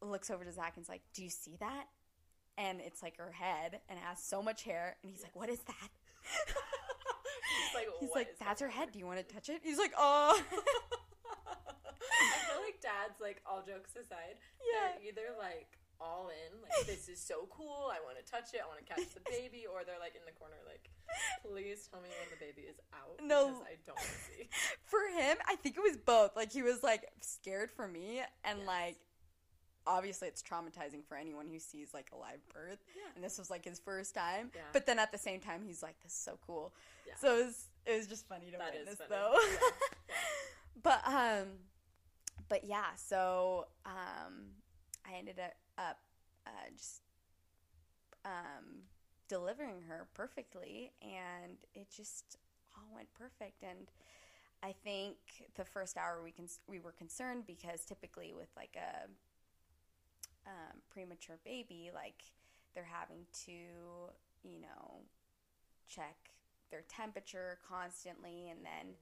looks 0.00 0.30
over 0.30 0.44
to 0.44 0.50
Zach 0.52 0.72
and's 0.76 0.88
like, 0.88 1.02
"Do 1.14 1.22
you 1.22 1.30
see 1.30 1.56
that?" 1.60 1.84
And 2.58 2.80
it's 2.80 3.02
like 3.02 3.16
her 3.18 3.30
head 3.32 3.80
and 3.88 3.98
it 3.98 4.02
has 4.04 4.22
so 4.22 4.42
much 4.42 4.64
hair. 4.64 4.96
And 5.02 5.10
he's 5.12 5.22
like, 5.22 5.36
"What 5.36 5.48
is 5.48 5.60
that?" 5.60 5.88
He's 7.52 7.74
like, 7.74 7.86
He's 8.00 8.10
like, 8.14 8.38
"That's 8.38 8.60
going 8.60 8.72
her 8.72 8.76
head. 8.78 8.88
on?" 8.88 8.92
Do 8.92 8.98
you 8.98 9.06
want 9.06 9.18
to 9.26 9.34
touch 9.34 9.48
it?" 9.48 9.60
He's 9.62 9.78
like, 9.78 9.92
"Oh." 9.96 10.40
I 12.22 12.52
feel 12.52 12.62
like 12.64 12.80
dads, 12.80 13.20
like 13.20 13.42
all 13.46 13.62
jokes 13.66 13.92
aside, 13.96 14.36
Yeah. 14.62 14.92
they're 14.98 15.08
either 15.08 15.36
like 15.38 15.78
all 16.02 16.28
in, 16.30 16.58
like 16.62 16.86
this 16.86 17.08
is 17.08 17.20
so 17.20 17.46
cool. 17.50 17.90
I 17.94 18.02
want 18.04 18.18
to 18.18 18.26
touch 18.30 18.52
it. 18.54 18.60
I 18.64 18.66
want 18.66 18.80
to 18.84 18.88
catch 18.92 19.06
the 19.14 19.20
baby, 19.30 19.64
or 19.70 19.84
they're 19.86 20.00
like 20.00 20.14
in 20.16 20.22
the 20.26 20.32
corner, 20.32 20.56
like, 20.66 20.90
please 21.46 21.86
tell 21.90 22.00
me 22.00 22.08
when 22.10 22.28
the 22.34 22.44
baby 22.44 22.66
is 22.66 22.76
out. 22.92 23.20
No. 23.22 23.62
I 23.62 23.76
don't 23.86 23.98
see. 24.00 24.48
For 24.84 24.98
him, 25.16 25.36
I 25.48 25.54
think 25.56 25.76
it 25.76 25.82
was 25.82 25.96
both. 25.96 26.34
Like 26.34 26.50
he 26.52 26.62
was 26.62 26.82
like 26.82 27.04
scared 27.20 27.70
for 27.70 27.86
me 27.86 28.20
and 28.44 28.58
Yes. 28.58 28.66
like 28.66 28.96
obviously 29.86 30.28
it's 30.28 30.42
traumatizing 30.42 31.04
for 31.04 31.16
anyone 31.16 31.48
who 31.48 31.58
sees 31.58 31.92
like 31.92 32.08
a 32.14 32.16
live 32.16 32.38
birth. 32.54 32.78
Yeah. 32.94 33.02
And 33.16 33.24
this 33.24 33.38
was 33.38 33.50
like 33.50 33.64
his 33.64 33.80
first 33.80 34.14
time. 34.14 34.50
Yeah. 34.54 34.60
But 34.72 34.86
then 34.86 34.98
at 34.98 35.10
the 35.12 35.18
same 35.18 35.40
time 35.40 35.62
he's 35.64 35.82
like, 35.82 35.96
This 36.02 36.12
is 36.12 36.18
so 36.18 36.38
cool. 36.46 36.72
Yeah. 37.06 37.14
So 37.20 37.38
it 37.38 37.44
was 37.46 37.68
it 37.86 37.96
was 37.96 38.06
just 38.06 38.28
funny 38.28 38.50
to 38.52 38.58
That 38.58 38.74
witness 38.74 38.98
though. 39.08 39.34
But 40.82 41.02
um 41.06 41.46
but 42.48 42.64
yeah, 42.64 42.94
so 42.96 43.66
um 43.86 44.50
I 45.06 45.16
ended 45.18 45.38
up 45.38 45.52
uh, 46.46 46.70
just 46.76 47.02
um 48.24 48.82
delivering 49.28 49.80
her 49.88 50.06
perfectly 50.14 50.92
and 51.00 51.56
it 51.74 51.88
just 51.94 52.36
all 52.76 52.88
went 52.94 53.08
perfect 53.14 53.62
and 53.62 53.90
I 54.62 54.72
think 54.84 55.16
the 55.56 55.64
first 55.64 55.96
hour 55.96 56.20
we 56.22 56.30
can 56.30 56.46
we 56.68 56.78
were 56.78 56.92
concerned 56.92 57.44
because 57.46 57.84
typically 57.84 58.32
with 58.32 58.48
like 58.56 58.76
a 58.76 59.06
um, 60.46 60.78
premature 60.90 61.38
baby 61.44 61.90
like 61.94 62.22
they're 62.74 62.84
having 62.84 63.26
to 63.46 63.52
you 64.44 64.60
know 64.60 65.00
check 65.88 66.16
their 66.70 66.82
temperature 66.88 67.58
constantly 67.68 68.48
and 68.50 68.60
then 68.64 68.94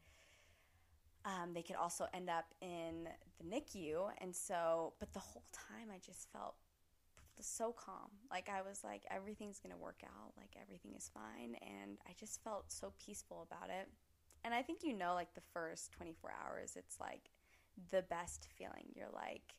um, 1.24 1.52
they 1.54 1.62
could 1.62 1.76
also 1.76 2.06
end 2.14 2.30
up 2.30 2.46
in 2.60 3.08
the 3.38 3.44
NICU. 3.44 4.08
And 4.18 4.34
so, 4.34 4.94
but 4.98 5.12
the 5.12 5.18
whole 5.18 5.44
time 5.52 5.88
I 5.92 5.98
just 6.04 6.28
felt 6.32 6.54
so 7.46 7.72
calm. 7.72 8.10
Like 8.30 8.48
I 8.48 8.62
was 8.62 8.82
like, 8.84 9.02
everything's 9.10 9.58
going 9.58 9.72
to 9.72 9.78
work 9.78 10.02
out. 10.04 10.32
Like 10.36 10.56
everything 10.60 10.92
is 10.96 11.10
fine. 11.12 11.56
And 11.62 11.98
I 12.08 12.12
just 12.18 12.42
felt 12.42 12.72
so 12.72 12.92
peaceful 13.04 13.46
about 13.50 13.70
it. 13.70 13.88
And 14.44 14.54
I 14.54 14.62
think 14.62 14.82
you 14.82 14.94
know, 14.94 15.14
like 15.14 15.34
the 15.34 15.42
first 15.52 15.92
24 15.92 16.32
hours, 16.44 16.72
it's 16.76 16.98
like 17.00 17.30
the 17.90 18.02
best 18.02 18.48
feeling. 18.56 18.86
You're 18.94 19.12
like, 19.14 19.54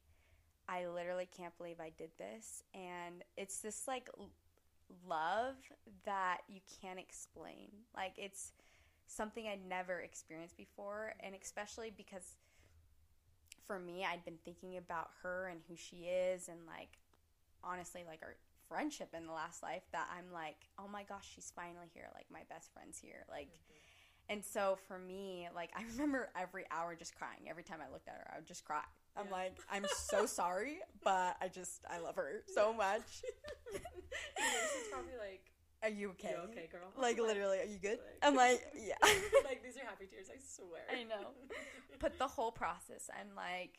I 0.67 0.87
literally 0.87 1.27
can't 1.35 1.57
believe 1.57 1.79
I 1.79 1.91
did 1.97 2.11
this. 2.17 2.63
And 2.73 3.23
it's 3.37 3.59
this 3.59 3.87
like 3.87 4.09
love 5.07 5.55
that 6.05 6.39
you 6.47 6.61
can't 6.81 6.99
explain. 6.99 7.69
Like 7.95 8.13
it's, 8.17 8.53
something 9.11 9.47
I'd 9.47 9.67
never 9.67 9.99
experienced 9.99 10.57
before, 10.57 11.13
and 11.19 11.35
especially 11.41 11.91
because 11.95 12.37
for 13.65 13.79
me, 13.79 14.05
I'd 14.05 14.25
been 14.25 14.39
thinking 14.43 14.77
about 14.77 15.09
her 15.21 15.47
and 15.47 15.59
who 15.67 15.75
she 15.75 16.07
is, 16.07 16.47
and 16.47 16.59
like 16.65 16.97
honestly, 17.63 18.03
like 18.07 18.21
our 18.23 18.35
friendship 18.69 19.09
in 19.15 19.25
the 19.25 19.33
last 19.33 19.61
life. 19.63 19.83
That 19.91 20.07
I'm 20.17 20.31
like, 20.33 20.57
oh 20.79 20.87
my 20.91 21.03
gosh, 21.03 21.29
she's 21.35 21.51
finally 21.55 21.87
here. 21.93 22.07
Like 22.13 22.25
my 22.31 22.41
best 22.49 22.71
friend's 22.73 22.97
here. 22.97 23.25
Like, 23.29 23.47
mm-hmm. 23.47 24.33
and 24.33 24.45
so 24.45 24.77
for 24.87 24.97
me, 24.97 25.47
like 25.55 25.71
I 25.77 25.83
remember 25.91 26.29
every 26.39 26.65
hour 26.71 26.95
just 26.95 27.15
crying. 27.15 27.47
Every 27.49 27.63
time 27.63 27.79
I 27.85 27.91
looked 27.91 28.07
at 28.07 28.15
her, 28.15 28.31
I 28.33 28.37
would 28.37 28.47
just 28.47 28.63
cry. 28.65 28.81
I'm 29.17 29.25
Yeah. 29.25 29.31
like, 29.31 29.57
I'm 29.69 29.85
so 30.09 30.25
sorry, 30.25 30.77
but 31.03 31.35
I 31.41 31.47
just 31.49 31.83
I 31.89 31.99
love 31.99 32.15
her 32.15 32.43
so 32.53 32.73
much. 32.73 33.01
It's 34.37 34.89
probably 34.91 35.13
like, 35.19 35.41
Are 35.83 35.89
you 35.89 36.09
okay? 36.11 36.31
you 36.35 36.49
okay, 36.51 36.67
girl? 36.71 36.91
Like 36.97 37.17
literally, 37.19 37.59
are 37.59 37.65
you 37.65 37.77
good? 37.79 37.99
Like- 37.99 38.19
I'm 38.23 38.35
like, 38.35 38.61
yeah. 38.75 38.95
like 39.45 39.63
these 39.63 39.77
are 39.77 39.85
happy 39.85 40.05
tears. 40.05 40.27
I 40.29 40.39
swear. 40.39 40.81
I 40.91 41.03
know. 41.03 41.31
but 41.99 42.17
the 42.17 42.27
whole 42.27 42.51
process 42.51 43.09
i'm 43.19 43.35
like 43.35 43.77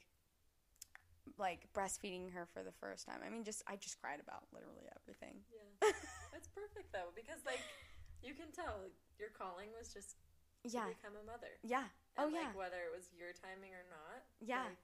like 1.38 1.66
breastfeeding 1.72 2.32
her 2.32 2.46
for 2.50 2.62
the 2.62 2.72
first 2.72 3.06
time 3.06 3.20
i 3.24 3.30
mean 3.30 3.44
just 3.44 3.62
i 3.70 3.76
just 3.76 4.00
cried 4.02 4.18
about 4.20 4.42
literally 4.52 4.84
everything 4.98 5.38
Yeah, 5.54 5.94
that's 6.34 6.48
perfect 6.50 6.90
though 6.92 7.14
because 7.14 7.40
like 7.46 7.62
you 8.22 8.34
can 8.34 8.50
tell 8.54 8.90
your 9.18 9.30
calling 9.34 9.70
was 9.78 9.90
just 9.94 10.18
yeah 10.62 10.86
become 10.86 11.18
a 11.18 11.26
mother. 11.26 11.50
yeah 11.66 11.90
And, 12.14 12.22
oh 12.22 12.28
like, 12.30 12.38
yeah 12.38 12.50
whether 12.54 12.78
it 12.86 12.92
was 12.94 13.10
your 13.14 13.34
timing 13.34 13.74
or 13.74 13.82
not. 13.90 14.22
Yeah, 14.38 14.70
like, 14.70 14.78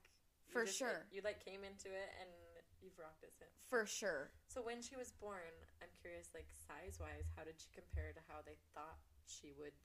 for 0.51 0.67
just, 0.67 0.75
sure. 0.75 1.07
Like, 1.07 1.15
you 1.15 1.21
like 1.23 1.39
came 1.39 1.63
into 1.63 1.87
it 1.87 2.09
and 2.19 2.27
you've 2.83 2.99
rocked 2.99 3.23
it 3.23 3.31
since. 3.31 3.51
for 3.71 3.87
sure 3.87 4.31
So 4.51 4.59
when 4.59 4.83
she 4.83 4.95
was 4.99 5.11
born, 5.23 5.51
I'm 5.79 5.91
curious, 6.03 6.31
like 6.35 6.47
size 6.51 6.99
wise, 6.99 7.31
how 7.39 7.43
did 7.47 7.55
she 7.59 7.71
compare 7.71 8.11
to 8.11 8.19
how 8.27 8.43
they 8.43 8.59
thought 8.75 8.99
she 9.27 9.55
would 9.55 9.75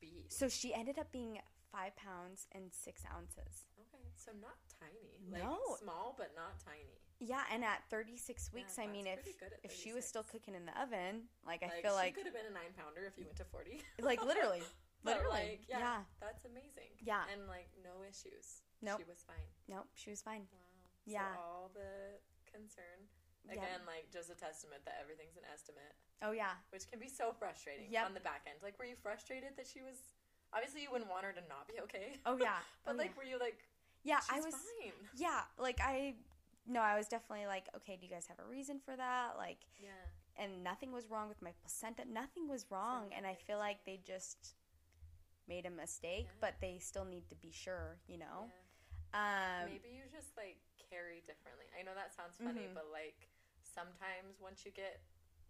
be? 0.00 0.28
so 0.28 0.48
she 0.48 0.72
ended 0.76 0.98
up 1.00 1.08
being 1.12 1.40
five 1.72 1.96
pounds 1.96 2.44
and 2.52 2.68
six 2.72 3.04
ounces 3.08 3.68
so 4.16 4.32
not 4.40 4.56
tiny. 4.80 5.20
Like 5.30 5.42
No. 5.44 5.58
small 5.80 6.14
but 6.16 6.32
not 6.36 6.58
tiny. 6.60 7.00
yeah 7.20 7.42
and 7.52 7.64
at 7.64 7.80
36 7.90 8.52
weeks 8.52 8.76
Yeah, 8.76 8.84
i 8.84 8.86
mean 8.88 9.06
if 9.06 9.22
pretty 9.22 9.38
good 9.40 9.52
at 9.52 9.60
if 9.64 9.72
she 9.72 9.92
was 9.96 10.04
still 10.04 10.22
cooking 10.24 10.54
in 10.54 10.66
the 10.68 10.74
oven 10.76 11.28
like 11.48 11.62
i 11.64 11.68
feel 11.80 11.96
like, 11.96 12.12
she 12.12 12.12
like 12.12 12.14
could 12.16 12.26
have 12.28 12.36
been 12.36 12.48
a 12.50 12.52
nine 12.54 12.72
pounder 12.76 13.08
if 13.08 13.16
you 13.16 13.24
went 13.24 13.36
to 13.40 13.44
forty. 13.48 13.80
like 14.00 14.20
literally 14.24 14.60
literally 15.04 15.56
like, 15.56 15.64
yeah, 15.68 15.78
yeah 15.80 16.00
that's 16.20 16.44
amazing. 16.44 16.92
Yeah. 17.00 17.24
and 17.32 17.46
like 17.48 17.68
no 17.84 18.02
issues. 18.04 18.60
Nope. 18.84 19.00
she 19.00 19.08
was 19.08 19.24
fine. 19.24 19.48
nope 19.68 19.88
she 19.96 20.10
was 20.12 20.20
fine 20.20 20.44
Wow. 20.52 20.60
Yeah. 21.06 21.32
So 21.32 21.40
all 21.40 21.70
the 21.72 22.18
concern. 22.50 23.06
Yeah. 23.46 23.62
Again, 23.62 23.86
like 23.86 24.10
just 24.10 24.26
a 24.28 24.34
testament 24.34 24.82
that 24.90 24.98
everything's 25.00 25.38
an 25.38 25.46
estimate, 25.46 25.94
oh 26.20 26.34
yeah 26.34 26.58
which 26.74 26.84
can 26.90 26.98
be 26.98 27.06
so 27.08 27.30
frustrating 27.32 27.86
Yep. 27.94 28.04
on 28.10 28.14
the 28.18 28.24
back 28.26 28.42
end. 28.50 28.58
Like, 28.60 28.74
were 28.76 28.84
you 28.90 28.98
frustrated 28.98 29.54
that 29.56 29.66
she 29.70 29.80
was? 29.86 30.02
Obviously, 30.54 30.82
you 30.82 30.90
wouldn't 30.90 31.10
want 31.10 31.22
her 31.26 31.30
to 31.32 31.42
not 31.46 31.66
be 31.70 31.78
okay. 31.86 32.18
oh 32.26 32.36
yeah 32.42 32.58
But 32.84 32.94
Oh, 32.94 32.98
like, 32.98 33.14
yeah. 33.14 33.18
were 33.22 33.28
you 33.30 33.38
like, 33.38 33.62
yeah 34.06 34.20
she's 34.20 34.38
i 34.42 34.46
was 34.46 34.54
fine? 34.54 34.92
yeah 35.16 35.40
like 35.58 35.80
i 35.82 36.14
no 36.66 36.80
i 36.80 36.96
was 36.96 37.08
definitely 37.08 37.46
like 37.46 37.66
okay 37.74 37.96
do 37.98 38.06
you 38.06 38.12
guys 38.12 38.26
have 38.26 38.38
a 38.38 38.48
reason 38.48 38.78
for 38.84 38.94
that 38.96 39.34
like 39.36 39.58
Yeah. 39.82 39.90
and 40.42 40.62
nothing 40.62 40.92
was 40.92 41.10
wrong 41.10 41.28
with 41.28 41.42
my 41.42 41.52
placenta 41.60 42.04
nothing 42.06 42.46
was 42.48 42.66
wrong 42.70 43.10
and 43.16 43.26
i 43.26 43.34
feel 43.34 43.58
like 43.58 43.84
they 43.84 43.98
just 44.06 44.54
made 45.48 45.66
a 45.66 45.70
mistake 45.70 46.26
Yeah. 46.30 46.38
but 46.40 46.54
they 46.60 46.78
still 46.78 47.04
need 47.04 47.26
to 47.28 47.34
be 47.36 47.50
sure 47.50 47.98
you 48.06 48.18
know 48.18 48.46
yeah. 48.46 49.62
um 49.62 49.70
Maybe 49.74 49.90
you 49.98 50.06
just 50.14 50.30
like 50.36 50.58
carry 50.86 51.18
differently. 51.26 51.66
I 51.74 51.82
know 51.82 51.98
that 51.98 52.14
sounds 52.14 52.38
funny, 52.38 52.70
Mhm. 52.70 52.78
but 52.78 52.86
like 52.94 53.26
sometimes 53.66 54.38
once 54.38 54.62
you 54.62 54.70
get 54.70 55.02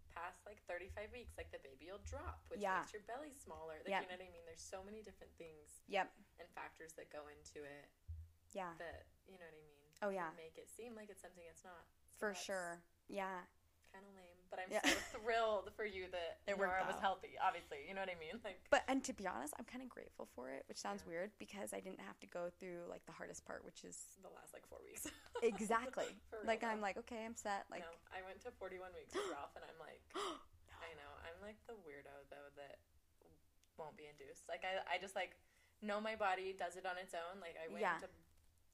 past 0.09 0.41
like 0.49 0.57
35 0.65 1.13
weeks, 1.13 1.37
like 1.37 1.53
the 1.53 1.61
baby 1.61 1.93
will 1.93 2.01
drop, 2.09 2.41
which 2.49 2.57
Yeah. 2.59 2.81
makes 2.81 2.89
your 2.93 3.05
belly 3.05 3.33
smaller. 3.37 3.77
Like, 3.85 3.93
Yeah. 3.93 4.01
you 4.01 4.07
know 4.09 4.17
what 4.17 4.25
I 4.25 4.33
mean? 4.33 4.45
There's 4.49 4.65
so 4.65 4.81
many 4.81 5.03
different 5.05 5.29
things 5.37 5.83
yep 5.85 6.09
and 6.41 6.49
factors 6.57 6.93
that 6.97 7.13
go 7.13 7.27
into 7.29 7.61
it 7.63 7.85
yeah 8.57 8.73
that, 8.81 9.05
you 9.29 9.37
know 9.37 9.45
what 9.45 9.53
I 9.53 9.61
mean? 9.61 9.75
Oh, 10.05 10.09
yeah. 10.13 10.29
Make 10.37 10.57
it 10.61 10.69
seem 10.69 10.93
like 10.97 11.09
it's 11.13 11.21
something 11.25 11.45
it's 11.49 11.61
not. 11.65 11.85
So 12.17 12.17
for 12.17 12.31
sure 12.33 12.81
yeah 13.09 13.45
Kind 13.95 14.03
of 14.03 14.13
lame, 14.19 14.41
but 14.51 14.59
I'm 14.59 14.67
Yeah. 14.69 14.83
so 14.83 14.93
thrilled 15.17 15.71
for 15.79 15.87
you 15.87 16.05
that 16.11 16.43
It 16.45 16.53
worked 16.59 16.75
Nora 16.75 16.85
was 16.91 16.99
healthy. 16.99 17.33
Obviously, 17.39 17.81
you 17.87 17.95
know 17.95 18.03
what 18.03 18.11
I 18.11 18.19
mean? 18.19 18.35
Like, 18.43 18.59
but 18.69 18.83
and 18.91 18.99
to 19.07 19.13
be 19.15 19.25
honest 19.25 19.53
i'm 19.57 19.65
kind 19.65 19.81
of 19.81 19.89
grateful 19.89 20.27
for 20.35 20.51
it 20.51 20.65
which 20.69 20.77
sounds 20.77 21.01
Yeah. 21.05 21.13
weird 21.13 21.29
because 21.39 21.71
i 21.73 21.79
didn't 21.79 22.03
have 22.03 22.19
to 22.25 22.27
go 22.27 22.49
through 22.59 22.83
like 22.91 23.05
the 23.07 23.15
hardest 23.15 23.45
part 23.47 23.63
which 23.63 23.81
is 23.87 23.95
the 24.21 24.29
last 24.33 24.51
like 24.53 24.65
four 24.67 24.81
weeks. 24.83 25.07
exactly 25.41 26.09
like 26.45 26.61
i'm 26.67 26.81
like 26.81 26.97
okay 26.97 27.21
i'm 27.25 27.37
set 27.37 27.63
like 27.71 27.85
no, 27.85 27.93
I 28.11 28.21
went 28.27 28.41
to 28.45 28.51
41 28.59 28.91
weeks 28.97 29.13
with 29.15 29.29
Ralph, 29.31 29.53
and 29.55 29.63
I'm 29.65 29.77
like, 29.81 30.01
I 30.87 30.89
know, 30.99 31.11
I'm 31.25 31.37
like 31.45 31.57
the 31.69 31.77
weirdo 31.85 32.13
though 32.33 32.49
that 32.59 32.81
won't 33.77 33.95
be 33.95 34.09
induced. 34.09 34.49
Like, 34.49 34.65
I, 34.65 34.81
I 34.89 34.97
just 34.97 35.13
like 35.15 35.37
know 35.85 36.01
my 36.01 36.17
body 36.17 36.53
does 36.57 36.75
it 36.75 36.85
on 36.89 36.97
its 36.97 37.13
own. 37.13 37.37
Like, 37.39 37.53
I 37.61 37.69
went 37.69 37.85
Yeah. 37.85 38.01
into 38.01 38.09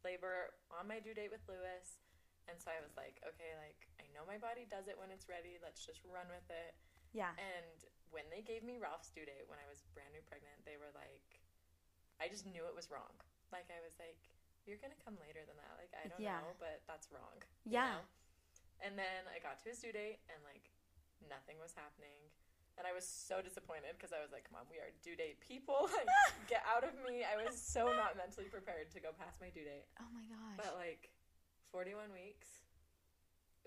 labor 0.06 0.54
on 0.72 0.88
my 0.88 1.00
due 1.00 1.16
date 1.16 1.32
with 1.34 1.44
Lewis, 1.48 2.00
and 2.48 2.60
so 2.60 2.70
I 2.72 2.80
was 2.84 2.94
like, 3.00 3.20
okay, 3.24 3.56
like 3.60 3.88
I 4.00 4.06
know 4.12 4.24
my 4.28 4.38
body 4.40 4.68
does 4.68 4.88
it 4.92 5.00
when 5.00 5.10
it's 5.12 5.28
ready. 5.32 5.58
Let's 5.64 5.84
just 5.84 6.04
run 6.08 6.28
with 6.32 6.46
it. 6.52 6.76
yeah 7.16 7.34
And 7.40 7.78
when 8.12 8.28
they 8.30 8.44
gave 8.46 8.62
me 8.62 8.78
Ralph's 8.78 9.10
due 9.10 9.26
date 9.26 9.48
when 9.50 9.58
I 9.58 9.68
was 9.68 9.82
brand 9.96 10.12
new 10.14 10.22
pregnant, 10.28 10.60
they 10.68 10.78
were 10.78 10.92
like, 10.94 11.40
I 12.22 12.30
just 12.30 12.46
knew 12.46 12.64
it 12.68 12.76
was 12.76 12.92
wrong. 12.92 13.12
Like 13.52 13.68
I 13.74 13.80
was 13.82 13.96
like, 13.98 14.20
you're 14.68 14.80
gonna 14.80 15.00
come 15.02 15.16
later 15.20 15.44
than 15.48 15.58
that. 15.60 15.74
Like 15.80 15.92
I 15.98 16.08
don't 16.12 16.22
Yeah. 16.22 16.40
know, 16.44 16.56
but 16.60 16.84
that's 16.88 17.10
wrong. 17.12 17.40
you 17.66 17.74
Yeah. 17.80 18.00
know? 18.00 18.06
And 18.84 19.00
then 19.00 19.24
I 19.32 19.40
got 19.40 19.60
to 19.64 19.72
his 19.72 19.80
due 19.80 19.96
date 19.96 20.20
and 20.28 20.40
like 20.44 20.68
nothing 21.24 21.56
was 21.60 21.72
happening. 21.76 22.28
And 22.78 22.90
I 22.90 22.94
was 22.94 23.06
so 23.06 23.38
disappointed 23.38 23.94
because 23.94 24.10
I 24.10 24.20
was 24.24 24.34
like, 24.34 24.50
come 24.50 24.58
on, 24.58 24.66
we 24.66 24.82
are 24.82 24.90
due 25.06 25.14
date 25.14 25.38
people. 25.46 25.86
Like, 25.94 26.10
get 26.52 26.66
out 26.66 26.82
of 26.82 26.98
me. 27.06 27.22
I 27.22 27.38
was 27.38 27.54
so 27.54 27.94
not 27.94 28.18
mentally 28.18 28.50
prepared 28.50 28.90
to 28.98 29.00
go 29.00 29.14
past 29.14 29.38
my 29.38 29.54
due 29.54 29.62
date. 29.66 29.86
oh 30.02 30.10
my 30.10 30.26
gosh 30.26 30.58
But 30.58 30.74
like 30.82 31.14
41 31.70 32.10
weeks, 32.14 32.66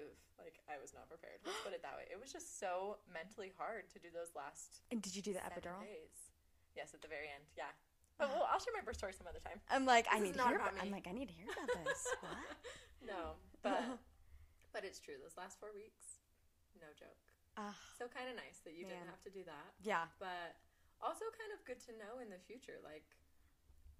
oof, 0.02 0.18
like 0.42 0.58
I 0.66 0.78
was 0.82 0.90
not 0.90 1.06
prepared. 1.06 1.38
Let's 1.46 1.62
put 1.62 1.70
it 1.74 1.86
that 1.86 1.94
way. 1.94 2.10
It 2.10 2.18
was 2.18 2.34
just 2.34 2.58
so 2.58 2.98
mentally 3.06 3.54
hard 3.54 3.86
to 3.94 3.98
do 4.02 4.10
those 4.10 4.34
last 4.34 4.82
and 4.90 4.98
did 4.98 5.14
you 5.14 5.22
do 5.22 5.30
the 5.34 5.42
epidural 5.42 5.82
days. 5.86 6.34
Yes, 6.74 6.90
at 6.92 7.00
the 7.00 7.08
very 7.08 7.30
end. 7.30 7.46
Yeah. 7.54 7.70
But 8.18 8.32
well, 8.34 8.48
I'll 8.50 8.58
share 8.58 8.74
my 8.74 8.82
birth 8.82 8.96
story 8.98 9.12
some 9.14 9.28
other 9.28 9.42
time. 9.44 9.60
i'm 9.70 9.84
like 9.84 10.08
i 10.10 10.18
This 10.18 10.32
is 10.32 10.34
need 10.34 10.40
to 10.42 10.48
hear 10.50 10.56
about 10.58 10.72
about, 10.72 10.82
i'm 10.82 10.90
like 10.90 11.06
i 11.06 11.12
need 11.12 11.28
to 11.30 11.36
hear 11.36 11.46
about 11.52 11.68
this 11.84 12.00
what 12.24 12.38
No, 13.04 13.36
but 13.62 13.82
but 14.74 14.82
it's 14.84 14.98
true. 14.98 15.14
Those 15.22 15.36
last 15.38 15.60
four 15.62 15.70
weeks, 15.76 16.18
no 16.80 16.88
joke. 16.98 17.20
Ah, 17.56 17.74
So 17.96 18.04
kind 18.12 18.28
of 18.28 18.36
nice 18.36 18.60
that 18.68 18.76
you 18.76 18.84
didn't 18.84 19.08
have 19.08 19.22
to 19.24 19.32
do 19.32 19.42
that, 19.48 19.72
yeah 19.80 20.06
but 20.20 20.60
also 21.00 21.24
kind 21.36 21.52
of 21.56 21.60
good 21.64 21.80
to 21.88 21.92
know 21.96 22.20
in 22.20 22.28
the 22.28 22.40
future. 22.44 22.76
Like 22.84 23.04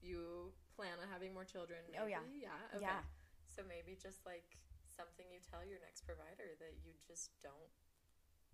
you 0.01 0.53
plan 0.77 0.97
on 1.01 1.09
having 1.09 1.33
more 1.33 1.45
children. 1.45 1.81
Oh, 1.97 2.07
yeah. 2.07 2.21
yeah, 2.37 2.77
okay. 2.77 2.85
Yeah. 2.85 3.01
So 3.49 3.65
maybe 3.65 3.97
just 3.97 4.25
like 4.25 4.57
something 4.93 5.25
you 5.33 5.41
tell 5.41 5.65
your 5.65 5.81
next 5.81 6.05
provider 6.05 6.57
that 6.61 6.77
you 6.85 6.93
just 7.09 7.33
don't 7.43 7.73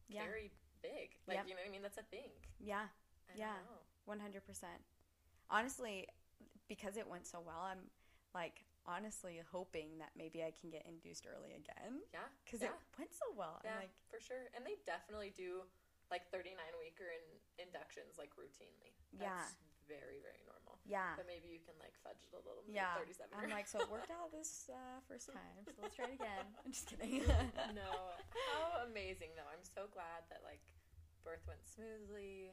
Yeah. 0.09 0.27
carry 0.27 0.51
big. 0.83 1.19
Like 1.27 1.43
Yep. 1.43 1.47
you 1.47 1.55
know 1.55 1.63
what 1.63 1.69
I 1.69 1.75
mean? 1.75 1.83
That's 1.83 1.99
a 1.99 2.07
thing. 2.11 2.31
Yeah. 2.59 2.87
I 3.31 3.39
Yeah. 3.39 3.59
One 4.07 4.19
hundred 4.19 4.47
percent. 4.47 4.83
Honestly, 5.51 6.09
because 6.69 6.97
it 6.97 7.07
went 7.07 7.27
so 7.27 7.41
well, 7.41 7.61
I'm 7.61 7.91
like 8.35 8.65
honestly 8.87 9.39
hoping 9.51 9.99
that 10.03 10.11
maybe 10.19 10.43
I 10.43 10.51
can 10.51 10.71
get 10.71 10.83
induced 10.87 11.27
early 11.29 11.55
again 11.55 12.03
Yeah. 12.13 12.27
because 12.45 12.61
yeah. 12.63 12.75
it 12.75 12.79
went 12.99 13.13
so 13.15 13.31
well. 13.35 13.63
Yeah, 13.63 13.79
like, 13.79 13.95
for 14.11 14.19
sure. 14.19 14.51
And 14.57 14.67
they 14.67 14.79
definitely 14.85 15.31
do 15.35 15.63
like 16.11 16.27
39 16.35 16.53
weeker 16.83 17.09
in 17.09 17.23
inductions 17.63 18.19
like 18.19 18.35
routinely. 18.37 18.93
That's 19.17 19.55
Yeah. 19.55 19.97
very, 19.99 20.19
very 20.21 20.43
normal. 20.45 20.79
yeah, 20.85 21.15
But 21.17 21.25
maybe 21.31 21.47
you 21.49 21.63
can 21.63 21.79
like 21.79 21.95
fudge 22.03 22.21
it 22.27 22.35
a 22.35 22.43
little 22.43 22.63
bit. 22.67 22.75
yeah. 22.75 22.99
37 22.99 23.31
I'm 23.39 23.49
like, 23.55 23.71
so 23.71 23.81
it 23.81 23.89
worked 23.89 24.11
out 24.11 24.29
this 24.35 24.69
uh, 24.69 24.99
first 25.07 25.31
time, 25.37 25.63
so 25.71 25.79
let's 25.81 25.95
try 25.97 26.11
it 26.11 26.19
again. 26.19 26.47
I'm 26.67 26.73
just 26.75 26.87
kidding. 26.91 27.23
no. 27.75 27.91
How 28.51 28.83
amazing 28.87 29.33
though. 29.39 29.49
I'm 29.49 29.63
so 29.65 29.87
glad 29.95 30.27
that 30.29 30.43
like 30.45 30.63
birth 31.23 31.47
went 31.47 31.63
smoothly. 31.65 32.53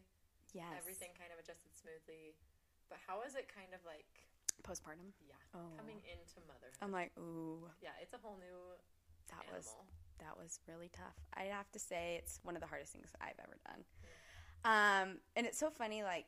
Yes. 0.53 0.77
Everything 0.77 1.13
kind 1.17 1.29
of 1.33 1.37
adjusted 1.41 1.73
smoothly. 1.77 2.37
But 2.89 2.97
how 3.05 3.21
is 3.21 3.33
it 3.37 3.45
kind 3.49 3.69
of 3.73 3.81
like 3.85 4.28
postpartum. 4.63 5.11
yeah, 5.27 5.35
Oh, 5.55 5.59
coming 5.77 5.97
into 6.05 6.39
motherhood? 6.47 6.77
I'm 6.81 6.91
like, 6.91 7.11
ooh, 7.17 7.67
yeah, 7.81 7.89
it's 8.01 8.13
a 8.13 8.17
whole 8.21 8.37
new 8.39 8.57
that 9.29 9.43
animal. 9.45 9.57
was 9.57 9.75
that 10.19 10.37
was 10.37 10.59
really 10.67 10.89
tough. 10.93 11.15
I 11.35 11.43
have 11.43 11.71
to 11.71 11.79
say 11.79 12.17
it's 12.19 12.39
one 12.43 12.55
of 12.55 12.61
the 12.61 12.67
hardest 12.67 12.91
things 12.91 13.09
I've 13.21 13.39
ever 13.41 13.57
done. 13.65 13.83
Um, 14.65 15.17
and 15.35 15.45
it's 15.47 15.57
so 15.57 15.69
funny, 15.69 16.03
like 16.03 16.27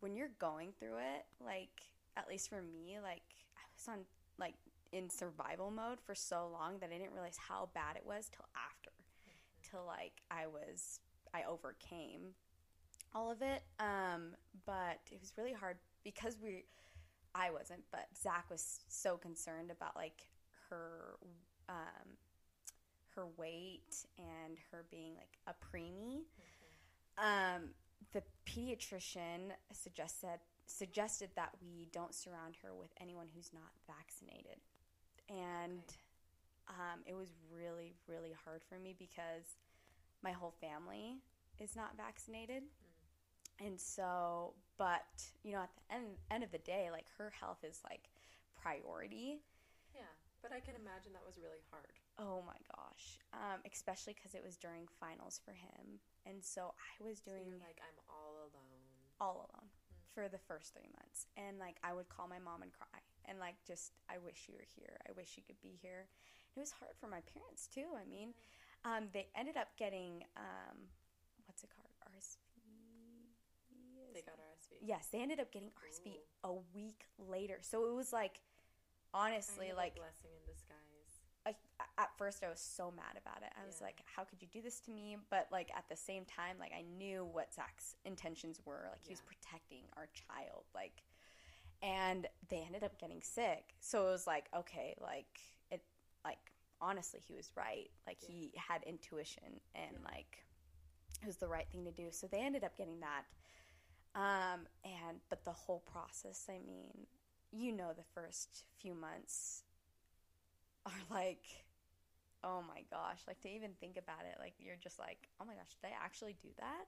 when 0.00 0.14
you're 0.14 0.30
going 0.38 0.72
through 0.78 0.98
it, 0.98 1.24
like 1.44 1.80
at 2.16 2.28
least 2.28 2.48
for 2.50 2.60
me, 2.62 2.98
like 3.02 3.22
I 3.56 3.62
was 3.74 3.88
on 3.88 4.04
like 4.38 4.54
in 4.92 5.08
survival 5.10 5.70
mode 5.70 6.00
for 6.00 6.14
so 6.14 6.48
long 6.52 6.78
that 6.80 6.90
I 6.94 6.98
didn't 6.98 7.12
realize 7.12 7.36
how 7.38 7.70
bad 7.74 7.96
it 7.96 8.04
was 8.06 8.28
till 8.34 8.44
after, 8.54 8.90
till 9.68 9.84
like 9.86 10.12
I 10.30 10.46
was 10.46 11.00
I 11.34 11.44
overcame 11.48 12.34
all 13.14 13.30
of 13.30 13.40
it. 13.42 13.62
Um, 13.80 14.34
but 14.66 15.00
it 15.10 15.18
was 15.20 15.32
really 15.38 15.52
hard 15.54 15.78
because 16.04 16.36
we, 16.42 16.64
I 17.34 17.50
wasn't, 17.50 17.82
but 17.90 18.08
Zach 18.16 18.46
was 18.50 18.80
so 18.88 19.16
concerned 19.16 19.70
about 19.70 19.96
like 19.96 20.28
her, 20.70 21.16
um, 21.68 22.16
her 23.14 23.26
weight 23.36 24.06
and 24.18 24.58
her 24.70 24.84
being 24.90 25.14
like 25.14 25.38
a 25.46 25.54
preemie. 25.64 26.22
Um, 27.18 27.70
the 28.12 28.22
pediatrician 28.46 29.52
suggested 29.72 30.38
suggested 30.66 31.30
that 31.34 31.50
we 31.62 31.88
don't 31.92 32.14
surround 32.14 32.54
her 32.62 32.74
with 32.74 32.90
anyone 33.00 33.26
who's 33.34 33.50
not 33.52 33.72
vaccinated, 33.86 34.58
and 35.28 35.82
um, 36.68 37.00
it 37.06 37.14
was 37.14 37.32
really 37.52 37.94
really 38.06 38.34
hard 38.44 38.62
for 38.68 38.78
me 38.78 38.94
because 38.98 39.56
my 40.22 40.32
whole 40.32 40.54
family 40.60 41.18
is 41.58 41.74
not 41.74 41.96
vaccinated, 41.96 42.62
and 43.60 43.78
so 43.80 44.54
but 44.78 45.06
you 45.42 45.52
know 45.52 45.62
at 45.62 45.70
the 45.74 45.94
end 45.94 46.06
end 46.30 46.44
of 46.44 46.52
the 46.52 46.58
day, 46.58 46.88
like 46.92 47.06
her 47.18 47.30
health 47.30 47.64
is 47.64 47.80
like 47.84 48.08
priority. 48.60 49.40
Yeah. 49.94 50.02
But 50.42 50.52
I 50.54 50.60
can 50.62 50.78
imagine 50.78 51.10
that 51.18 51.26
was 51.26 51.34
really 51.34 51.62
hard. 51.70 51.98
Oh 52.18 52.42
my 52.46 52.58
gosh, 52.74 53.18
um, 53.34 53.58
especially 53.66 54.14
because 54.14 54.34
it 54.34 54.42
was 54.44 54.56
during 54.56 54.86
finals 55.02 55.40
for 55.42 55.50
him, 55.50 55.98
and 56.26 56.38
so 56.42 56.74
I 56.78 56.94
was 57.02 57.18
So 57.18 57.30
doing 57.34 57.50
you're 57.50 57.58
like 57.58 57.82
I'm 57.82 57.98
all 58.06 58.46
alone. 58.46 58.82
all 59.18 59.50
alone 59.50 59.68
for 60.14 60.28
the 60.28 60.38
first 60.38 60.74
three 60.74 60.90
months. 60.98 61.26
And 61.36 61.58
like 61.58 61.76
I 61.82 61.92
would 61.92 62.08
call 62.08 62.26
my 62.28 62.38
mom 62.38 62.62
and 62.62 62.72
cry 62.72 63.02
and 63.26 63.38
like 63.38 63.56
just 63.66 63.92
I 64.08 64.18
wish 64.18 64.46
you 64.48 64.54
were 64.54 64.66
here. 64.78 64.98
I 65.08 65.12
wish 65.14 65.34
you 65.36 65.42
could 65.46 65.60
be 65.60 65.78
here. 65.82 66.06
It 66.56 66.58
was 66.60 66.70
hard 66.70 66.94
for 66.98 67.06
my 67.06 67.20
parents 67.34 67.66
too. 67.68 67.94
I 67.94 68.06
mean, 68.08 68.34
um, 68.84 69.08
they 69.12 69.26
ended 69.36 69.56
up 69.56 69.68
getting 69.78 70.24
um, 70.36 70.90
what's 71.46 71.62
it 71.62 71.70
called? 71.70 71.87
They 74.24 74.30
got 74.30 74.38
RSV. 74.38 74.72
Yes, 74.82 75.08
they 75.12 75.20
ended 75.22 75.40
up 75.40 75.52
getting 75.52 75.70
RSV 75.70 76.12
Ooh. 76.12 76.50
a 76.50 76.52
week 76.74 77.04
later. 77.18 77.58
So 77.62 77.88
it 77.88 77.94
was 77.94 78.12
like 78.12 78.40
honestly 79.14 79.66
Kind 79.66 79.72
of 79.72 79.76
a 79.78 79.80
like 79.80 79.96
blessing 79.96 80.30
in 80.34 80.52
disguise. 80.52 80.84
I, 81.46 81.54
at 81.96 82.10
first 82.18 82.44
I 82.44 82.48
was 82.50 82.60
so 82.60 82.92
mad 82.94 83.16
about 83.20 83.42
it. 83.42 83.50
I 83.60 83.64
was 83.66 83.80
like, 83.80 84.02
how 84.04 84.24
could 84.24 84.42
you 84.42 84.48
do 84.52 84.60
this 84.60 84.80
to 84.80 84.90
me? 84.90 85.16
But 85.30 85.48
like 85.50 85.70
at 85.76 85.84
the 85.88 85.96
same 85.96 86.24
time, 86.24 86.56
like 86.60 86.72
I 86.76 86.82
knew 86.98 87.24
what 87.24 87.54
Zach's 87.54 87.96
intentions 88.04 88.60
were. 88.66 88.88
Like 88.90 89.02
he 89.02 89.10
was 89.10 89.22
protecting 89.22 89.84
our 89.96 90.08
child. 90.12 90.64
Like, 90.74 91.02
and 91.82 92.26
they 92.48 92.62
ended 92.66 92.84
up 92.84 92.98
getting 92.98 93.22
sick. 93.22 93.74
So 93.80 94.08
it 94.08 94.10
was 94.10 94.26
like, 94.26 94.46
okay, 94.54 94.94
like 95.00 95.40
it, 95.70 95.82
like 96.24 96.38
honestly, 96.80 97.20
he 97.26 97.34
was 97.34 97.50
right. 97.56 97.88
Like 98.06 98.18
he 98.20 98.52
had 98.56 98.82
intuition 98.84 99.60
and 99.74 99.92
Yeah. 99.92 100.10
like 100.12 100.44
it 101.22 101.26
was 101.26 101.36
the 101.36 101.48
right 101.48 101.66
thing 101.72 101.84
to 101.84 101.92
do. 101.92 102.08
So 102.10 102.26
they 102.26 102.40
ended 102.40 102.62
up 102.64 102.76
getting 102.76 103.00
that. 103.00 103.22
Um, 104.18 104.66
and 104.84 105.18
but 105.30 105.44
the 105.44 105.52
whole 105.52 105.84
process, 105.86 106.46
I 106.50 106.58
mean, 106.66 107.06
you 107.52 107.70
know, 107.70 107.92
the 107.96 108.02
first 108.14 108.64
few 108.76 108.92
months 108.92 109.62
are 110.84 110.92
like, 111.10 111.44
oh 112.42 112.62
my 112.66 112.82
gosh, 112.90 113.20
like 113.28 113.40
to 113.42 113.48
even 113.48 113.70
think 113.80 113.96
about 113.96 114.26
it, 114.28 114.36
like 114.40 114.54
you're 114.58 114.76
just 114.82 114.98
like, 114.98 115.28
oh 115.40 115.44
my 115.44 115.54
gosh, 115.54 115.76
did 115.80 115.88
I 115.88 116.04
actually 116.04 116.34
do 116.42 116.48
that? 116.58 116.86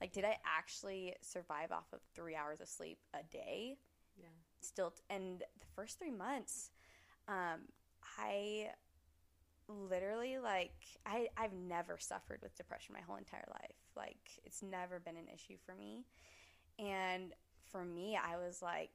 Like, 0.00 0.12
did 0.12 0.24
I 0.24 0.38
actually 0.44 1.14
survive 1.20 1.70
off 1.70 1.86
of 1.92 2.00
three 2.16 2.34
hours 2.34 2.60
of 2.60 2.68
sleep 2.68 2.98
a 3.14 3.22
day? 3.32 3.78
Yeah. 4.20 4.26
Still, 4.60 4.92
and 5.08 5.38
the 5.38 5.66
first 5.76 6.00
three 6.00 6.10
months, 6.10 6.70
um, 7.28 7.60
I 8.18 8.70
literally 9.68 10.38
like 10.38 10.74
I 11.06 11.28
I've 11.36 11.52
never 11.52 11.96
suffered 11.98 12.40
with 12.42 12.56
depression 12.56 12.94
my 12.94 13.00
whole 13.00 13.16
entire 13.16 13.46
life. 13.48 13.76
Like 13.96 14.18
it's 14.44 14.62
never 14.62 14.98
been 14.98 15.16
an 15.16 15.28
issue 15.32 15.56
for 15.64 15.74
me. 15.76 16.04
And 16.82 17.32
for 17.70 17.84
me, 17.84 18.18
I 18.22 18.36
was 18.36 18.62
like 18.62 18.90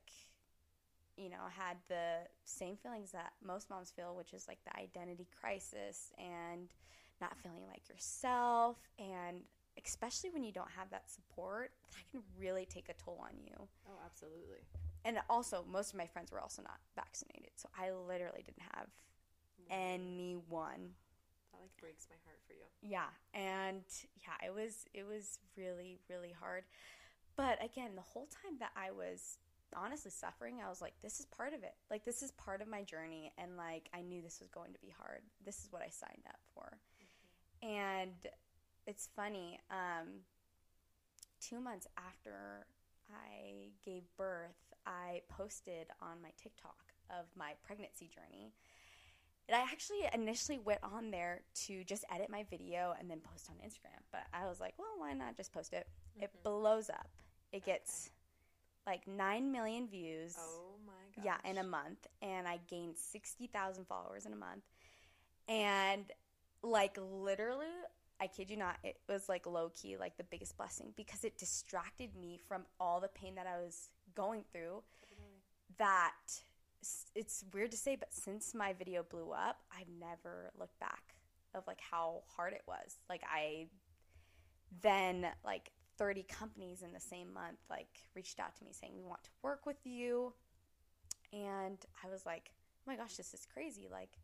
you 1.18 1.30
know, 1.30 1.38
had 1.56 1.78
the 1.88 2.28
same 2.46 2.78
feelings 2.78 3.12
that 3.12 3.34
most 3.44 3.70
moms 3.70 3.92
feel, 3.92 4.16
which 4.16 4.34
is 4.34 4.48
like 4.48 4.60
the 4.66 4.80
identity 4.80 5.28
crisis 5.40 6.12
and 6.18 6.70
not 7.20 7.36
feeling 7.42 7.64
like 7.72 7.90
yourself 7.90 8.78
and 9.00 9.42
especially 9.84 10.30
when 10.32 10.44
you 10.44 10.52
don't 10.52 10.72
have 10.76 10.90
that 10.92 11.10
support, 11.10 11.72
that 11.96 12.12
can 12.12 12.22
really 12.40 12.66
take 12.66 12.90
a 12.90 12.94
toll 12.94 13.20
on 13.22 13.32
you. 13.46 13.68
Oh, 13.88 13.98
absolutely. 14.06 14.66
And 15.06 15.20
also, 15.30 15.64
most 15.72 15.92
of 15.94 15.98
my 15.98 16.08
friends 16.08 16.32
were 16.32 16.42
also 16.42 16.62
not 16.62 16.80
vaccinated, 16.96 17.52
so 17.56 17.70
I 17.80 17.92
literally 17.92 18.44
didn't 18.44 18.64
have 18.76 18.88
anyone 19.70 20.96
That 21.52 21.62
like 21.62 21.78
breaks 21.80 22.08
my 22.10 22.16
heart 22.26 22.40
for 22.48 22.54
you. 22.54 22.66
yeah 22.82 23.10
and 23.34 23.84
yeah 24.22 24.48
it 24.48 24.54
was 24.54 24.86
it 24.94 25.06
was 25.06 25.40
really 25.58 26.00
really 26.10 26.32
hard 26.32 26.64
but 27.38 27.64
again 27.64 27.92
the 27.96 28.02
whole 28.02 28.28
time 28.44 28.58
that 28.60 28.72
i 28.76 28.92
was 28.92 29.38
honestly 29.76 30.12
suffering 30.12 30.58
i 30.66 30.70
was 30.70 30.82
like 30.82 30.94
this 31.02 31.20
is 31.20 31.26
part 31.26 31.54
of 31.54 31.64
it 31.64 31.76
like 31.92 32.04
this 32.04 32.24
is 32.24 32.32
part 32.32 32.62
of 32.62 32.68
my 32.68 32.84
journey 32.84 33.32
and 33.38 33.56
like 33.56 33.90
i 33.94 34.02
knew 34.02 34.22
this 34.22 34.40
was 34.40 34.50
going 34.50 34.74
to 34.74 34.80
be 34.80 34.94
hard 34.98 35.22
this 35.46 35.60
is 35.60 35.72
what 35.72 35.82
i 35.82 35.90
signed 35.90 36.24
up 36.28 36.40
for 36.54 36.78
and 37.62 38.28
it's 38.86 39.10
funny 39.16 39.60
um 39.70 40.08
two 41.42 41.60
months 41.60 41.88
after 41.98 42.66
i 43.12 43.68
gave 43.86 44.04
birth 44.18 44.74
i 44.86 45.22
posted 45.30 45.88
on 46.02 46.22
my 46.22 46.30
tiktok 46.42 46.94
of 47.10 47.26
my 47.36 47.52
pregnancy 47.64 48.10
journey 48.14 48.54
and 49.50 49.56
I 49.56 49.62
actually 49.62 50.02
initially 50.14 50.60
went 50.60 50.82
on 50.84 51.10
there 51.10 51.42
to 51.68 51.84
just 51.86 52.04
edit 52.14 52.30
my 52.30 52.44
video 52.50 52.94
and 53.00 53.10
then 53.10 53.20
post 53.22 53.50
on 53.50 53.56
Instagram. 53.66 54.02
But 54.12 54.24
I 54.34 54.46
was 54.46 54.60
like, 54.60 54.74
well, 54.78 54.88
why 54.98 55.14
not 55.14 55.38
just 55.38 55.54
post 55.54 55.74
it? 55.74 55.88
It 56.20 56.32
blows 56.44 56.90
up. 56.90 57.10
It 57.52 57.66
gets 57.66 58.10
like 58.86 59.08
9 59.08 59.52
million 59.52 59.88
views. 59.88 60.36
Oh 60.40 60.76
my 60.86 60.94
gosh. 61.16 61.26
Yeah, 61.26 61.50
in 61.50 61.58
a 61.58 61.64
month. 61.64 62.08
And 62.22 62.48
I 62.48 62.60
gained 62.70 62.98
60,000 62.98 63.86
followers 63.86 64.26
in 64.26 64.34
a 64.34 64.38
month. 64.38 64.64
And 65.48 66.06
like 66.62 66.98
literally, 67.00 67.66
I 68.20 68.28
kid 68.28 68.50
you 68.50 68.58
not, 68.58 68.78
it 68.84 68.98
was 69.08 69.30
like 69.30 69.46
low 69.46 69.70
key, 69.70 69.98
like 69.98 70.18
the 70.18 70.24
biggest 70.24 70.58
blessing 70.58 70.94
because 70.96 71.24
it 71.24 71.38
distracted 71.38 72.16
me 72.16 72.40
from 72.48 72.64
all 72.80 73.00
the 73.00 73.08
pain 73.10 73.36
that 73.36 73.48
I 73.48 73.58
was 73.58 73.90
going 74.16 74.44
through. 74.52 74.84
That 75.78 76.14
it's 77.16 77.44
weird 77.54 77.72
to 77.72 77.78
say, 77.78 77.96
but 77.96 78.14
since 78.14 78.56
my 78.56 78.74
video 78.74 79.04
blew 79.04 79.32
up, 79.32 79.60
I've 79.72 79.90
never 80.00 80.52
looked 80.58 80.80
back 80.80 81.16
of 81.54 81.66
like 81.68 81.80
how 81.80 82.24
hard 82.36 82.54
it 82.54 82.64
was. 82.68 82.98
Like 83.10 83.22
I 83.32 83.68
then 84.82 85.28
like 85.46 85.72
30 85.98 86.24
companies 86.24 86.82
in 86.82 86.94
the 86.94 87.00
same 87.00 87.34
month 87.34 87.60
like 87.70 87.88
reached 88.16 88.40
out 88.40 88.56
to 88.56 88.64
me 88.64 88.72
saying 88.72 88.94
we 88.96 89.04
want 89.04 89.24
to 89.24 89.30
work 89.42 89.66
with 89.66 89.86
you. 89.86 90.34
And 91.34 91.78
i 92.04 92.10
was 92.10 92.26
like 92.26 92.52
oh 92.80 92.92
my 92.92 92.96
gosh 92.96 93.16
this 93.16 93.34
is 93.34 93.46
crazy. 93.52 93.88
Like 93.92 94.20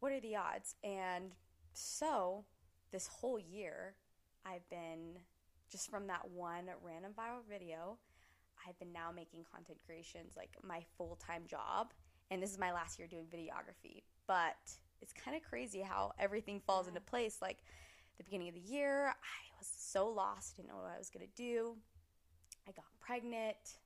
what 0.00 0.12
are 0.12 0.20
the 0.20 0.36
odds? 0.36 0.74
And 0.84 1.32
so 1.72 2.44
this 2.92 3.06
whole 3.06 3.38
year 3.38 3.94
i've 4.46 4.66
been 4.70 5.18
just 5.70 5.90
from 5.90 6.06
that 6.06 6.30
one 6.30 6.66
random 6.82 7.12
viral 7.18 7.44
video 7.50 7.98
i've 8.66 8.78
been 8.78 8.92
now 8.92 9.10
making 9.14 9.44
content 9.52 9.78
creations 9.84 10.34
like 10.36 10.50
my 10.62 10.80
full-time 10.96 11.42
job. 11.46 11.92
And 12.30 12.42
this 12.42 12.50
is 12.50 12.58
my 12.58 12.72
last 12.72 12.98
year 12.98 13.06
doing 13.06 13.26
videography. 13.32 14.02
But 14.26 14.56
it's 15.00 15.12
kind 15.12 15.36
of 15.36 15.42
crazy 15.42 15.80
how 15.80 16.12
everything 16.18 16.60
falls 16.66 16.88
into 16.88 17.00
place. 17.00 17.38
Like 17.40 17.58
the 18.18 18.24
beginning 18.24 18.48
of 18.48 18.54
the 18.54 18.60
year, 18.60 19.08
I 19.08 19.55
was 19.58 19.70
so 19.76 20.08
lost, 20.08 20.56
didn't 20.56 20.68
know 20.68 20.76
what 20.76 20.92
I 20.94 20.98
was 20.98 21.10
gonna 21.10 21.26
do. 21.34 21.76
I 22.68 22.72
got 22.72 22.84
pregnant, 23.00 23.78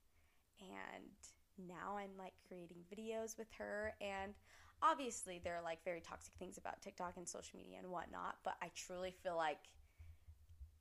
and 0.60 1.68
now 1.68 1.96
I'm 1.96 2.16
like 2.18 2.32
creating 2.46 2.78
videos 2.94 3.36
with 3.38 3.48
her. 3.58 3.94
And 4.00 4.34
obviously, 4.82 5.40
there 5.42 5.56
are 5.56 5.62
like 5.62 5.84
very 5.84 6.00
toxic 6.00 6.32
things 6.38 6.58
about 6.58 6.80
TikTok 6.80 7.16
and 7.16 7.28
social 7.28 7.58
media 7.58 7.78
and 7.78 7.90
whatnot. 7.90 8.36
But 8.44 8.54
I 8.62 8.70
truly 8.74 9.14
feel 9.22 9.36
like 9.36 9.68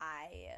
I 0.02 0.54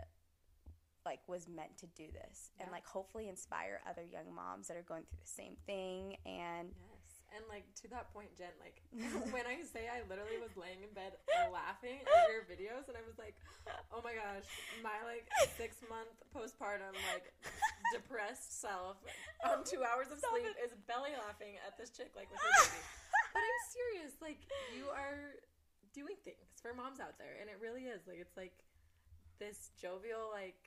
like 1.05 1.19
was 1.27 1.47
meant 1.47 1.77
to 1.79 1.87
do 1.87 2.05
this 2.13 2.51
and 2.59 2.69
like 2.71 2.85
hopefully 2.85 3.27
inspire 3.27 3.81
other 3.89 4.03
young 4.03 4.33
moms 4.33 4.67
that 4.67 4.77
are 4.77 4.83
going 4.83 5.03
through 5.03 5.17
the 5.21 5.27
same 5.27 5.55
thing 5.65 6.15
and 6.25 6.69
Yes. 6.69 6.90
And 7.31 7.47
like 7.47 7.63
to 7.79 7.87
that 7.95 8.11
point, 8.11 8.27
Jen, 8.35 8.51
like 8.59 8.83
when 9.35 9.47
I 9.47 9.63
say 9.63 9.87
I 9.87 10.03
literally 10.11 10.35
was 10.43 10.51
laying 10.59 10.83
in 10.83 10.91
bed 10.91 11.15
laughing 11.47 12.03
at 12.03 12.27
your 12.27 12.43
videos 12.43 12.91
and 12.91 12.99
I 12.99 13.03
was 13.07 13.15
like, 13.15 13.39
Oh 13.95 14.03
my 14.03 14.11
gosh, 14.11 14.43
my 14.83 14.99
like 15.07 15.23
six 15.55 15.79
month 15.87 16.11
postpartum 16.35 16.91
like 17.15 17.31
depressed 17.95 18.59
self 18.59 18.99
on 19.47 19.63
two 19.63 19.79
hours 19.83 20.11
of 20.11 20.19
Stop 20.19 20.35
sleep 20.35 20.51
it. 20.51 20.59
is 20.59 20.75
belly 20.91 21.15
laughing 21.23 21.55
at 21.63 21.79
this 21.79 21.91
chick 21.95 22.11
like 22.19 22.27
with 22.27 22.43
her 22.43 22.51
baby. 22.67 22.83
But 23.31 23.41
I'm 23.47 23.61
serious, 23.71 24.11
like 24.19 24.43
you 24.75 24.91
are 24.91 25.39
doing 25.95 26.19
things 26.27 26.51
for 26.59 26.75
moms 26.75 26.99
out 26.99 27.15
there 27.15 27.39
and 27.39 27.47
it 27.47 27.63
really 27.63 27.87
is. 27.87 28.03
Like 28.11 28.19
it's 28.19 28.35
like 28.35 28.55
this 29.39 29.71
jovial, 29.79 30.27
like 30.35 30.59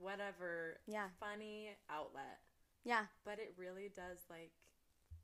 whatever 0.00 0.80
yeah 0.88 1.12
funny 1.20 1.68
outlet 1.90 2.40
yeah 2.84 3.04
but 3.24 3.36
it 3.38 3.52
really 3.58 3.92
does 3.94 4.18
like 4.30 4.52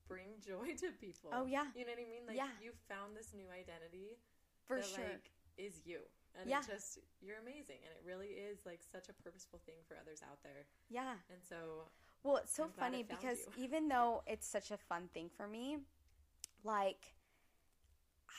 bring 0.08 0.40
joy 0.46 0.74
to 0.80 0.90
people. 1.00 1.30
Oh, 1.32 1.44
yeah. 1.46 1.66
you 1.76 1.84
know 1.84 1.92
what 1.92 2.00
I 2.02 2.08
mean. 2.08 2.24
Like 2.26 2.36
Yeah. 2.36 2.48
you 2.62 2.72
found 2.88 3.16
this 3.16 3.32
new 3.34 3.46
identity 3.52 4.18
for 4.66 4.76
that 4.76 4.88
sure 4.88 5.04
like 5.04 5.30
is 5.56 5.80
you, 5.84 6.00
and 6.38 6.48
Yeah. 6.48 6.60
it 6.60 6.66
just 6.66 6.98
you're 7.20 7.38
amazing, 7.38 7.78
and 7.84 7.92
it 7.94 8.02
really 8.06 8.28
is 8.28 8.64
like 8.66 8.80
such 8.82 9.08
a 9.08 9.12
purposeful 9.12 9.60
thing 9.66 9.76
for 9.86 9.96
others 10.00 10.20
out 10.22 10.38
there. 10.42 10.66
yeah 10.88 11.14
And 11.30 11.40
so 11.42 11.90
Well, 12.22 12.36
it's 12.38 12.54
so 12.54 12.64
I'm 12.64 12.70
funny 12.70 13.02
because 13.02 13.38
you. 13.46 13.52
even 13.64 13.88
though 13.88 14.22
it's 14.26 14.46
such 14.46 14.70
a 14.70 14.76
fun 14.76 15.08
thing 15.12 15.30
for 15.36 15.46
me, 15.46 15.78
like 16.64 17.14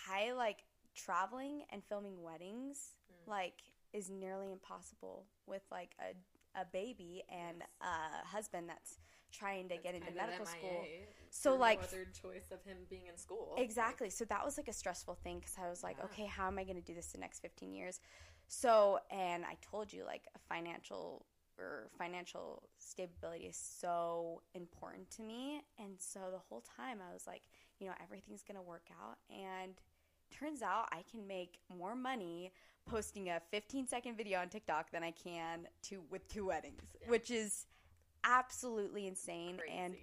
I 0.09 0.31
like 0.33 0.63
traveling 0.95 1.63
and 1.69 1.83
filming 1.83 2.21
weddings 2.23 2.95
Mm. 3.11 3.29
like 3.31 3.61
is 3.93 4.09
nearly 4.09 4.51
impossible 4.51 5.25
with 5.47 5.63
like 5.71 5.95
a 5.99 6.13
a 6.59 6.65
baby 6.65 7.23
and 7.29 7.59
Yes. 7.59 7.67
a 7.81 8.27
husband 8.27 8.67
that's 8.69 8.97
trying 9.31 9.69
to 9.69 9.75
that's 9.75 9.83
get 9.83 9.95
into 9.95 10.11
medical 10.13 10.45
MIA 10.45 10.57
school. 10.57 10.85
So, 11.31 11.51
no 11.51 11.57
like, 11.57 11.79
other 11.83 12.05
choice 12.21 12.51
of 12.51 12.63
him 12.63 12.77
being 12.89 13.07
in 13.07 13.17
school. 13.17 13.55
Exactly. 13.57 14.09
So 14.09 14.25
that 14.25 14.43
was 14.43 14.57
like 14.57 14.67
a 14.67 14.73
stressful 14.73 15.15
thing 15.23 15.39
because 15.39 15.55
I 15.63 15.69
was 15.69 15.83
like, 15.83 15.97
Yeah. 15.99 16.05
okay, 16.05 16.25
how 16.25 16.47
am 16.47 16.57
I 16.57 16.63
going 16.63 16.75
to 16.77 16.81
do 16.81 16.93
this 16.93 17.07
the 17.07 17.19
next 17.19 17.39
15 17.39 17.73
years? 17.73 17.99
So, 18.47 18.99
and 19.11 19.45
I 19.45 19.57
told 19.61 19.93
you, 19.93 20.03
like, 20.05 20.23
a 20.35 20.39
financial 20.39 21.25
or 21.59 21.89
financial 21.97 22.63
stability 22.77 23.45
is 23.45 23.57
so 23.57 24.41
important 24.53 25.09
to 25.11 25.21
me. 25.21 25.61
And 25.77 25.95
so 25.97 26.19
the 26.31 26.39
whole 26.39 26.63
time 26.77 26.99
I 27.07 27.13
was 27.13 27.27
like, 27.27 27.41
you 27.79 27.87
know, 27.87 27.93
everything's 28.01 28.43
going 28.43 28.55
to 28.55 28.61
work 28.61 28.87
out. 29.01 29.17
And 29.29 29.73
turns 30.31 30.61
out 30.61 30.87
I 30.91 31.03
can 31.09 31.27
make 31.27 31.59
more 31.75 31.95
money 31.95 32.51
posting 32.85 33.29
a 33.29 33.41
15 33.51 33.87
second 33.87 34.15
video 34.15 34.39
on 34.39 34.49
TikTok 34.49 34.91
than 34.91 35.03
I 35.03 35.11
can 35.11 35.67
to 35.83 36.01
with 36.09 36.27
two 36.27 36.45
weddings, 36.45 36.81
Yeah. 37.01 37.09
which 37.09 37.29
is 37.29 37.65
absolutely 38.23 39.07
insane. 39.07 39.57
Crazy. 39.57 39.73
And 39.77 39.95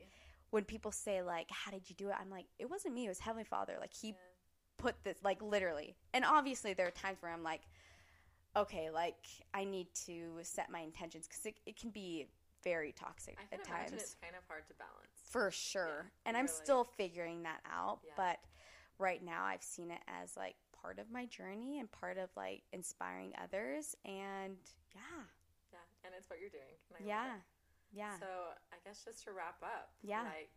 when 0.50 0.64
people 0.64 0.92
say 0.92 1.22
like 1.22 1.48
how 1.50 1.70
did 1.72 1.82
you 1.90 1.96
do 1.96 2.08
it 2.08 2.14
i'm 2.20 2.30
like 2.30 2.46
it 2.58 2.70
wasn't 2.70 2.94
me 2.94 3.04
it 3.04 3.08
was 3.08 3.18
heavenly 3.18 3.44
father 3.44 3.76
like 3.80 3.92
he 3.92 4.08
Yeah. 4.08 4.14
put 4.78 4.94
this 5.02 5.18
like 5.24 5.42
literally 5.42 5.96
and 6.14 6.24
obviously 6.24 6.72
there 6.72 6.86
are 6.86 6.92
times 6.92 7.18
where 7.20 7.32
i'm 7.32 7.42
like 7.42 7.62
okay 8.56 8.88
like 8.88 9.16
i 9.52 9.64
need 9.64 9.88
to 10.06 10.38
set 10.42 10.70
my 10.70 10.78
intentions 10.80 11.26
because 11.26 11.44
it, 11.46 11.56
it 11.66 11.78
can 11.78 11.90
be 11.90 12.28
very 12.62 12.92
toxic 12.92 13.36
at 13.52 13.64
times 13.64 13.92
it's 13.92 14.14
kind 14.22 14.34
of 14.36 14.42
hard 14.48 14.66
to 14.68 14.74
balance. 14.74 15.10
for 15.28 15.50
sure 15.50 16.04
Yeah, 16.06 16.28
and 16.28 16.36
i'm 16.36 16.48
still 16.48 16.84
figuring 16.84 17.42
that 17.42 17.60
out 17.70 17.98
Yeah. 18.06 18.12
but 18.16 18.38
right 18.98 19.22
now 19.22 19.44
i've 19.44 19.64
seen 19.64 19.90
it 19.90 20.00
as 20.22 20.36
like 20.36 20.54
part 20.80 20.98
of 21.00 21.10
my 21.10 21.26
journey 21.26 21.80
and 21.80 21.90
part 21.90 22.18
of 22.18 22.30
like 22.36 22.62
inspiring 22.72 23.32
others 23.42 23.94
and 24.04 24.56
yeah 24.94 25.00
Yeah, 25.72 25.78
and 26.04 26.14
it's 26.16 26.30
what 26.30 26.38
you're 26.40 26.50
doing. 26.50 26.62
and 26.88 26.96
I 26.96 27.00
love 27.00 27.08
yeah. 27.26 27.34
Yeah 27.92 28.16
So 28.18 28.28
I 28.74 28.78
guess 28.84 29.02
just 29.04 29.22
to 29.26 29.32
wrap 29.32 29.58
up, 29.62 29.92
Yeah. 30.02 30.24
like 30.26 30.54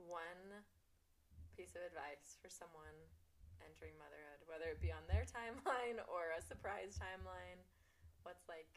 one 0.00 0.64
piece 1.56 1.76
of 1.78 1.82
advice 1.84 2.38
for 2.40 2.48
someone 2.50 2.96
entering 3.62 3.94
motherhood, 4.00 4.42
whether 4.50 4.66
it 4.72 4.80
be 4.82 4.90
on 4.90 5.04
their 5.06 5.22
timeline 5.36 6.02
or 6.10 6.34
a 6.34 6.42
surprise 6.42 6.98
timeline, 6.98 7.60
what's 8.26 8.48
like 8.50 8.68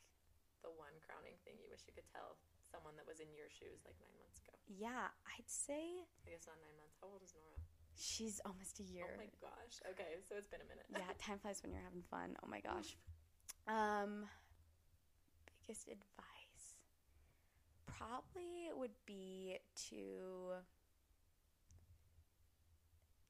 the 0.61 0.69
one 0.78 0.93
crowning 1.05 1.38
thing 1.45 1.57
you 1.61 1.69
wish 1.69 1.86
you 1.89 1.93
could 1.93 2.07
tell 2.09 2.38
someone 2.69 2.93
that 2.97 3.05
was 3.05 3.21
in 3.21 3.30
your 3.38 3.49
shoes 3.49 3.86
like 3.86 3.95
nine 4.01 4.17
months 4.17 4.41
ago? 4.41 4.57
yeah 4.65 5.13
i'd 5.38 5.45
say 5.45 6.01
I 6.26 6.34
guess 6.34 6.49
not 6.49 6.57
nine 6.57 6.73
months. 6.82 6.97
How 6.97 7.07
old 7.13 7.21
is 7.21 7.34
Nora? 7.38 7.61
she's 7.93 8.41
almost 8.43 8.82
a 8.82 8.86
year 8.86 9.05
Oh 9.07 9.17
my 9.17 9.30
gosh. 9.39 9.78
Okay, 9.93 10.17
so 10.26 10.36
it's 10.36 10.49
been 10.49 10.59
a 10.65 10.69
minute. 10.69 10.86
yeah, 10.91 11.09
time 11.21 11.38
flies 11.39 11.61
when 11.63 11.71
you're 11.71 11.86
having 11.86 12.01
fun. 12.09 12.36
Oh 12.43 12.49
my 12.49 12.59
gosh. 12.59 12.97
Um, 13.69 14.26
biggest 15.63 15.88
advice 15.88 16.34
probably 17.86 18.69
would 18.75 18.95
be 19.05 19.57
to 19.89 20.53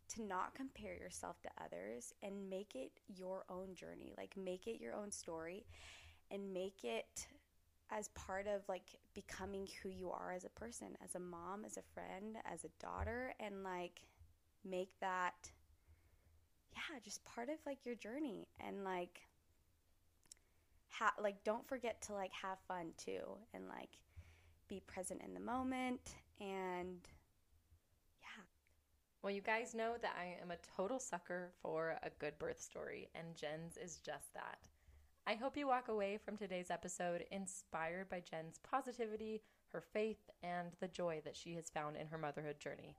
to 0.07 0.23
not 0.23 0.53
compare 0.55 0.95
yourself 0.95 1.41
to 1.41 1.49
others 1.63 2.13
and 2.23 2.49
make 2.49 2.75
it 2.75 2.91
your 3.07 3.43
own 3.49 3.73
journey. 3.75 4.13
Like 4.17 4.35
make 4.37 4.67
it 4.67 4.79
your 4.79 4.93
own 4.93 5.11
story 5.11 5.65
and 6.31 6.53
make 6.53 6.83
it 6.83 7.27
as 7.91 8.07
part 8.09 8.47
of 8.47 8.61
like 8.67 8.95
becoming 9.13 9.67
who 9.81 9.89
you 9.89 10.11
are 10.11 10.31
as 10.33 10.45
a 10.45 10.49
person, 10.49 10.97
as 11.03 11.15
a 11.15 11.19
mom, 11.19 11.65
as 11.65 11.77
a 11.77 11.83
friend, 11.93 12.37
as 12.51 12.63
a 12.63 12.69
daughter 12.83 13.33
and 13.39 13.63
like 13.63 14.01
make 14.63 14.89
that 15.01 15.51
yeah, 16.73 16.99
just 17.03 17.23
part 17.25 17.49
of 17.49 17.55
like 17.65 17.85
your 17.85 17.95
journey 17.95 18.47
and 18.65 18.83
like 18.83 19.21
ha- 20.89 21.13
like 21.21 21.43
don't 21.43 21.67
forget 21.67 22.01
to 22.01 22.13
like 22.13 22.31
have 22.33 22.57
fun 22.67 22.87
too 22.97 23.21
and 23.53 23.67
like 23.67 23.89
be 24.67 24.81
present 24.87 25.21
in 25.25 25.33
the 25.33 25.39
moment 25.39 26.15
and 26.39 26.99
yeah. 28.21 28.43
Well, 29.21 29.33
you 29.33 29.41
guys 29.41 29.73
know 29.73 29.95
that 30.01 30.15
I 30.19 30.37
am 30.41 30.51
a 30.51 30.57
total 30.75 30.99
sucker 30.99 31.51
for 31.61 31.97
a 32.03 32.09
good 32.19 32.37
birth 32.39 32.61
story, 32.61 33.09
and 33.15 33.35
Jen's 33.35 33.77
is 33.77 33.97
just 33.97 34.33
that. 34.33 34.67
I 35.27 35.33
hope 35.33 35.57
you 35.57 35.67
walk 35.67 35.87
away 35.87 36.19
from 36.23 36.37
today's 36.37 36.69
episode 36.69 37.25
inspired 37.31 38.09
by 38.09 38.21
Jen's 38.29 38.59
positivity, 38.69 39.41
her 39.71 39.81
faith, 39.81 40.29
and 40.43 40.69
the 40.79 40.87
joy 40.87 41.21
that 41.25 41.35
she 41.35 41.55
has 41.55 41.69
found 41.69 41.97
in 41.97 42.07
her 42.07 42.17
motherhood 42.17 42.59
journey. 42.59 42.95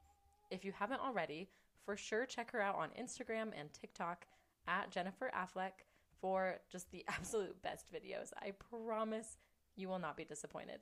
If 0.51 0.65
you 0.65 0.73
haven't 0.73 1.01
already, 1.01 1.49
for 1.85 1.97
sure 1.97 2.27
check 2.27 2.51
her 2.51 2.61
out 2.61 2.77
on 2.77 2.89
Instagram 3.01 3.53
and 3.59 3.73
TikTok 3.73 4.27
at 4.67 4.91
Jennifer 4.91 5.31
Affleck 5.35 5.85
for 6.21 6.57
just 6.71 6.91
the 6.91 7.05
absolute 7.09 7.63
best 7.63 7.93
videos. 7.93 8.33
I 8.41 8.53
promise 8.53 9.39
you 9.77 9.89
will 9.89 9.99
not 9.99 10.17
be 10.17 10.25
disappointed. 10.25 10.81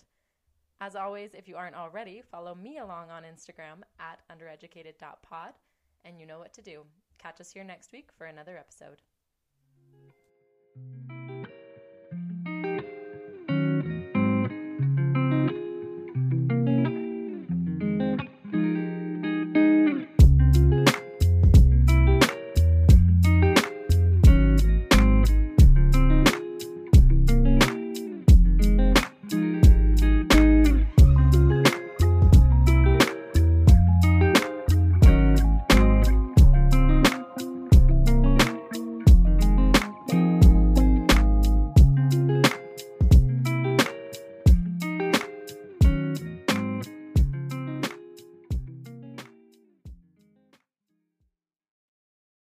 As 0.81 0.97
always, 0.97 1.35
if 1.35 1.49
you 1.49 1.57
aren't 1.57 1.77
already, 1.77 2.22
follow 2.31 2.55
me 2.55 2.79
along 2.79 3.11
on 3.11 3.22
Instagram 3.22 3.83
at 3.99 4.20
undereducated.pod, 4.31 5.53
and 6.05 6.18
you 6.18 6.27
know 6.27 6.39
what 6.39 6.53
to 6.55 6.62
do. 6.62 6.83
Catch 7.18 7.41
us 7.41 7.53
here 7.53 7.64
next 7.64 7.93
week 7.93 8.11
for 8.16 8.27
another 8.27 8.59
episode. 8.59 9.01